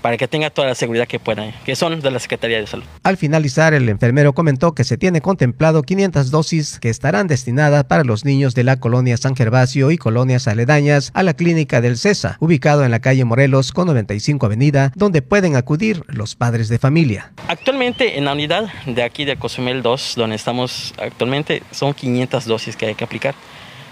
para 0.00 0.16
que 0.16 0.28
tenga 0.28 0.50
toda 0.50 0.68
la 0.68 0.74
seguridad 0.74 1.06
que 1.06 1.18
pueda, 1.18 1.52
que 1.64 1.76
son 1.76 2.00
de 2.00 2.10
la 2.10 2.18
Secretaría 2.18 2.58
de 2.58 2.66
Salud. 2.66 2.84
Al 3.02 3.16
finalizar, 3.16 3.74
el 3.74 3.88
enfermero 3.88 4.32
comentó 4.32 4.74
que 4.74 4.84
se 4.84 4.96
tiene 4.96 5.20
contemplado 5.20 5.82
500 5.82 6.30
dosis 6.30 6.78
que 6.78 6.88
estarán 6.88 7.26
destinadas 7.26 7.84
para 7.84 8.04
los 8.04 8.24
niños 8.24 8.54
de 8.54 8.64
la 8.64 8.78
colonia 8.80 9.16
San 9.16 9.36
Gervasio 9.36 9.90
y 9.90 9.98
colonias 9.98 10.48
aledañas 10.48 11.10
a 11.14 11.22
la 11.22 11.34
clínica 11.34 11.80
del 11.80 11.98
CESA, 11.98 12.36
ubicado 12.40 12.84
en 12.84 12.90
la 12.90 13.00
calle 13.00 13.24
Morelos 13.24 13.72
con 13.72 13.86
95 13.86 14.46
Avenida, 14.46 14.92
donde 14.94 15.22
pueden 15.22 15.56
acudir 15.56 16.02
los 16.06 16.34
padres 16.34 16.68
de 16.68 16.78
familia. 16.78 17.32
Actualmente 17.48 18.18
en 18.18 18.24
la 18.24 18.32
unidad 18.32 18.72
de 18.86 19.02
aquí 19.02 19.24
de 19.24 19.36
Cozumel 19.36 19.82
2, 19.82 20.14
donde 20.16 20.36
estamos 20.36 20.94
actualmente, 20.98 21.62
son 21.70 21.94
500 21.94 22.46
dosis 22.46 22.76
que 22.76 22.86
hay 22.86 22.94
que 22.94 23.04
aplicar, 23.04 23.34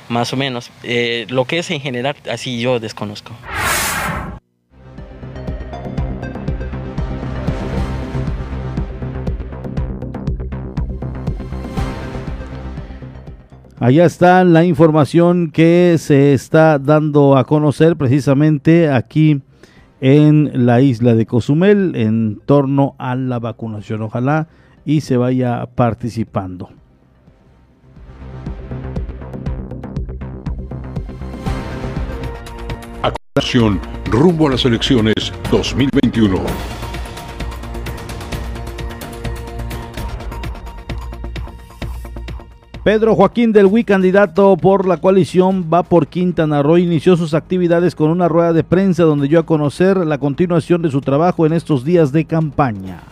más 0.09 0.33
o 0.33 0.37
menos. 0.37 0.71
Eh, 0.83 1.27
lo 1.29 1.45
que 1.45 1.59
es 1.59 1.71
en 1.71 1.81
general, 1.81 2.17
así 2.31 2.61
yo 2.61 2.81
desconozco. 2.81 3.35
Allá 13.81 14.05
está 14.05 14.45
la 14.45 14.67
información 14.67 15.51
que 15.51 15.97
se 15.99 16.35
está 16.35 16.79
dando 16.79 17.39
a 17.39 17.45
conocer 17.45 17.97
precisamente 17.97 18.91
aquí 18.91 19.41
en 20.03 20.67
la 20.67 20.83
isla 20.83 21.15
de 21.15 21.25
Cozumel 21.25 21.97
en 21.97 22.43
torno 22.45 22.95
a 22.99 23.17
la 23.17 23.39
vacunación. 23.39 24.03
Ojalá 24.03 24.49
y 24.85 25.01
se 25.01 25.17
vaya 25.17 25.65
participando. 25.75 26.69
Acción 33.35 33.81
rumbo 34.11 34.49
a 34.49 34.51
las 34.51 34.67
elecciones 34.67 35.33
2021. 35.51 36.80
Pedro 42.83 43.15
Joaquín 43.15 43.53
del 43.53 43.67
Hui, 43.67 43.85
candidato 43.85 44.57
por 44.57 44.89
la 44.89 44.97
coalición 44.97 45.67
Va 45.71 45.83
por 45.83 46.07
Quintana 46.07 46.63
Roo, 46.63 46.79
inició 46.79 47.15
sus 47.15 47.35
actividades 47.35 47.95
con 47.95 48.09
una 48.09 48.27
rueda 48.27 48.55
de 48.55 48.65
prensa 48.65 49.03
donde 49.03 49.29
dio 49.29 49.39
a 49.39 49.45
conocer 49.45 49.99
la 49.99 50.17
continuación 50.17 50.81
de 50.81 50.91
su 50.91 51.03
trabajo 51.03 51.45
en 51.45 51.53
estos 51.53 51.85
días 51.85 52.11
de 52.11 52.25
campaña. 52.25 53.03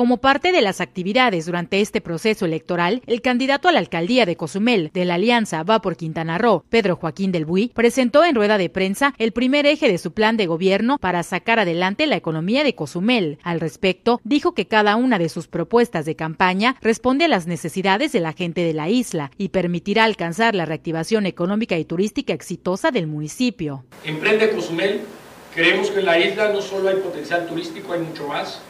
Como 0.00 0.16
parte 0.16 0.50
de 0.50 0.62
las 0.62 0.80
actividades 0.80 1.44
durante 1.44 1.82
este 1.82 2.00
proceso 2.00 2.46
electoral, 2.46 3.02
el 3.06 3.20
candidato 3.20 3.68
a 3.68 3.72
la 3.72 3.80
alcaldía 3.80 4.24
de 4.24 4.34
Cozumel 4.34 4.90
de 4.94 5.04
la 5.04 5.16
Alianza 5.16 5.62
Va 5.62 5.82
por 5.82 5.98
Quintana 5.98 6.38
Roo, 6.38 6.64
Pedro 6.70 6.96
Joaquín 6.96 7.32
del 7.32 7.44
Buy, 7.44 7.68
presentó 7.74 8.24
en 8.24 8.34
rueda 8.34 8.56
de 8.56 8.70
prensa 8.70 9.12
el 9.18 9.32
primer 9.32 9.66
eje 9.66 9.88
de 9.88 9.98
su 9.98 10.12
plan 10.12 10.38
de 10.38 10.46
gobierno 10.46 10.96
para 10.96 11.22
sacar 11.22 11.58
adelante 11.58 12.06
la 12.06 12.16
economía 12.16 12.64
de 12.64 12.74
Cozumel. 12.74 13.40
Al 13.42 13.60
respecto, 13.60 14.22
dijo 14.24 14.54
que 14.54 14.66
cada 14.66 14.96
una 14.96 15.18
de 15.18 15.28
sus 15.28 15.48
propuestas 15.48 16.06
de 16.06 16.16
campaña 16.16 16.76
responde 16.80 17.26
a 17.26 17.28
las 17.28 17.46
necesidades 17.46 18.10
de 18.12 18.20
la 18.20 18.32
gente 18.32 18.62
de 18.62 18.72
la 18.72 18.88
isla 18.88 19.30
y 19.36 19.50
permitirá 19.50 20.04
alcanzar 20.04 20.54
la 20.54 20.64
reactivación 20.64 21.26
económica 21.26 21.76
y 21.76 21.84
turística 21.84 22.32
exitosa 22.32 22.90
del 22.90 23.06
municipio. 23.06 23.84
Emprende 24.06 24.48
Cozumel. 24.48 25.02
Creemos 25.54 25.90
que 25.90 25.98
en 25.98 26.06
la 26.06 26.18
isla 26.18 26.54
no 26.54 26.62
solo 26.62 26.88
hay 26.88 26.96
potencial 26.96 27.46
turístico, 27.46 27.92
hay 27.92 28.00
mucho 28.00 28.26
más 28.28 28.62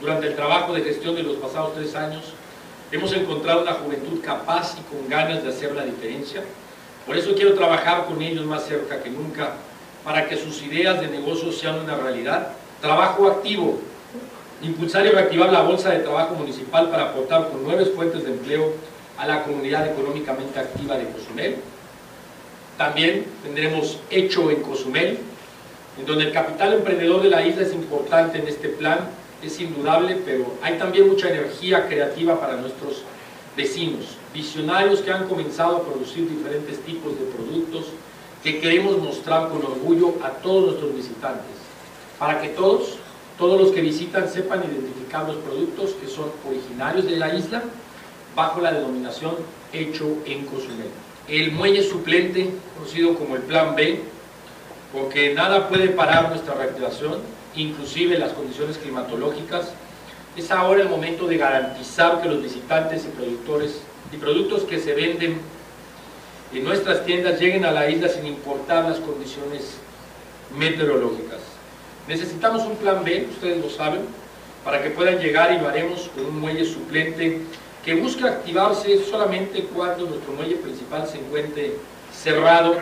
durante 0.00 0.26
el 0.28 0.36
trabajo 0.36 0.72
de 0.74 0.82
gestión 0.82 1.14
de 1.14 1.22
los 1.22 1.36
pasados 1.36 1.74
tres 1.74 1.94
años, 1.94 2.24
hemos 2.92 3.12
encontrado 3.12 3.62
una 3.62 3.72
juventud 3.72 4.20
capaz 4.22 4.76
y 4.78 4.82
con 4.94 5.08
ganas 5.08 5.42
de 5.42 5.48
hacer 5.48 5.74
la 5.74 5.84
diferencia. 5.84 6.42
Por 7.06 7.16
eso 7.16 7.34
quiero 7.34 7.54
trabajar 7.54 8.04
con 8.06 8.20
ellos 8.20 8.44
más 8.44 8.64
cerca 8.64 9.02
que 9.02 9.10
nunca, 9.10 9.54
para 10.04 10.28
que 10.28 10.36
sus 10.36 10.62
ideas 10.62 11.00
de 11.00 11.08
negocio 11.08 11.50
sean 11.50 11.80
una 11.80 11.96
realidad. 11.96 12.48
Trabajo 12.80 13.26
activo, 13.28 13.78
impulsar 14.62 15.06
y 15.06 15.10
reactivar 15.10 15.52
la 15.52 15.62
bolsa 15.62 15.90
de 15.90 16.00
trabajo 16.00 16.34
municipal 16.34 16.90
para 16.90 17.10
aportar 17.10 17.48
con 17.48 17.64
nuevas 17.64 17.88
fuentes 17.90 18.24
de 18.24 18.30
empleo 18.30 18.72
a 19.18 19.26
la 19.26 19.42
comunidad 19.42 19.86
económicamente 19.86 20.58
activa 20.58 20.96
de 20.96 21.06
Cozumel. 21.06 21.56
También 22.76 23.24
tendremos 23.42 23.98
Hecho 24.10 24.50
en 24.50 24.62
Cozumel, 24.62 25.18
en 25.98 26.06
donde 26.06 26.26
el 26.26 26.32
capital 26.32 26.74
emprendedor 26.74 27.22
de 27.22 27.30
la 27.30 27.46
isla 27.46 27.62
es 27.62 27.72
importante 27.72 28.38
en 28.38 28.48
este 28.48 28.68
plan 28.68 29.08
es 29.46 29.60
indudable, 29.60 30.20
pero 30.24 30.46
hay 30.62 30.78
también 30.78 31.08
mucha 31.08 31.28
energía 31.28 31.86
creativa 31.88 32.38
para 32.40 32.56
nuestros 32.56 33.02
vecinos, 33.56 34.16
visionarios 34.34 35.00
que 35.00 35.12
han 35.12 35.28
comenzado 35.28 35.78
a 35.78 35.84
producir 35.84 36.28
diferentes 36.28 36.78
tipos 36.80 37.18
de 37.18 37.24
productos 37.26 37.86
que 38.42 38.60
queremos 38.60 38.98
mostrar 38.98 39.48
con 39.48 39.64
orgullo 39.64 40.14
a 40.22 40.30
todos 40.30 40.66
nuestros 40.66 40.94
visitantes, 40.94 41.56
para 42.18 42.40
que 42.40 42.48
todos, 42.48 42.98
todos 43.38 43.60
los 43.60 43.72
que 43.72 43.80
visitan 43.80 44.28
sepan 44.28 44.62
identificar 44.62 45.26
los 45.26 45.36
productos 45.36 45.90
que 46.00 46.06
son 46.06 46.30
originarios 46.46 47.06
de 47.06 47.16
la 47.16 47.34
isla 47.34 47.62
bajo 48.34 48.60
la 48.60 48.72
denominación 48.72 49.34
hecho 49.72 50.06
en 50.26 50.44
Cozumel. 50.44 50.90
El 51.26 51.52
muelle 51.52 51.82
suplente, 51.82 52.50
conocido 52.76 53.14
como 53.14 53.36
el 53.36 53.42
Plan 53.42 53.74
B, 53.74 54.00
porque 54.92 55.34
nada 55.34 55.68
puede 55.68 55.88
parar 55.88 56.28
nuestra 56.28 56.54
reactivación, 56.54 57.18
inclusive 57.56 58.18
las 58.18 58.32
condiciones 58.32 58.78
climatológicas, 58.78 59.72
es 60.36 60.50
ahora 60.50 60.82
el 60.82 60.88
momento 60.88 61.26
de 61.26 61.38
garantizar 61.38 62.20
que 62.20 62.28
los 62.28 62.42
visitantes 62.42 63.04
y 63.04 63.08
productores 63.08 63.80
y 64.12 64.16
productos 64.18 64.62
que 64.64 64.78
se 64.78 64.94
venden 64.94 65.40
en 66.52 66.64
nuestras 66.64 67.04
tiendas 67.04 67.40
lleguen 67.40 67.64
a 67.64 67.72
la 67.72 67.88
isla 67.88 68.08
sin 68.08 68.26
importar 68.26 68.84
las 68.84 68.98
condiciones 68.98 69.78
meteorológicas. 70.56 71.40
Necesitamos 72.06 72.62
un 72.62 72.76
plan 72.76 73.02
B, 73.04 73.26
ustedes 73.30 73.62
lo 73.62 73.70
saben, 73.70 74.02
para 74.64 74.82
que 74.82 74.90
puedan 74.90 75.18
llegar 75.18 75.52
y 75.52 75.58
lo 75.58 75.68
haremos 75.68 76.08
con 76.14 76.26
un 76.26 76.40
muelle 76.40 76.64
suplente 76.64 77.40
que 77.84 77.94
busque 77.94 78.24
activarse 78.24 79.04
solamente 79.04 79.62
cuando 79.74 80.06
nuestro 80.06 80.32
muelle 80.32 80.56
principal 80.56 81.06
se 81.06 81.18
encuentre 81.18 81.74
cerrado 82.12 82.76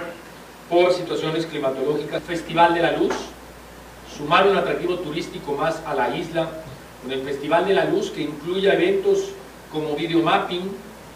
por 0.68 0.92
situaciones 0.92 1.46
climatológicas. 1.46 2.22
Festival 2.22 2.74
de 2.74 2.82
la 2.82 2.92
Luz, 2.92 3.14
sumar 4.16 4.48
un 4.48 4.56
atractivo 4.56 4.98
turístico 4.98 5.52
más 5.52 5.80
a 5.86 5.94
la 5.94 6.16
isla, 6.16 6.48
con 7.02 7.12
el 7.12 7.22
Festival 7.22 7.66
de 7.66 7.74
la 7.74 7.84
Luz 7.84 8.10
que 8.10 8.22
incluya 8.22 8.74
eventos 8.74 9.30
como 9.72 9.94
videomapping 9.94 10.70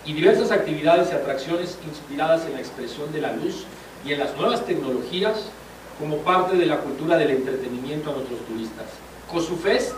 y 0.05 0.12
diversas 0.12 0.51
actividades 0.51 1.11
y 1.11 1.14
atracciones 1.14 1.78
inspiradas 1.86 2.44
en 2.46 2.55
la 2.55 2.61
expresión 2.61 3.12
de 3.12 3.20
la 3.20 3.32
luz 3.32 3.64
y 4.05 4.12
en 4.12 4.18
las 4.18 4.36
nuevas 4.36 4.64
tecnologías 4.66 5.51
como 5.99 6.18
parte 6.18 6.57
de 6.57 6.66
la 6.66 6.78
cultura 6.78 7.16
del 7.16 7.30
entretenimiento 7.30 8.11
a 8.11 8.14
nuestros 8.14 8.40
turistas. 8.46 8.86
COSUFEST, 9.30 9.92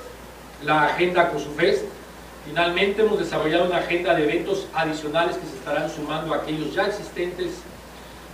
la 0.64 0.84
agenda 0.86 1.30
COSUFEST, 1.30 1.84
finalmente 2.46 3.02
hemos 3.02 3.18
desarrollado 3.18 3.66
una 3.66 3.78
agenda 3.78 4.14
de 4.14 4.24
eventos 4.24 4.66
adicionales 4.74 5.36
que 5.36 5.46
se 5.46 5.56
estarán 5.56 5.90
sumando 5.90 6.34
a 6.34 6.38
aquellos 6.38 6.74
ya 6.74 6.86
existentes 6.86 7.50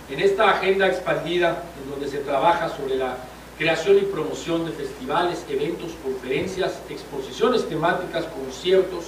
en 0.09 0.19
esta 0.19 0.49
agenda 0.49 0.87
expandida 0.87 1.63
en 1.83 1.89
donde 1.89 2.07
se 2.07 2.19
trabaja 2.19 2.69
sobre 2.69 2.95
la 2.95 3.17
creación 3.57 3.97
y 3.97 4.01
promoción 4.01 4.65
de 4.65 4.71
festivales, 4.71 5.45
eventos, 5.49 5.91
conferencias, 6.03 6.81
exposiciones 6.89 7.67
temáticas, 7.67 8.25
conciertos 8.25 9.05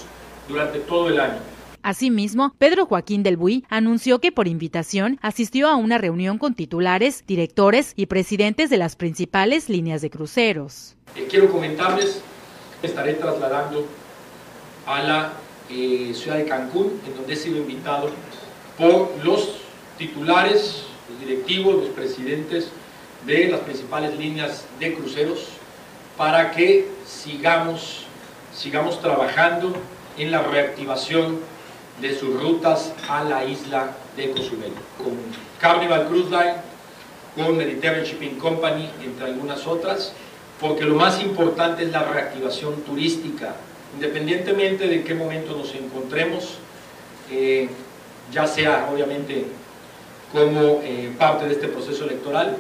durante 0.48 0.80
todo 0.80 1.10
el 1.10 1.20
año. 1.20 1.40
Asimismo, 1.82 2.54
Pedro 2.58 2.86
Joaquín 2.86 3.24
del 3.24 3.38
Buy 3.38 3.64
anunció 3.70 4.20
que 4.20 4.32
por 4.32 4.48
invitación 4.48 5.18
asistió 5.22 5.70
a 5.70 5.76
una 5.76 5.98
reunión 5.98 6.38
con 6.38 6.54
titulares, 6.54 7.24
directores 7.26 7.94
y 7.96 8.08
presidentes 8.08 8.70
de 8.70 8.78
las 8.78 8.96
principales 8.96 9.70
líneas 9.70 10.02
de 10.02 10.10
cruceros. 10.10 10.96
Eh, 11.16 11.28
quiero 11.30 11.50
comentarles, 11.50 12.22
estaré 12.84 13.14
trasladando 13.14 13.86
a 14.86 15.04
la 15.04 15.34
eh, 15.70 16.12
ciudad 16.14 16.38
de 16.38 16.46
Cancún, 16.46 17.00
en 17.08 17.16
donde 17.16 17.34
he 17.34 17.38
sido 17.38 17.58
invitado 17.58 18.10
por 18.78 19.12
los 19.24 19.60
titulares, 19.98 20.84
los 21.10 21.20
directivos, 21.20 21.76
los 21.76 21.90
presidentes 21.90 22.72
de 23.26 23.50
las 23.50 23.62
principales 23.62 24.18
líneas 24.18 24.66
de 24.80 24.94
cruceros, 24.94 25.48
para 26.18 26.52
que 26.52 26.88
sigamos, 27.06 28.06
sigamos 28.56 29.02
trabajando 29.02 29.74
en 30.18 30.32
la 30.32 30.44
reactivación 30.44 31.40
de 32.02 32.18
sus 32.18 32.42
rutas 32.42 32.94
a 33.08 33.24
la 33.24 33.46
isla 33.46 33.92
de 34.16 34.32
Cozumel, 34.32 34.74
con 34.98 35.18
Carnival 35.60 36.08
Cruise 36.08 36.30
Line, 36.30 36.56
con 37.36 37.58
Mediterranean 37.58 38.06
Shipping 38.06 38.38
Company, 38.38 38.90
entre 39.04 39.26
algunas 39.26 39.66
otras, 39.68 40.14
porque 40.60 40.84
lo 40.84 40.96
más 40.96 41.22
importante 41.22 41.84
es 41.84 41.92
la 41.92 42.04
reactivación 42.04 42.82
turística, 42.82 43.56
independientemente 43.96 44.88
de 44.88 45.04
qué 45.04 45.14
momento 45.14 45.56
nos 45.56 45.74
encontremos, 45.74 46.58
eh, 47.32 47.70
ya 48.32 48.46
sea 48.46 48.90
obviamente 48.92 49.46
como 50.32 50.82
eh, 50.84 51.12
parte 51.18 51.46
de 51.46 51.54
este 51.54 51.68
proceso 51.68 52.04
electoral, 52.06 52.58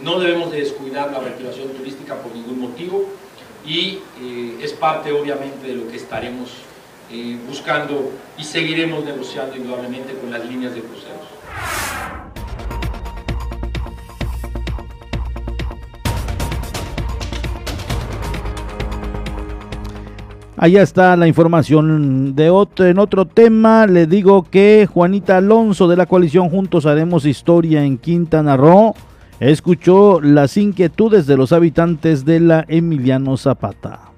no 0.00 0.18
debemos 0.18 0.50
de 0.50 0.60
descuidar 0.60 1.10
la 1.10 1.18
reactivación 1.20 1.68
turística 1.70 2.14
por 2.16 2.34
ningún 2.34 2.60
motivo 2.60 3.04
y 3.66 3.98
eh, 4.20 4.58
es 4.62 4.72
parte 4.72 5.12
obviamente 5.12 5.66
de 5.66 5.74
lo 5.74 5.88
que 5.88 5.96
estaremos 5.96 6.50
eh, 7.10 7.38
buscando 7.46 8.10
y 8.38 8.44
seguiremos 8.44 9.04
negociando 9.04 9.56
indudablemente 9.56 10.14
con 10.14 10.30
las 10.30 10.44
líneas 10.46 10.74
de 10.74 10.80
cruceros. 10.80 11.20
Allá 20.56 20.82
está 20.82 21.16
la 21.16 21.26
información 21.26 22.36
de 22.36 22.48
otro, 22.48 22.86
en 22.86 23.00
otro 23.00 23.26
tema. 23.26 23.84
Le 23.88 24.06
digo 24.06 24.44
que 24.48 24.88
Juanita 24.88 25.38
Alonso 25.38 25.88
de 25.88 25.96
la 25.96 26.06
coalición 26.06 26.48
Juntos 26.50 26.86
Haremos 26.86 27.26
Historia 27.26 27.84
en 27.84 27.98
Quintana 27.98 28.56
Roo 28.56 28.94
escuchó 29.50 30.20
las 30.20 30.56
inquietudes 30.56 31.26
de 31.26 31.36
los 31.36 31.52
habitantes 31.52 32.24
de 32.24 32.38
la 32.38 32.64
Emiliano 32.68 33.36
Zapata. 33.36 34.12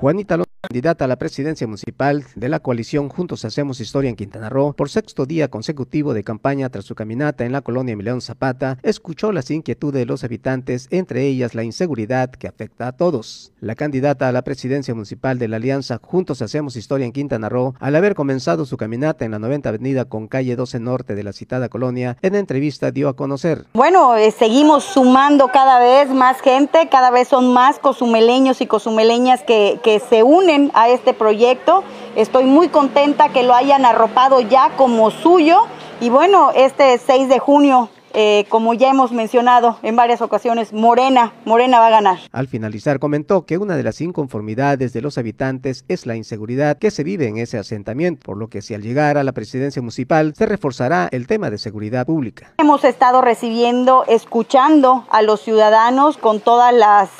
Juanita 0.00 0.36
candidata 0.68 1.04
a 1.04 1.08
la 1.08 1.16
presidencia 1.16 1.66
municipal 1.66 2.24
de 2.34 2.48
la 2.48 2.58
coalición 2.58 3.10
Juntos 3.10 3.44
Hacemos 3.44 3.80
Historia 3.80 4.08
en 4.08 4.16
Quintana 4.16 4.48
Roo, 4.48 4.72
por 4.72 4.88
sexto 4.88 5.26
día 5.26 5.48
consecutivo 5.48 6.14
de 6.14 6.24
campaña 6.24 6.70
tras 6.70 6.86
su 6.86 6.94
caminata 6.94 7.44
en 7.44 7.52
la 7.52 7.60
colonia 7.60 7.92
Emiliano 7.92 8.22
Zapata, 8.22 8.78
escuchó 8.82 9.30
las 9.30 9.50
inquietudes 9.50 10.00
de 10.00 10.06
los 10.06 10.24
habitantes, 10.24 10.88
entre 10.90 11.26
ellas 11.26 11.54
la 11.54 11.64
inseguridad 11.64 12.30
que 12.30 12.48
afecta 12.48 12.88
a 12.88 12.92
todos. 12.92 13.52
La 13.60 13.74
candidata 13.74 14.26
a 14.26 14.32
la 14.32 14.42
presidencia 14.42 14.94
municipal 14.94 15.38
de 15.38 15.48
la 15.48 15.56
alianza 15.56 16.00
Juntos 16.02 16.40
Hacemos 16.40 16.76
Historia 16.76 17.04
en 17.04 17.12
Quintana 17.12 17.50
Roo, 17.50 17.74
al 17.78 17.94
haber 17.94 18.14
comenzado 18.14 18.64
su 18.64 18.78
caminata 18.78 19.26
en 19.26 19.32
la 19.32 19.38
90 19.38 19.68
Avenida 19.68 20.06
con 20.06 20.28
calle 20.28 20.56
12 20.56 20.80
Norte 20.80 21.14
de 21.14 21.24
la 21.24 21.34
citada 21.34 21.68
colonia, 21.68 22.16
en 22.22 22.34
entrevista 22.34 22.90
dio 22.90 23.10
a 23.10 23.16
conocer. 23.16 23.66
Bueno, 23.74 24.16
eh, 24.16 24.30
seguimos 24.30 24.84
sumando 24.84 25.48
cada 25.48 25.78
vez 25.78 26.08
más 26.08 26.40
gente, 26.40 26.88
cada 26.90 27.10
vez 27.10 27.28
son 27.28 27.52
más 27.52 27.78
cozumeleños 27.78 28.62
y 28.62 28.66
cozumeleñas 28.66 29.42
que, 29.42 29.78
que 29.82 30.00
se 30.00 30.22
unen 30.22 30.53
a 30.74 30.88
este 30.88 31.14
proyecto. 31.14 31.84
Estoy 32.16 32.44
muy 32.44 32.68
contenta 32.68 33.30
que 33.30 33.42
lo 33.42 33.54
hayan 33.54 33.84
arropado 33.84 34.40
ya 34.40 34.70
como 34.76 35.10
suyo. 35.10 35.62
Y 36.00 36.10
bueno, 36.10 36.50
este 36.54 36.98
6 36.98 37.28
de 37.28 37.38
junio 37.38 37.88
eh, 38.16 38.46
como 38.48 38.74
ya 38.74 38.90
hemos 38.90 39.10
mencionado 39.10 39.78
en 39.82 39.96
varias 39.96 40.22
ocasiones, 40.22 40.72
Morena, 40.72 41.32
Morena 41.44 41.80
va 41.80 41.88
a 41.88 41.90
ganar. 41.90 42.18
Al 42.30 42.46
finalizar 42.46 43.00
comentó 43.00 43.44
que 43.44 43.58
una 43.58 43.76
de 43.76 43.82
las 43.82 44.00
inconformidades 44.00 44.92
de 44.92 45.02
los 45.02 45.18
habitantes 45.18 45.84
es 45.88 46.06
la 46.06 46.14
inseguridad 46.14 46.78
que 46.78 46.92
se 46.92 47.02
vive 47.02 47.26
en 47.26 47.38
ese 47.38 47.58
asentamiento, 47.58 48.22
por 48.24 48.36
lo 48.36 48.46
que 48.48 48.62
si 48.62 48.72
al 48.72 48.82
llegar 48.82 49.18
a 49.18 49.24
la 49.24 49.32
presidencia 49.32 49.82
municipal 49.82 50.32
se 50.36 50.46
reforzará 50.46 51.08
el 51.10 51.26
tema 51.26 51.50
de 51.50 51.58
seguridad 51.58 52.06
pública. 52.06 52.54
Hemos 52.58 52.84
estado 52.84 53.20
recibiendo, 53.20 54.04
escuchando 54.06 55.04
a 55.10 55.22
los 55.22 55.40
ciudadanos 55.40 56.16
con 56.16 56.38
todas 56.38 56.72
las 56.72 57.10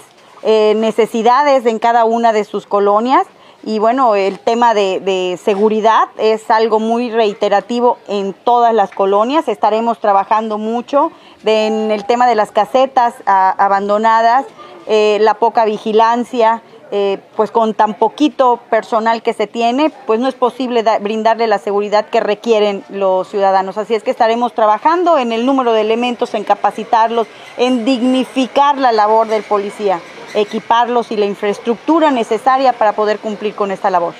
eh, 0.45 0.75
necesidades 0.77 1.67
en 1.67 1.79
cada 1.79 2.05
una 2.05 2.33
de 2.33 2.45
sus 2.45 2.67
colonias 2.67 3.27
y 3.67 3.79
bueno, 3.79 4.15
el 4.15 4.39
tema 4.41 4.75
de, 4.75 5.39
seguridad 5.43 6.09
es 6.19 6.51
algo 6.51 6.81
muy 6.81 7.11
reiterativo 7.11 7.97
en 8.09 8.35
todas 8.35 8.75
las 8.75 8.91
colonias. 8.91 9.49
Estaremos 9.49 10.01
trabajando 10.01 10.59
mucho 10.59 11.13
en 11.47 11.91
el 11.91 12.05
tema 12.05 12.27
de 12.27 12.35
las 12.35 12.53
casetas 12.53 13.15
abandonadas, 13.25 14.45
eh, 14.87 15.17
la 15.21 15.35
poca 15.35 15.65
vigilancia. 15.65 16.63
Eh, 16.91 17.19
pues 17.35 17.51
con 17.51 17.75
tan 17.75 17.95
poquito 17.95 18.61
personal 18.71 19.23
que 19.23 19.33
se 19.33 19.49
tiene, 19.49 19.91
pues 20.07 20.21
no 20.21 20.29
es 20.29 20.35
posible 20.35 20.85
brindarle 21.01 21.49
la 21.49 21.59
seguridad 21.59 22.07
que 22.07 22.21
requieren 22.21 22.85
los 22.89 23.27
ciudadanos. 23.27 23.79
Así 23.79 23.97
es 23.97 24.05
que 24.05 24.13
estaremos 24.13 24.53
trabajando 24.53 25.19
en 25.19 25.33
el 25.33 25.45
número 25.45 25.73
de 25.73 25.81
elementos, 25.81 26.35
en 26.35 26.45
capacitarlos, 26.45 27.27
en 27.57 27.85
dignificar 27.85 28.79
la 28.79 28.93
labor 28.93 29.27
del 29.27 29.43
policía 29.43 30.01
equiparlos 30.35 31.11
y 31.13 31.17
la 31.17 31.27
infraestructura 31.27 32.11
necesaria 32.11 32.73
para 32.73 32.93
poder 32.93 33.19
cumplir 33.19 33.55
con 33.55 33.71
esta 33.71 33.91
labor. 33.91 34.15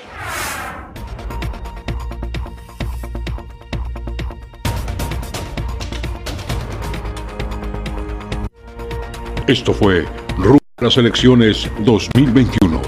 Esto 9.47 9.73
fue 9.73 10.05
Rumbo 10.37 10.57
a 10.77 10.85
las 10.85 10.97
elecciones 10.97 11.69
2021. 11.79 12.81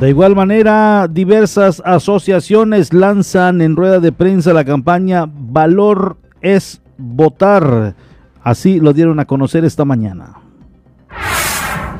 De 0.00 0.08
igual 0.08 0.34
manera, 0.34 1.08
diversas 1.10 1.82
asociaciones 1.84 2.94
lanzan 2.94 3.60
en 3.60 3.76
rueda 3.76 4.00
de 4.00 4.12
prensa 4.12 4.54
la 4.54 4.64
campaña 4.64 5.26
Valor 5.26 6.19
es 6.42 6.80
votar. 6.98 7.94
Así 8.42 8.80
lo 8.80 8.92
dieron 8.92 9.20
a 9.20 9.26
conocer 9.26 9.64
esta 9.64 9.84
mañana 9.84 10.36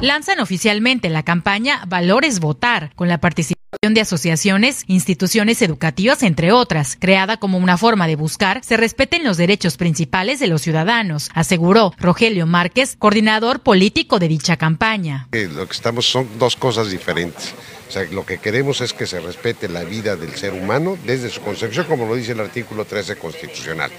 lanzan 0.01 0.41
oficialmente 0.41 1.11
la 1.11 1.23
campaña 1.23 1.85
Valores 1.87 2.41
Votar, 2.41 2.93
con 2.95 3.09
la 3.09 3.19
participación 3.19 3.95
de 3.95 4.01
asociaciones, 4.01 4.85
instituciones 4.87 5.63
educativas, 5.63 6.23
entre 6.23 6.53
otras, 6.53 6.97
creada 6.99 7.37
como 7.37 7.59
una 7.59 7.79
forma 7.79 8.07
de 8.07 8.17
buscar 8.17 8.61
se 8.65 8.77
respeten 8.77 9.25
los 9.25 9.37
derechos 9.37 9.77
principales 9.77 10.41
de 10.41 10.49
los 10.49 10.63
ciudadanos, 10.63 11.31
aseguró 11.35 11.93
Rogelio 11.99 12.47
Márquez, 12.47 12.97
coordinador 12.99 13.61
político 13.61 14.19
de 14.19 14.29
dicha 14.29 14.57
campaña. 14.57 15.29
lo 15.33 15.67
que 15.67 15.73
estamos 15.73 16.07
son 16.07 16.27
dos 16.39 16.57
cosas 16.57 16.91
diferentes. 16.91 17.55
O 17.91 17.93
sea, 17.93 18.05
lo 18.05 18.25
que 18.25 18.39
queremos 18.39 18.81
es 18.83 18.93
que 18.93 19.05
se 19.05 19.19
respete 19.19 19.69
la 19.69 19.83
vida 19.83 20.15
del 20.15 20.37
ser 20.37 20.53
humano 20.53 20.97
desde 21.05 21.29
su 21.29 21.41
concepción, 21.41 21.87
como 21.87 22.07
lo 22.07 22.15
dice 22.15 22.31
el 22.31 22.39
artículo 22.39 22.85
13 22.85 23.17
constitucional. 23.17 23.91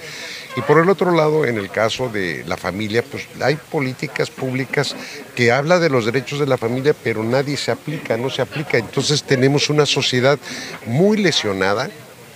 Y 0.56 0.62
por 0.62 0.80
el 0.80 0.88
otro 0.88 1.12
lado, 1.12 1.44
en 1.44 1.58
el 1.58 1.70
caso 1.70 2.08
de 2.08 2.46
la 2.48 2.56
familia, 2.56 3.04
pues 3.04 3.28
hay 3.42 3.58
políticas 3.58 4.30
públicas 4.30 4.96
que 5.36 5.52
habla 5.52 5.78
de 5.78 5.90
los 5.90 6.06
derechos 6.06 6.40
de 6.40 6.46
la 6.46 6.58
familia, 6.58 6.96
pero 7.04 7.22
nadie 7.22 7.58
se 7.58 7.70
aplica, 7.70 8.16
no 8.16 8.30
se 8.30 8.42
aplica. 8.42 8.78
Entonces 8.78 9.24
tenemos 9.24 9.70
una 9.70 9.86
sociedad 9.86 10.40
muy 10.86 11.18
lesionada 11.18 11.90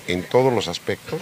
en 0.10 0.24
todos 0.24 0.51
los 0.51 0.68
aspectos 0.68 1.22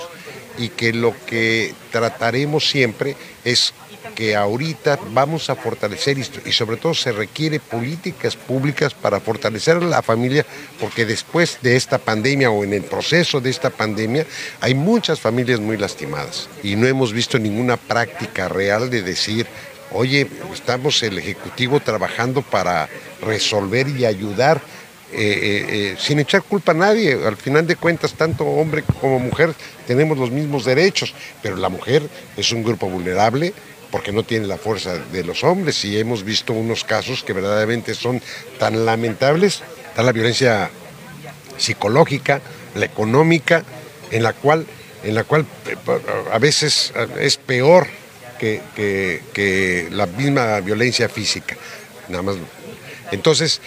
y 0.57 0.69
que 0.69 0.93
lo 0.93 1.13
que 1.25 1.73
trataremos 1.91 2.69
siempre 2.69 3.15
es 3.43 3.73
que 4.15 4.35
ahorita 4.35 4.99
vamos 5.11 5.49
a 5.49 5.55
fortalecer 5.55 6.17
y 6.17 6.51
sobre 6.51 6.77
todo 6.77 6.93
se 6.93 7.11
requiere 7.11 7.59
políticas 7.59 8.35
públicas 8.35 8.93
para 8.93 9.19
fortalecer 9.19 9.77
a 9.77 9.81
la 9.81 10.01
familia 10.01 10.45
porque 10.79 11.05
después 11.05 11.57
de 11.61 11.75
esta 11.75 11.97
pandemia 11.97 12.51
o 12.51 12.63
en 12.63 12.73
el 12.73 12.83
proceso 12.83 13.41
de 13.41 13.49
esta 13.49 13.69
pandemia 13.69 14.25
hay 14.61 14.75
muchas 14.75 15.19
familias 15.19 15.59
muy 15.59 15.77
lastimadas 15.77 16.49
y 16.61 16.75
no 16.75 16.85
hemos 16.85 17.13
visto 17.13 17.39
ninguna 17.39 17.77
práctica 17.77 18.49
real 18.49 18.89
de 18.89 19.01
decir 19.01 19.47
oye, 19.93 20.27
estamos 20.53 21.01
el 21.03 21.17
Ejecutivo 21.19 21.79
trabajando 21.79 22.41
para 22.41 22.89
resolver 23.21 23.87
y 23.87 24.05
ayudar 24.05 24.61
eh, 25.15 25.15
eh, 25.15 25.65
eh, 25.69 25.95
sin 25.99 26.19
echar 26.19 26.41
culpa 26.41 26.71
a 26.71 26.75
nadie. 26.75 27.13
Al 27.13 27.37
final 27.37 27.67
de 27.67 27.75
cuentas, 27.75 28.13
tanto 28.13 28.45
hombre 28.45 28.83
como 28.99 29.19
mujer 29.19 29.53
tenemos 29.85 30.17
los 30.17 30.31
mismos 30.31 30.65
derechos, 30.65 31.13
pero 31.41 31.55
la 31.55 31.69
mujer 31.69 32.03
es 32.35 32.51
un 32.51 32.63
grupo 32.63 32.87
vulnerable, 32.87 33.53
porque 33.91 34.11
no 34.11 34.23
tiene 34.23 34.47
la 34.47 34.57
fuerza 34.57 34.97
de 34.97 35.23
los 35.23 35.43
hombres 35.43 35.85
y 35.85 35.99
hemos 35.99 36.23
visto 36.23 36.53
unos 36.53 36.83
casos 36.83 37.23
que 37.23 37.31
verdaderamente 37.31 37.93
son 37.93 38.21
tan 38.57 38.85
lamentables, 38.85 39.61
está 39.89 40.01
la 40.01 40.11
violencia 40.11 40.71
psicológica, 41.57 42.41
la 42.73 42.85
económica, 42.85 43.63
en 44.09 44.23
la 44.23 44.33
cual, 44.33 44.65
en 45.03 45.13
la 45.13 45.23
cual 45.25 45.45
a 46.31 46.39
veces 46.39 46.91
es 47.19 47.37
peor 47.37 47.87
que, 48.39 49.87
la 49.91 50.07
misma 50.07 50.59
violencia 50.61 51.07
física. 51.07 51.55
Nada 52.09 52.23
más. 52.23 52.35
Entonces, 53.11 53.61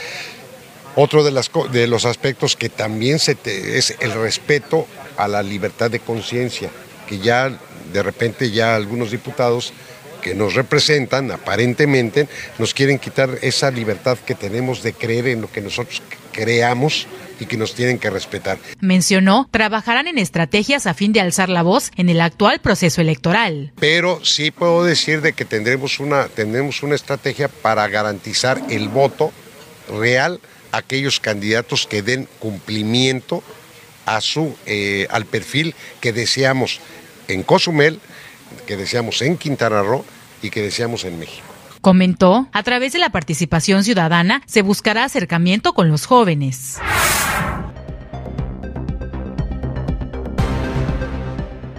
otro 0.97 1.22
de, 1.22 1.30
las, 1.30 1.51
de 1.72 1.86
los 1.86 2.05
aspectos 2.05 2.57
que 2.57 2.68
también 2.68 3.18
se 3.18 3.36
es 3.44 3.97
el 4.01 4.12
respeto 4.12 4.86
a 5.16 5.28
la 5.28 5.42
libertad 5.42 5.90
de 5.90 6.01
conciencia, 6.01 6.70
que 7.07 7.18
ya 7.18 7.57
de 7.92 8.03
repente 8.03 8.51
ya 8.51 8.74
algunos 8.74 9.11
diputados 9.11 9.72
que 10.20 10.34
nos 10.34 10.55
representan, 10.55 11.30
aparentemente, 11.30 12.26
nos 12.59 12.74
quieren 12.74 12.99
quitar 12.99 13.38
esa 13.42 13.70
libertad 13.70 14.18
que 14.18 14.34
tenemos 14.34 14.82
de 14.82 14.92
creer 14.92 15.28
en 15.28 15.40
lo 15.40 15.53
que 15.53 15.61
nosotros 15.61 16.03
creamos 16.32 17.07
y 17.38 17.47
que 17.47 17.57
nos 17.57 17.74
tienen 17.74 17.99
que 17.99 18.11
respetar. 18.11 18.59
Mencionó, 18.80 19.49
trabajarán 19.51 20.09
en 20.09 20.18
estrategias 20.18 20.86
a 20.86 20.94
fin 20.94 21.12
de 21.12 21.20
alzar 21.20 21.49
la 21.49 21.62
voz 21.62 21.90
en 21.97 22.09
el 22.09 22.20
actual 22.20 22.61
proceso 22.61 23.01
electoral. 23.01 23.72
Pero 23.78 24.24
sí 24.24 24.51
puedo 24.51 24.84
decir 24.84 25.20
de 25.20 25.32
que 25.32 25.44
tendremos 25.44 26.01
una, 26.01 26.26
tendremos 26.26 26.82
una 26.82 26.94
estrategia 26.94 27.49
para 27.49 27.86
garantizar 27.86 28.61
el 28.70 28.88
voto 28.88 29.32
real 30.01 30.40
aquellos 30.73 31.21
candidatos 31.21 31.87
que 31.87 32.03
den 32.03 32.29
cumplimiento 32.39 33.43
a 34.07 34.21
su, 34.21 34.57
eh, 34.67 35.07
al 35.11 35.27
perfil 35.27 35.75
que 36.01 36.12
deseamos 36.12 36.81
en 37.29 37.43
Cozumel, 37.43 38.01
que 38.67 38.77
deseamos 38.77 39.21
en 39.23 39.37
Quintana 39.37 39.83
Roo 39.83 40.05
y 40.43 40.51
que 40.51 40.62
deseamos 40.62 41.05
en 41.05 41.19
México. 41.19 41.47
Comentó, 41.81 42.49
a 42.53 42.62
través 42.62 42.93
de 42.93 42.99
la 42.99 43.11
participación 43.11 43.85
ciudadana 43.85 44.43
se 44.47 44.62
buscará 44.62 45.05
acercamiento 45.05 45.73
con 45.73 45.89
los 45.89 46.07
jóvenes. 46.07 46.79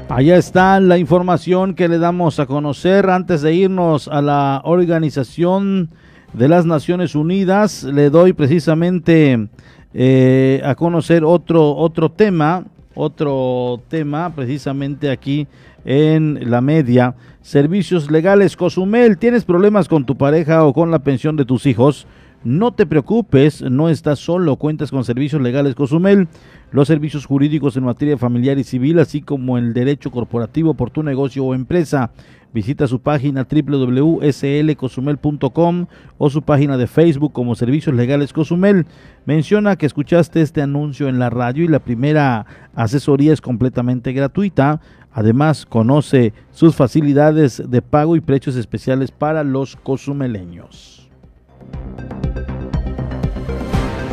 Allá 0.09 0.37
está 0.37 0.79
la 0.79 0.97
información 0.97 1.75
que 1.75 1.87
le 1.87 1.99
damos 1.99 2.39
a 2.39 2.45
conocer 2.45 3.09
antes 3.09 3.41
de 3.41 3.53
irnos 3.53 4.07
a 4.07 4.21
la 4.21 4.61
Organización 4.63 5.91
de 6.33 6.47
las 6.47 6.65
Naciones 6.65 7.15
Unidas. 7.15 7.83
Le 7.83 8.09
doy 8.09 8.33
precisamente 8.33 9.47
eh, 9.93 10.61
a 10.63 10.75
conocer 10.75 11.23
otro, 11.23 11.75
otro 11.75 12.11
tema, 12.11 12.65
otro 12.95 13.81
tema 13.87 14.33
precisamente 14.35 15.09
aquí 15.09 15.47
en 15.85 16.49
la 16.49 16.61
media. 16.61 17.15
Servicios 17.41 18.11
legales 18.11 18.57
Cozumel, 18.57 19.17
¿tienes 19.17 19.45
problemas 19.45 19.87
con 19.87 20.05
tu 20.05 20.17
pareja 20.17 20.65
o 20.65 20.73
con 20.73 20.91
la 20.91 20.99
pensión 20.99 21.37
de 21.37 21.45
tus 21.45 21.65
hijos? 21.65 22.07
No 22.43 22.71
te 22.73 22.85
preocupes, 22.85 23.61
no 23.61 23.89
estás 23.89 24.19
solo, 24.19 24.57
cuentas 24.57 24.91
con 24.91 25.03
Servicios 25.03 25.41
Legales 25.41 25.75
Cozumel, 25.75 26.27
los 26.71 26.87
servicios 26.87 27.25
jurídicos 27.25 27.75
en 27.75 27.83
materia 27.83 28.17
familiar 28.17 28.59
y 28.59 28.63
civil, 28.63 28.99
así 28.99 29.21
como 29.21 29.57
el 29.57 29.73
derecho 29.73 30.11
corporativo 30.11 30.73
por 30.73 30.91
tu 30.91 31.01
negocio 31.01 31.43
o 31.43 31.55
empresa. 31.55 32.11
Visita 32.53 32.87
su 32.87 33.01
página 33.01 33.45
www.slcozumel.com 33.49 35.87
o 36.17 36.29
su 36.29 36.41
página 36.41 36.77
de 36.77 36.87
Facebook 36.87 37.33
como 37.33 37.55
Servicios 37.55 37.93
Legales 37.95 38.31
Cozumel. 38.33 38.85
Menciona 39.25 39.75
que 39.75 39.85
escuchaste 39.85 40.41
este 40.41 40.61
anuncio 40.61 41.09
en 41.09 41.19
la 41.19 41.29
radio 41.29 41.65
y 41.65 41.67
la 41.67 41.79
primera 41.79 42.45
asesoría 42.73 43.33
es 43.33 43.41
completamente 43.41 44.13
gratuita. 44.13 44.79
Además, 45.11 45.65
conoce 45.65 46.31
sus 46.51 46.73
facilidades 46.75 47.61
de 47.67 47.81
pago 47.81 48.15
y 48.15 48.21
precios 48.21 48.55
especiales 48.55 49.11
para 49.11 49.43
los 49.43 49.75
cozumeleños. 49.75 51.09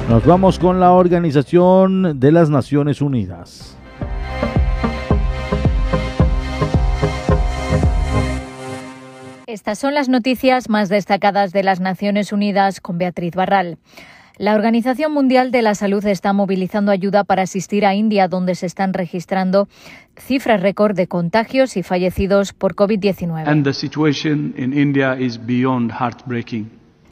Nos 0.09 0.27
vamos 0.27 0.59
con 0.59 0.81
la 0.81 0.91
Organización 0.93 2.19
de 2.21 2.33
las 2.33 2.51
Naciones 2.51 3.01
Unidas. 3.01 3.74
Estas 9.55 9.79
son 9.79 9.95
las 9.95 10.09
noticias 10.09 10.69
más 10.69 10.89
destacadas 10.89 11.53
de 11.53 11.63
las 11.63 11.79
Naciones 11.79 12.33
Unidas 12.33 12.81
con 12.81 12.99
Beatriz 12.99 13.37
Barral. 13.37 13.79
La 14.37 14.57
Organización 14.57 15.13
Mundial 15.13 15.53
de 15.53 15.63
la 15.63 15.77
Salud 15.77 16.05
está 16.07 16.33
movilizando 16.33 16.91
ayuda 16.91 17.23
para 17.23 17.43
asistir 17.43 17.87
a 17.87 17.95
India, 17.95 18.27
donde 18.27 18.57
se 18.57 18.67
están 18.67 18.93
registrando 18.93 19.69
cifras 20.17 20.61
récord 20.61 20.97
de 20.97 21.07
contagios 21.07 21.77
y 21.77 21.85
fallecidos 21.85 22.53
por 22.53 22.75
COVID-19. 22.75 23.45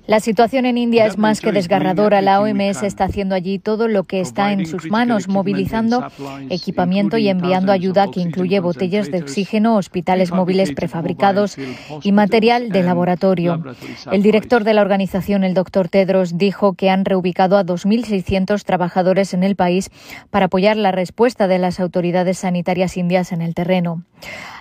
La 0.07 0.18
situación 0.18 0.66
en 0.66 0.78
India 0.78 1.07
es 1.07 1.16
más 1.16 1.40
que 1.40 1.53
desgarradora. 1.53 2.20
La 2.22 2.40
OMS 2.40 2.82
está 2.82 3.05
haciendo 3.05 3.36
allí 3.36 3.61
todo 3.61 3.86
lo 3.86 4.03
que 4.03 4.20
está 4.20 4.53
en 4.53 4.66
sus 4.66 4.90
manos, 4.90 5.28
movilizando 5.28 6.09
equipamiento 6.50 7.18
y 7.18 7.28
enviando 7.28 7.70
ayuda 7.70 8.11
que 8.11 8.20
incluye 8.20 8.59
botellas 8.59 9.12
de 9.12 9.18
oxígeno, 9.18 9.76
hospitales 9.76 10.32
móviles 10.32 10.72
prefabricados 10.72 11.57
y 12.03 12.11
material 12.11 12.70
de 12.70 12.82
laboratorio. 12.82 13.62
El 14.11 14.22
director 14.22 14.64
de 14.64 14.74
la 14.74 14.82
organización, 14.82 15.44
el 15.44 15.55
doctor 15.55 15.88
Tedros, 15.88 16.36
dijo 16.36 16.74
que 16.74 16.90
han 16.90 17.05
reubicado 17.05 17.57
a 17.57 17.64
2.600 17.64 18.64
trabajadores 18.64 19.34
en 19.34 19.44
el 19.44 19.55
país 19.55 19.90
para 20.30 20.46
apoyar 20.46 20.76
la 20.76 20.90
respuesta 20.90 21.46
de 21.46 21.59
las 21.59 21.78
autoridades 21.78 22.38
sanitarias 22.38 22.96
indias 22.96 23.30
en 23.30 23.40
el 23.40 23.55
terreno. 23.55 24.03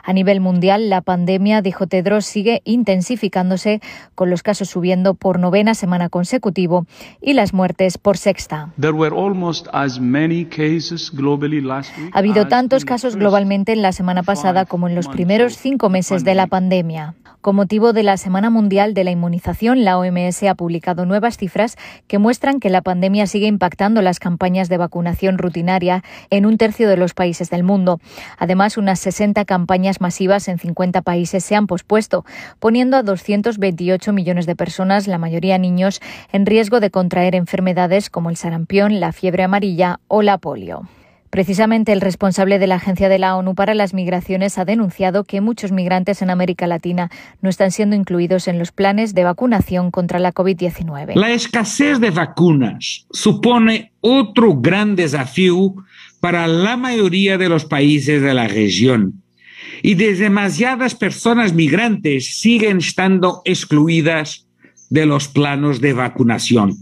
A 0.03 0.13
nivel 0.13 0.39
mundial, 0.39 0.89
la 0.89 1.01
pandemia, 1.01 1.61
dijo 1.61 1.87
Tedros, 1.87 2.25
sigue 2.25 2.61
intensificándose, 2.65 3.81
con 4.15 4.29
los 4.29 4.41
casos 4.41 4.69
subiendo 4.69 5.13
por 5.13 5.30
novena 5.39 5.75
semana 5.75 6.09
consecutivo 6.09 6.85
y 7.21 7.33
las 7.33 7.53
muertes 7.53 7.97
por 7.97 8.17
sexta. 8.17 8.71
Ha 12.13 12.19
habido 12.19 12.47
tantos 12.47 12.85
casos 12.85 13.15
globalmente 13.15 13.73
en 13.73 13.81
la 13.81 13.91
semana 13.91 14.23
pasada 14.23 14.65
como 14.65 14.87
en 14.87 14.95
los 14.95 15.07
primeros 15.07 15.57
cinco 15.57 15.89
meses 15.89 16.23
de 16.23 16.35
la 16.35 16.47
pandemia. 16.47 17.15
Con 17.41 17.55
motivo 17.55 17.91
de 17.91 18.03
la 18.03 18.17
Semana 18.17 18.51
Mundial 18.51 18.93
de 18.93 19.03
la 19.03 19.09
Inmunización, 19.09 19.83
la 19.83 19.97
OMS 19.97 20.43
ha 20.43 20.53
publicado 20.53 21.07
nuevas 21.07 21.37
cifras 21.37 21.75
que 22.07 22.19
muestran 22.19 22.59
que 22.59 22.69
la 22.69 22.83
pandemia 22.83 23.25
sigue 23.25 23.47
impactando 23.47 24.03
las 24.03 24.19
campañas 24.19 24.69
de 24.69 24.77
vacunación 24.77 25.39
rutinaria 25.39 26.03
en 26.29 26.45
un 26.45 26.59
tercio 26.59 26.87
de 26.87 26.97
los 26.97 27.15
países 27.15 27.49
del 27.49 27.63
mundo. 27.63 27.99
Además, 28.37 28.77
unas 28.77 28.99
60 28.99 29.43
campañas 29.45 30.01
masivas 30.01 30.47
en 30.49 30.59
50 30.59 31.01
países 31.01 31.43
se 31.43 31.55
han 31.55 31.65
pospuesto, 31.65 32.25
poniendo 32.59 32.95
a 32.95 33.01
228 33.01 34.13
millones 34.13 34.45
de 34.45 34.55
personas, 34.55 35.07
la 35.07 35.17
mayoría 35.21 35.57
niños, 35.57 36.01
en 36.33 36.45
riesgo 36.45 36.81
de 36.81 36.91
contraer 36.91 37.35
enfermedades 37.35 38.09
como 38.09 38.29
el 38.29 38.35
sarampión, 38.35 38.99
la 38.99 39.13
fiebre 39.13 39.43
amarilla 39.43 40.01
o 40.09 40.21
la 40.21 40.37
polio. 40.37 40.89
Precisamente 41.31 41.93
el 41.93 42.01
responsable 42.01 42.59
de 42.59 42.67
la 42.67 42.75
Agencia 42.75 43.07
de 43.07 43.17
la 43.17 43.37
ONU 43.37 43.55
para 43.55 43.73
las 43.73 43.93
Migraciones 43.93 44.57
ha 44.57 44.65
denunciado 44.65 45.23
que 45.23 45.39
muchos 45.39 45.71
migrantes 45.71 46.21
en 46.21 46.29
América 46.29 46.67
Latina 46.67 47.09
no 47.41 47.49
están 47.49 47.71
siendo 47.71 47.95
incluidos 47.95 48.49
en 48.49 48.59
los 48.59 48.73
planes 48.73 49.15
de 49.15 49.23
vacunación 49.23 49.91
contra 49.91 50.19
la 50.19 50.33
COVID-19. 50.33 51.15
La 51.15 51.31
escasez 51.31 52.01
de 52.01 52.11
vacunas 52.11 53.05
supone 53.11 53.93
otro 54.01 54.55
gran 54.57 54.97
desafío 54.97 55.73
para 56.19 56.47
la 56.47 56.75
mayoría 56.75 57.37
de 57.37 57.47
los 57.47 57.63
países 57.63 58.21
de 58.21 58.33
la 58.33 58.49
región 58.49 59.23
y 59.81 59.95
demasiadas 59.95 60.95
personas 60.95 61.53
migrantes 61.53 62.39
siguen 62.39 62.79
estando 62.79 63.41
excluidas 63.45 64.47
de 64.91 65.07
los 65.07 65.27
planos 65.27 65.81
de 65.81 65.93
vacunación. 65.93 66.75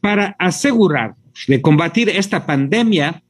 Para 0.00 0.36
asegurarnos 0.38 1.18
de 1.48 1.60
combatir 1.60 2.08
esta 2.10 2.46
pandemia, 2.46 3.22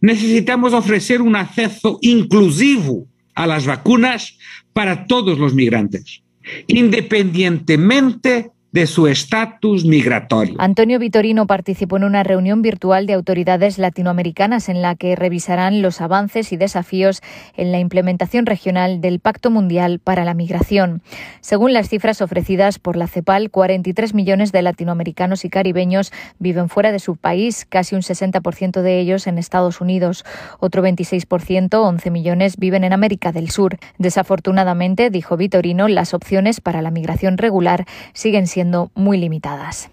necesitamos 0.00 0.72
ofrecer 0.72 1.20
un 1.20 1.36
acceso 1.36 1.98
inclusivo 2.00 3.06
a 3.34 3.46
las 3.46 3.66
vacunas 3.66 4.38
para 4.72 5.06
todos 5.06 5.38
los 5.38 5.52
migrantes, 5.52 6.22
independientemente 6.68 8.50
de 8.74 8.88
su 8.88 9.06
estatus 9.06 9.84
migratorio. 9.84 10.56
Antonio 10.58 10.98
Vitorino 10.98 11.46
participó 11.46 11.96
en 11.96 12.02
una 12.02 12.24
reunión 12.24 12.60
virtual 12.60 13.06
de 13.06 13.12
autoridades 13.12 13.78
latinoamericanas 13.78 14.68
en 14.68 14.82
la 14.82 14.96
que 14.96 15.14
revisarán 15.14 15.80
los 15.80 16.00
avances 16.00 16.52
y 16.52 16.56
desafíos 16.56 17.22
en 17.56 17.70
la 17.70 17.78
implementación 17.78 18.46
regional 18.46 19.00
del 19.00 19.20
Pacto 19.20 19.52
Mundial 19.52 20.00
para 20.00 20.24
la 20.24 20.34
Migración. 20.34 21.02
Según 21.40 21.72
las 21.72 21.88
cifras 21.88 22.20
ofrecidas 22.20 22.80
por 22.80 22.96
la 22.96 23.06
CEPAL, 23.06 23.52
43 23.52 24.12
millones 24.12 24.50
de 24.50 24.62
latinoamericanos 24.62 25.44
y 25.44 25.50
caribeños 25.50 26.10
viven 26.40 26.68
fuera 26.68 26.90
de 26.90 26.98
su 26.98 27.14
país, 27.14 27.66
casi 27.68 27.94
un 27.94 28.02
60% 28.02 28.82
de 28.82 28.98
ellos 28.98 29.28
en 29.28 29.38
Estados 29.38 29.80
Unidos. 29.80 30.24
Otro 30.58 30.82
26%, 30.82 31.72
11 31.72 32.10
millones, 32.10 32.56
viven 32.56 32.82
en 32.82 32.92
América 32.92 33.30
del 33.30 33.50
Sur. 33.50 33.78
Desafortunadamente, 33.98 35.10
dijo 35.10 35.36
Vitorino, 35.36 35.86
las 35.86 36.12
opciones 36.12 36.60
para 36.60 36.82
la 36.82 36.90
migración 36.90 37.38
regular 37.38 37.86
siguen 38.14 38.48
siendo 38.48 38.63
muy 38.94 39.18
limitadas. 39.18 39.90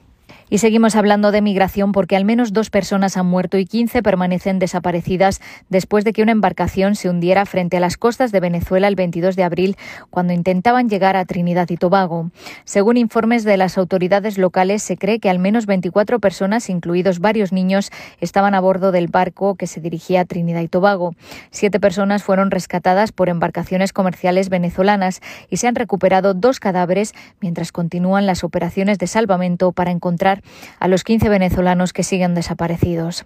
Y 0.54 0.58
seguimos 0.58 0.98
hablando 0.98 1.32
de 1.32 1.42
migración 1.42 1.94
porque 1.94 2.18
al 2.18 2.26
menos 2.26 2.52
dos 2.52 2.70
personas 2.70 3.16
han 3.16 3.26
muerto 3.26 3.58
y 3.58 3.66
15 3.66 4.04
permanecen 4.04 4.60
desaparecidas 4.60 5.40
después 5.70 6.04
de 6.04 6.12
que 6.12 6.22
una 6.22 6.34
embarcación 6.34 6.96
se 6.96 7.10
hundiera 7.10 7.46
frente 7.46 7.78
a 7.78 7.80
las 7.80 7.96
costas 7.96 8.34
de 8.34 8.42
Venezuela 8.42 8.90
el 8.90 8.96
22 8.96 9.38
de 9.38 9.46
abril 9.46 9.78
cuando 10.10 10.34
intentaban 10.34 10.90
llegar 10.90 11.16
a 11.16 11.24
Trinidad 11.24 11.70
y 11.70 11.78
Tobago. 11.78 12.32
Según 12.66 12.98
informes 12.98 13.46
de 13.46 13.56
las 13.56 13.78
autoridades 13.78 14.38
locales, 14.38 14.84
se 14.84 14.98
cree 14.98 15.20
que 15.20 15.30
al 15.30 15.40
menos 15.40 15.68
24 15.68 16.20
personas, 16.20 16.70
incluidos 16.70 17.20
varios 17.20 17.54
niños, 17.54 17.90
estaban 18.20 18.54
a 18.54 18.60
bordo 18.60 18.92
del 18.92 19.08
barco 19.08 19.56
que 19.56 19.68
se 19.68 19.80
dirigía 19.80 20.20
a 20.20 20.26
Trinidad 20.26 20.60
y 20.60 20.68
Tobago. 20.68 21.16
Siete 21.52 21.80
personas 21.80 22.24
fueron 22.24 22.52
rescatadas 22.52 23.14
por 23.14 23.30
embarcaciones 23.30 23.94
comerciales 23.94 24.50
venezolanas 24.50 25.22
y 25.50 25.56
se 25.56 25.70
han 25.70 25.76
recuperado 25.76 26.34
dos 26.34 26.60
cadáveres 26.60 27.14
mientras 27.40 27.72
continúan 27.72 28.26
las 28.26 28.44
operaciones 28.44 28.98
de 28.98 29.08
salvamento 29.08 29.72
para 29.72 29.92
encontrar 29.92 30.41
a 30.80 30.88
los 30.88 31.04
15 31.04 31.30
venezolanos 31.30 31.94
que 31.94 32.04
siguen 32.04 32.36
desaparecidos. 32.36 33.26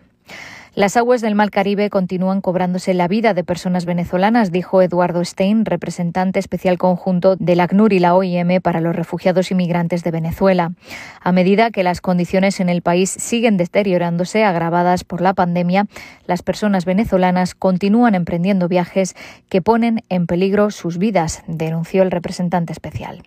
Las 0.75 0.97
aguas 0.97 1.21
del 1.21 1.35
Mar 1.35 1.51
Caribe 1.51 1.89
continúan 1.89 2.41
cobrándose 2.41 2.93
la 2.93 3.07
vida 3.07 3.33
de 3.33 3.45
personas 3.45 3.85
venezolanas, 3.85 4.51
dijo 4.51 4.81
Eduardo 4.81 5.23
Stein, 5.23 5.63
representante 5.63 6.37
especial 6.37 6.77
conjunto 6.77 7.37
del 7.37 7.61
ACNUR 7.61 7.93
y 7.93 7.99
la 7.99 8.13
OIM 8.13 8.59
para 8.61 8.81
los 8.81 8.93
refugiados 8.93 9.51
y 9.51 9.55
migrantes 9.55 10.03
de 10.03 10.11
Venezuela. 10.11 10.73
A 11.21 11.31
medida 11.31 11.71
que 11.71 11.83
las 11.83 12.01
condiciones 12.01 12.59
en 12.59 12.67
el 12.67 12.81
país 12.81 13.09
siguen 13.09 13.55
deteriorándose, 13.55 14.43
agravadas 14.43 15.05
por 15.05 15.21
la 15.21 15.33
pandemia, 15.33 15.87
las 16.25 16.43
personas 16.43 16.83
venezolanas 16.83 17.55
continúan 17.55 18.13
emprendiendo 18.13 18.67
viajes 18.67 19.15
que 19.47 19.61
ponen 19.61 20.03
en 20.09 20.27
peligro 20.27 20.71
sus 20.71 20.97
vidas, 20.97 21.41
denunció 21.47 22.03
el 22.03 22.11
representante 22.11 22.73
especial. 22.73 23.23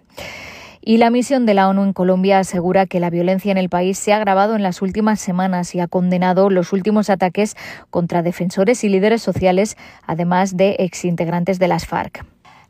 Y 0.89 0.97
la 0.97 1.11
misión 1.11 1.45
de 1.45 1.53
la 1.53 1.69
ONU 1.69 1.85
en 1.85 1.93
Colombia 1.93 2.39
asegura 2.39 2.87
que 2.87 2.99
la 2.99 3.11
violencia 3.11 3.53
en 3.53 3.59
el 3.59 3.69
país 3.69 3.99
se 3.99 4.15
ha 4.15 4.17
agravado 4.17 4.57
en 4.57 4.63
las 4.63 4.81
últimas 4.81 5.21
semanas 5.21 5.75
y 5.75 5.81
ha 5.81 5.87
condenado 5.87 6.49
los 6.49 6.73
últimos 6.73 7.11
ataques 7.11 7.59
contra 7.91 8.23
defensores 8.23 8.83
y 8.85 8.89
líderes 8.89 9.21
sociales, 9.21 9.77
además 10.07 10.57
de 10.57 10.77
exintegrantes 10.79 11.59
de 11.59 11.69
las 11.69 11.85
FARC. 11.85 12.25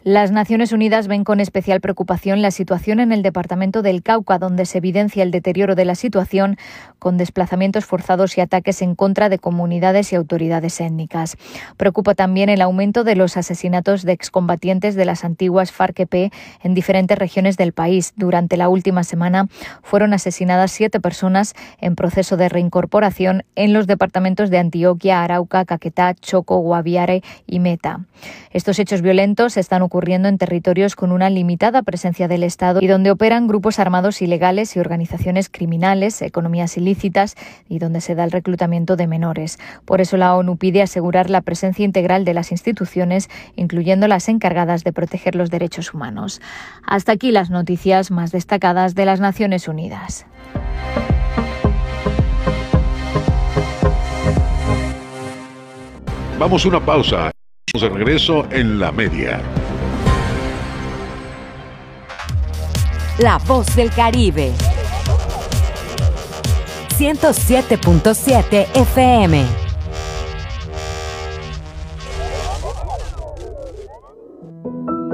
Las 0.09 0.31
Naciones 0.31 0.73
Unidas 0.73 1.07
ven 1.07 1.23
con 1.23 1.39
especial 1.39 1.83
preocupación 1.83 2.41
la 2.41 2.51
situación 2.51 2.99
en 2.99 3.13
el 3.13 3.21
departamento 3.21 3.83
del 3.83 4.03
Cauca, 4.03 4.39
donde 4.39 4.65
se 4.65 4.79
evidencia 4.79 5.23
el 5.23 5.31
deterioro 5.31 5.75
de 5.75 5.85
la 5.85 5.95
situación 5.95 6.57
con 6.99 7.19
desplazamientos 7.19 7.85
forzados 7.85 8.39
y 8.39 8.41
ataques 8.41 8.81
en 8.81 8.95
contra 8.95 9.29
de 9.29 9.39
comunidades 9.39 10.11
y 10.11 10.17
autoridades 10.17 10.81
étnicas. 10.81 11.37
Preocupa 11.77 12.15
también 12.15 12.49
el 12.49 12.63
aumento 12.63 13.05
de 13.05 13.17
los 13.17 13.37
asesinatos 13.37 14.03
de 14.03 14.13
excombatientes 14.13 14.95
de 14.95 15.05
las 15.05 15.27
antiguas 15.27 15.73
FARC-EP 15.73 16.33
en 16.63 16.73
diferentes 16.73 17.19
regiones 17.19 17.59
del 17.59 17.75
país. 17.75 18.15
Durante 18.17 18.57
la 18.57 18.71
última 18.71 19.05
semana 19.05 19.49
fueron 19.83 20.15
asesinadas 20.15 20.71
siete 20.71 21.01
personas 21.01 21.53
en 21.83 21.97
proceso 21.97 22.39
de 22.39 22.49
reincorporación 22.49 23.45
en 23.57 23.75
los 23.75 23.87
departamentos 23.87 24.49
de 24.49 24.57
Antioquia, 24.57 25.23
Arauca, 25.23 25.67
Caquetá, 25.67 26.15
Choco, 26.15 26.61
Guaviare 26.61 27.23
y 27.47 27.61
Meta. 27.61 28.07
Estos 28.51 28.79
hechos 28.79 29.03
violentos 29.03 29.59
están 29.59 29.83
ocurriendo 29.83 29.98
en 30.07 30.39
territorios 30.39 30.95
con 30.95 31.13
una 31.13 31.29
limitada 31.29 31.83
presencia 31.83 32.29
del 32.29 32.45
Estado 32.45 32.81
y 32.81 32.87
donde 32.87 33.11
operan 33.11 33.49
grupos 33.49 33.79
armados 33.79 34.23
ilegales 34.23 34.77
y 34.77 34.81
organizaciones 34.81 35.49
criminales, 35.49 36.23
economías 36.23 36.77
ilícitas 36.77 37.35
y 37.69 37.79
donde 37.79 38.01
se 38.01 38.15
da 38.15 38.25
el 38.25 38.31
reclutamiento 38.31 38.97
de 38.97 39.07
menores. 39.07 39.59
Por 39.85 40.01
eso 40.01 40.17
la 40.17 40.37
ONU 40.37 40.57
pide 40.57 40.83
asegurar 40.83 41.31
la 41.31 41.41
presencia 41.41 41.85
integral 41.85 42.25
de 42.25 42.35
las 42.35 42.53
instituciones, 42.53 43.29
incluyendo 43.57 44.07
las 44.07 44.29
encargadas 44.29 44.85
de 44.85 44.93
proteger 44.93 45.35
los 45.35 45.51
derechos 45.51 45.93
humanos. 45.93 46.41
Hasta 46.87 47.13
aquí 47.13 47.33
las 47.33 47.51
noticias 47.51 48.11
más 48.11 48.31
destacadas 48.31 48.95
de 48.95 49.05
las 49.05 49.21
Naciones 49.21 49.69
Unidas. 49.69 50.27
Vamos 56.39 56.65
a 56.65 56.69
una 56.69 56.81
pausa. 56.81 57.33
De 57.75 57.89
regreso 57.89 58.47
en 58.51 58.79
la 58.81 58.91
media. 58.91 59.41
La 63.21 63.39
voz 63.49 63.75
del 63.75 63.91
Caribe. 63.91 64.53
107.7 66.97 68.67
FM. 68.77 69.45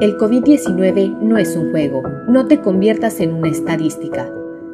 El 0.02 0.18
COVID-19 0.18 1.18
no 1.18 1.38
es 1.38 1.56
un 1.56 1.70
juego. 1.70 2.02
No 2.28 2.46
te 2.46 2.60
conviertas 2.60 3.20
en 3.20 3.32
una 3.32 3.48
estadística. 3.48 4.30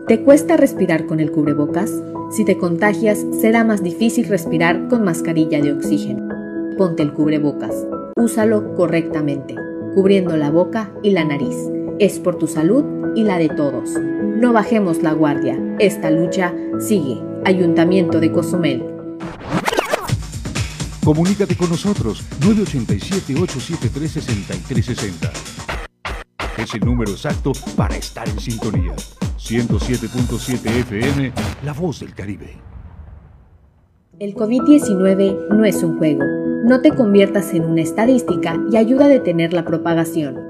¿Te 0.09 0.25
cuesta 0.25 0.57
respirar 0.57 1.07
con 1.07 1.21
el 1.21 1.31
cubrebocas? 1.31 1.93
Si 2.33 2.45
te 2.45 2.59
contagias, 2.59 3.25
será 3.41 3.63
más 3.63 3.81
difícil 3.85 4.27
respirar 4.27 4.89
con 4.89 5.05
mascarilla 5.05 5.61
de 5.61 5.73
oxígeno. 5.73 6.29
Ponte 6.77 7.05
el 7.05 7.13
cubrebocas. 7.13 7.87
Úsalo 8.17 8.75
correctamente, 8.75 9.55
cubriendo 9.95 10.37
la 10.37 10.51
boca 10.51 10.93
y 11.05 11.11
la 11.11 11.25
nariz. 11.25 11.55
Es 12.01 12.19
por 12.19 12.37
tu 12.37 12.49
salud 12.49 13.00
y 13.15 13.25
la 13.25 13.39
de 13.39 13.49
todos. 13.49 13.99
No 13.99 14.53
bajemos 14.53 15.03
la 15.03 15.13
guardia. 15.13 15.59
Esta 15.79 16.11
lucha 16.11 16.53
sigue. 16.79 17.19
Ayuntamiento 17.45 18.21
de 18.21 18.31
Cozumel. 18.33 18.85
Comunícate 21.05 21.57
con 21.57 21.71
nosotros 21.71 22.25
987-873-6360. 22.41 25.31
Es 26.59 26.75
el 26.75 26.81
número 26.81 27.13
exacto 27.13 27.53
para 27.77 27.97
estar 27.97 28.29
en 28.29 28.39
sintonía. 28.39 28.95
107.7 29.39 30.67
FM, 30.81 31.33
La 31.65 31.73
Voz 31.73 32.01
del 32.01 32.15
Caribe. 32.15 32.59
El 34.19 34.35
COVID-19 34.35 35.49
no 35.49 35.65
es 35.65 35.83
un 35.83 35.97
juego. 35.97 36.25
No 36.67 36.83
te 36.83 36.91
conviertas 36.91 37.55
en 37.55 37.65
una 37.65 37.81
estadística 37.81 38.61
y 38.71 38.77
ayuda 38.77 39.07
a 39.07 39.09
detener 39.09 39.55
la 39.55 39.65
propagación. 39.65 40.50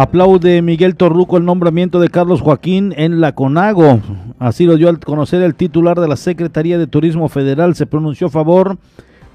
Aplaude 0.00 0.62
Miguel 0.62 0.94
Torruco 0.94 1.38
el 1.38 1.44
nombramiento 1.44 1.98
de 1.98 2.08
Carlos 2.08 2.40
Joaquín 2.40 2.94
en 2.96 3.20
la 3.20 3.34
CONAGO. 3.34 3.98
Así 4.38 4.64
lo 4.64 4.76
dio 4.76 4.88
al 4.88 5.00
conocer 5.00 5.42
el 5.42 5.56
titular 5.56 5.98
de 5.98 6.06
la 6.06 6.14
Secretaría 6.14 6.78
de 6.78 6.86
Turismo 6.86 7.28
Federal. 7.28 7.74
Se 7.74 7.84
pronunció 7.84 8.28
a 8.28 8.30
favor 8.30 8.78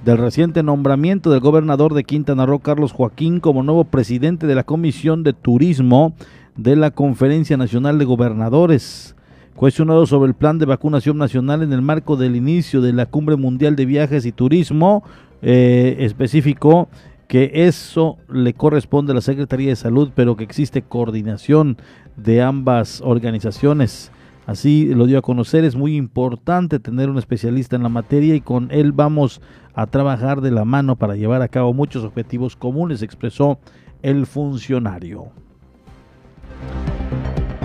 del 0.06 0.18
reciente 0.20 0.64
nombramiento 0.64 1.32
del 1.32 1.42
gobernador 1.42 1.94
de 1.94 2.06
Quintana 2.06 2.46
Roo, 2.46 2.60
Carlos 2.60 2.94
Joaquín, 2.94 3.42
como 3.42 3.62
nuevo 3.62 3.84
presidente 3.84 4.48
de 4.48 4.56
la 4.56 4.64
Comisión 4.64 5.24
de 5.24 5.34
Turismo 5.34 6.14
de 6.56 6.78
la 6.78 6.92
Conferencia 6.92 7.58
Nacional 7.58 8.00
de 8.00 8.06
Gobernadores. 8.06 9.18
Cuestionado 9.58 10.06
sobre 10.06 10.30
el 10.30 10.34
plan 10.34 10.60
de 10.60 10.66
vacunación 10.66 11.18
nacional 11.18 11.62
en 11.62 11.74
el 11.74 11.82
marco 11.82 12.16
del 12.16 12.38
inicio 12.38 12.80
de 12.80 12.94
la 12.94 13.06
Cumbre 13.06 13.36
Mundial 13.36 13.76
de 13.76 13.86
Viajes 13.86 14.26
y 14.26 14.32
Turismo, 14.32 15.04
eh, 15.42 15.98
específico 16.00 16.88
que 17.34 17.50
eso 17.66 18.20
le 18.30 18.54
corresponde 18.54 19.12
a 19.12 19.16
la 19.16 19.22
Secretaría 19.22 19.70
de 19.70 19.76
Salud, 19.76 20.12
pero 20.14 20.36
que 20.36 20.44
existe 20.44 20.84
coordinación 20.84 21.78
de 22.16 22.44
ambas 22.44 23.02
organizaciones. 23.04 24.12
Así 24.46 24.94
lo 24.94 25.08
dio 25.08 25.18
a 25.18 25.24
conocer, 25.24 25.64
es 25.64 25.76
muy 25.76 25.96
importante 25.96 26.78
tener 26.78 27.10
un 27.10 27.18
especialista 27.18 27.76
en 27.76 27.82
la 27.82 27.90
materia 27.90 28.36
y 28.36 28.42
con 28.42 28.70
él 28.70 28.92
vamos 28.92 29.42
a 29.74 29.88
trabajar 29.88 30.42
de 30.42 30.52
la 30.52 30.64
mano 30.64 30.96
para 30.96 31.16
llevar 31.16 31.42
a 31.42 31.48
cabo 31.48 31.74
muchos 31.74 32.04
objetivos 32.04 32.56
comunes, 32.56 33.02
expresó 33.02 33.58
el 34.04 34.28
funcionario. 34.28 35.32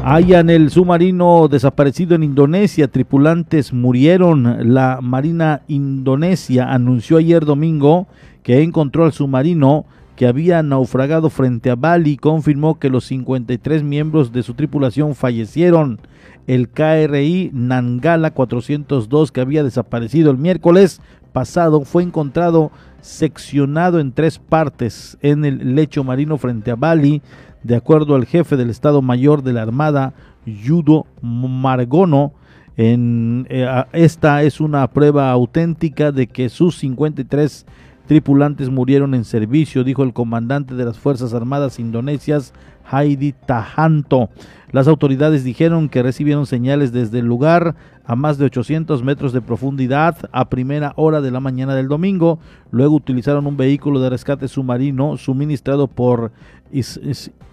Hayan 0.03 0.49
el 0.49 0.71
submarino 0.71 1.49
desaparecido 1.49 2.15
en 2.15 2.23
Indonesia, 2.23 2.89
tripulantes 2.89 3.75
murieron. 3.75 4.73
La 4.73 5.01
Marina 5.03 5.61
Indonesia 5.69 6.73
anunció 6.73 7.19
ayer 7.19 7.45
domingo 7.45 8.07
que 8.49 8.63
encontró 8.63 9.05
al 9.05 9.13
submarino 9.13 9.85
que 10.17 10.27
había 10.27 10.63
naufragado 10.63 11.29
frente 11.29 11.69
a 11.69 11.75
Bali 11.75 12.17
confirmó 12.17 12.79
que 12.79 12.89
los 12.89 13.05
53 13.05 13.83
miembros 13.83 14.33
de 14.33 14.43
su 14.43 14.55
tripulación 14.55 15.15
fallecieron. 15.15 16.01
El 16.47 16.71
KRI 16.71 17.51
Nangala 17.53 18.31
402 18.31 19.33
que 19.33 19.43
había 19.43 19.63
desaparecido 19.63 20.31
el 20.31 20.39
miércoles 20.39 21.03
pasado 21.35 21.83
fue 21.83 22.03
encontrado 22.03 22.71
seccionado 23.03 24.01
en 24.01 24.13
tres 24.13 24.39
partes 24.39 25.19
en 25.21 25.45
el 25.45 25.75
lecho 25.75 26.03
marino 26.03 26.39
frente 26.39 26.71
a 26.71 26.77
Bali, 26.77 27.21
de 27.63 27.77
acuerdo 27.77 28.15
al 28.15 28.25
jefe 28.25 28.57
del 28.57 28.71
Estado 28.71 29.03
Mayor 29.03 29.43
de 29.43 29.53
la 29.53 29.61
Armada, 29.61 30.15
Yudo 30.47 31.05
Margono. 31.21 32.33
Eh, 32.79 33.67
esta 33.93 34.43
es 34.43 34.59
una 34.59 34.89
prueba 34.89 35.31
auténtica 35.33 36.13
de 36.13 36.29
que 36.29 36.49
sus 36.49 36.79
53 36.79 37.67
tripulantes 38.09 38.71
murieron 38.71 39.15
en 39.15 39.25
servicio, 39.25 39.85
dijo 39.85 40.03
el 40.03 40.15
comandante 40.15 40.75
de 40.75 40.87
las 40.87 40.99
Fuerzas 40.99 41.35
Armadas 41.35 41.79
Indonesias, 41.79 42.55
Heidi 42.91 43.35
Tahanto. 43.35 44.31
Las 44.73 44.89
autoridades 44.89 45.45
dijeron 45.45 45.91
que 45.91 46.03
recibieron 46.03 46.47
señales 46.47 46.91
desde 46.91 47.19
el 47.19 47.27
lugar 47.27 47.77
a 48.07 48.17
más 48.17 48.39
de 48.39 48.47
800 48.47 49.05
metros 49.05 49.35
de 49.35 49.43
profundidad 49.43 50.17
a 50.33 50.49
primera 50.49 50.95
hora 50.97 51.21
de 51.21 51.31
la 51.31 51.41
mañana 51.41 51.75
del 51.75 51.89
domingo. 51.89 52.39
Luego 52.71 52.95
utilizaron 52.95 53.47
un 53.47 53.59
vehículo 53.59 54.01
de 54.01 54.09
rescate 54.09 54.49
submarino 54.49 55.19
suministrado 55.19 55.87
por 55.87 56.33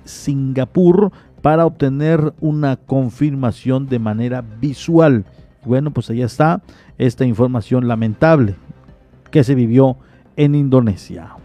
Singapur 0.05 1.11
para 1.41 1.65
obtener 1.65 2.33
una 2.39 2.77
confirmación 2.77 3.89
de 3.89 3.99
manera 3.99 4.41
visual. 4.41 5.25
Bueno, 5.65 5.91
pues 5.91 6.09
allá 6.09 6.25
está 6.25 6.61
esta 6.97 7.25
información 7.25 7.89
lamentable 7.89 8.55
que 9.31 9.43
se 9.43 9.53
vivió 9.53 9.97
en 10.35 10.55
Indonesia. 10.55 11.35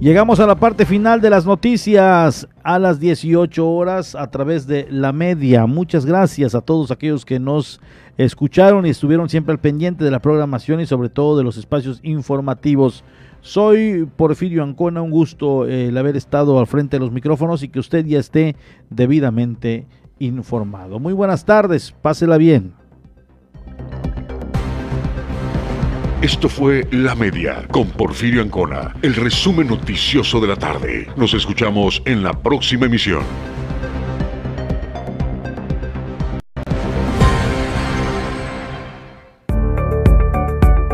Llegamos 0.00 0.40
a 0.40 0.46
la 0.46 0.54
parte 0.54 0.86
final 0.86 1.20
de 1.20 1.28
las 1.28 1.44
noticias 1.44 2.48
a 2.62 2.78
las 2.78 3.00
18 3.00 3.70
horas 3.70 4.14
a 4.14 4.30
través 4.30 4.66
de 4.66 4.86
la 4.90 5.12
media. 5.12 5.66
Muchas 5.66 6.06
gracias 6.06 6.54
a 6.54 6.62
todos 6.62 6.90
aquellos 6.90 7.26
que 7.26 7.38
nos 7.38 7.82
escucharon 8.16 8.86
y 8.86 8.90
estuvieron 8.90 9.28
siempre 9.28 9.52
al 9.52 9.60
pendiente 9.60 10.02
de 10.02 10.10
la 10.10 10.20
programación 10.20 10.80
y 10.80 10.86
sobre 10.86 11.10
todo 11.10 11.36
de 11.36 11.44
los 11.44 11.58
espacios 11.58 12.00
informativos. 12.02 13.04
Soy 13.42 14.08
Porfirio 14.16 14.62
Ancona, 14.62 15.02
un 15.02 15.10
gusto 15.10 15.66
el 15.66 15.94
haber 15.98 16.16
estado 16.16 16.58
al 16.58 16.66
frente 16.66 16.96
de 16.96 17.00
los 17.00 17.12
micrófonos 17.12 17.62
y 17.62 17.68
que 17.68 17.80
usted 17.80 18.06
ya 18.06 18.20
esté 18.20 18.56
debidamente 18.88 19.86
informado. 20.18 20.98
Muy 20.98 21.12
buenas 21.12 21.44
tardes, 21.44 21.94
pásela 22.00 22.38
bien. 22.38 22.79
Esto 26.22 26.50
fue 26.50 26.86
La 26.90 27.14
Media 27.14 27.66
con 27.70 27.88
Porfirio 27.88 28.42
Ancona, 28.42 28.94
el 29.00 29.14
resumen 29.14 29.68
noticioso 29.68 30.38
de 30.38 30.48
la 30.48 30.56
tarde. 30.56 31.08
Nos 31.16 31.32
escuchamos 31.32 32.02
en 32.04 32.22
la 32.22 32.34
próxima 32.34 32.84
emisión. 32.84 33.22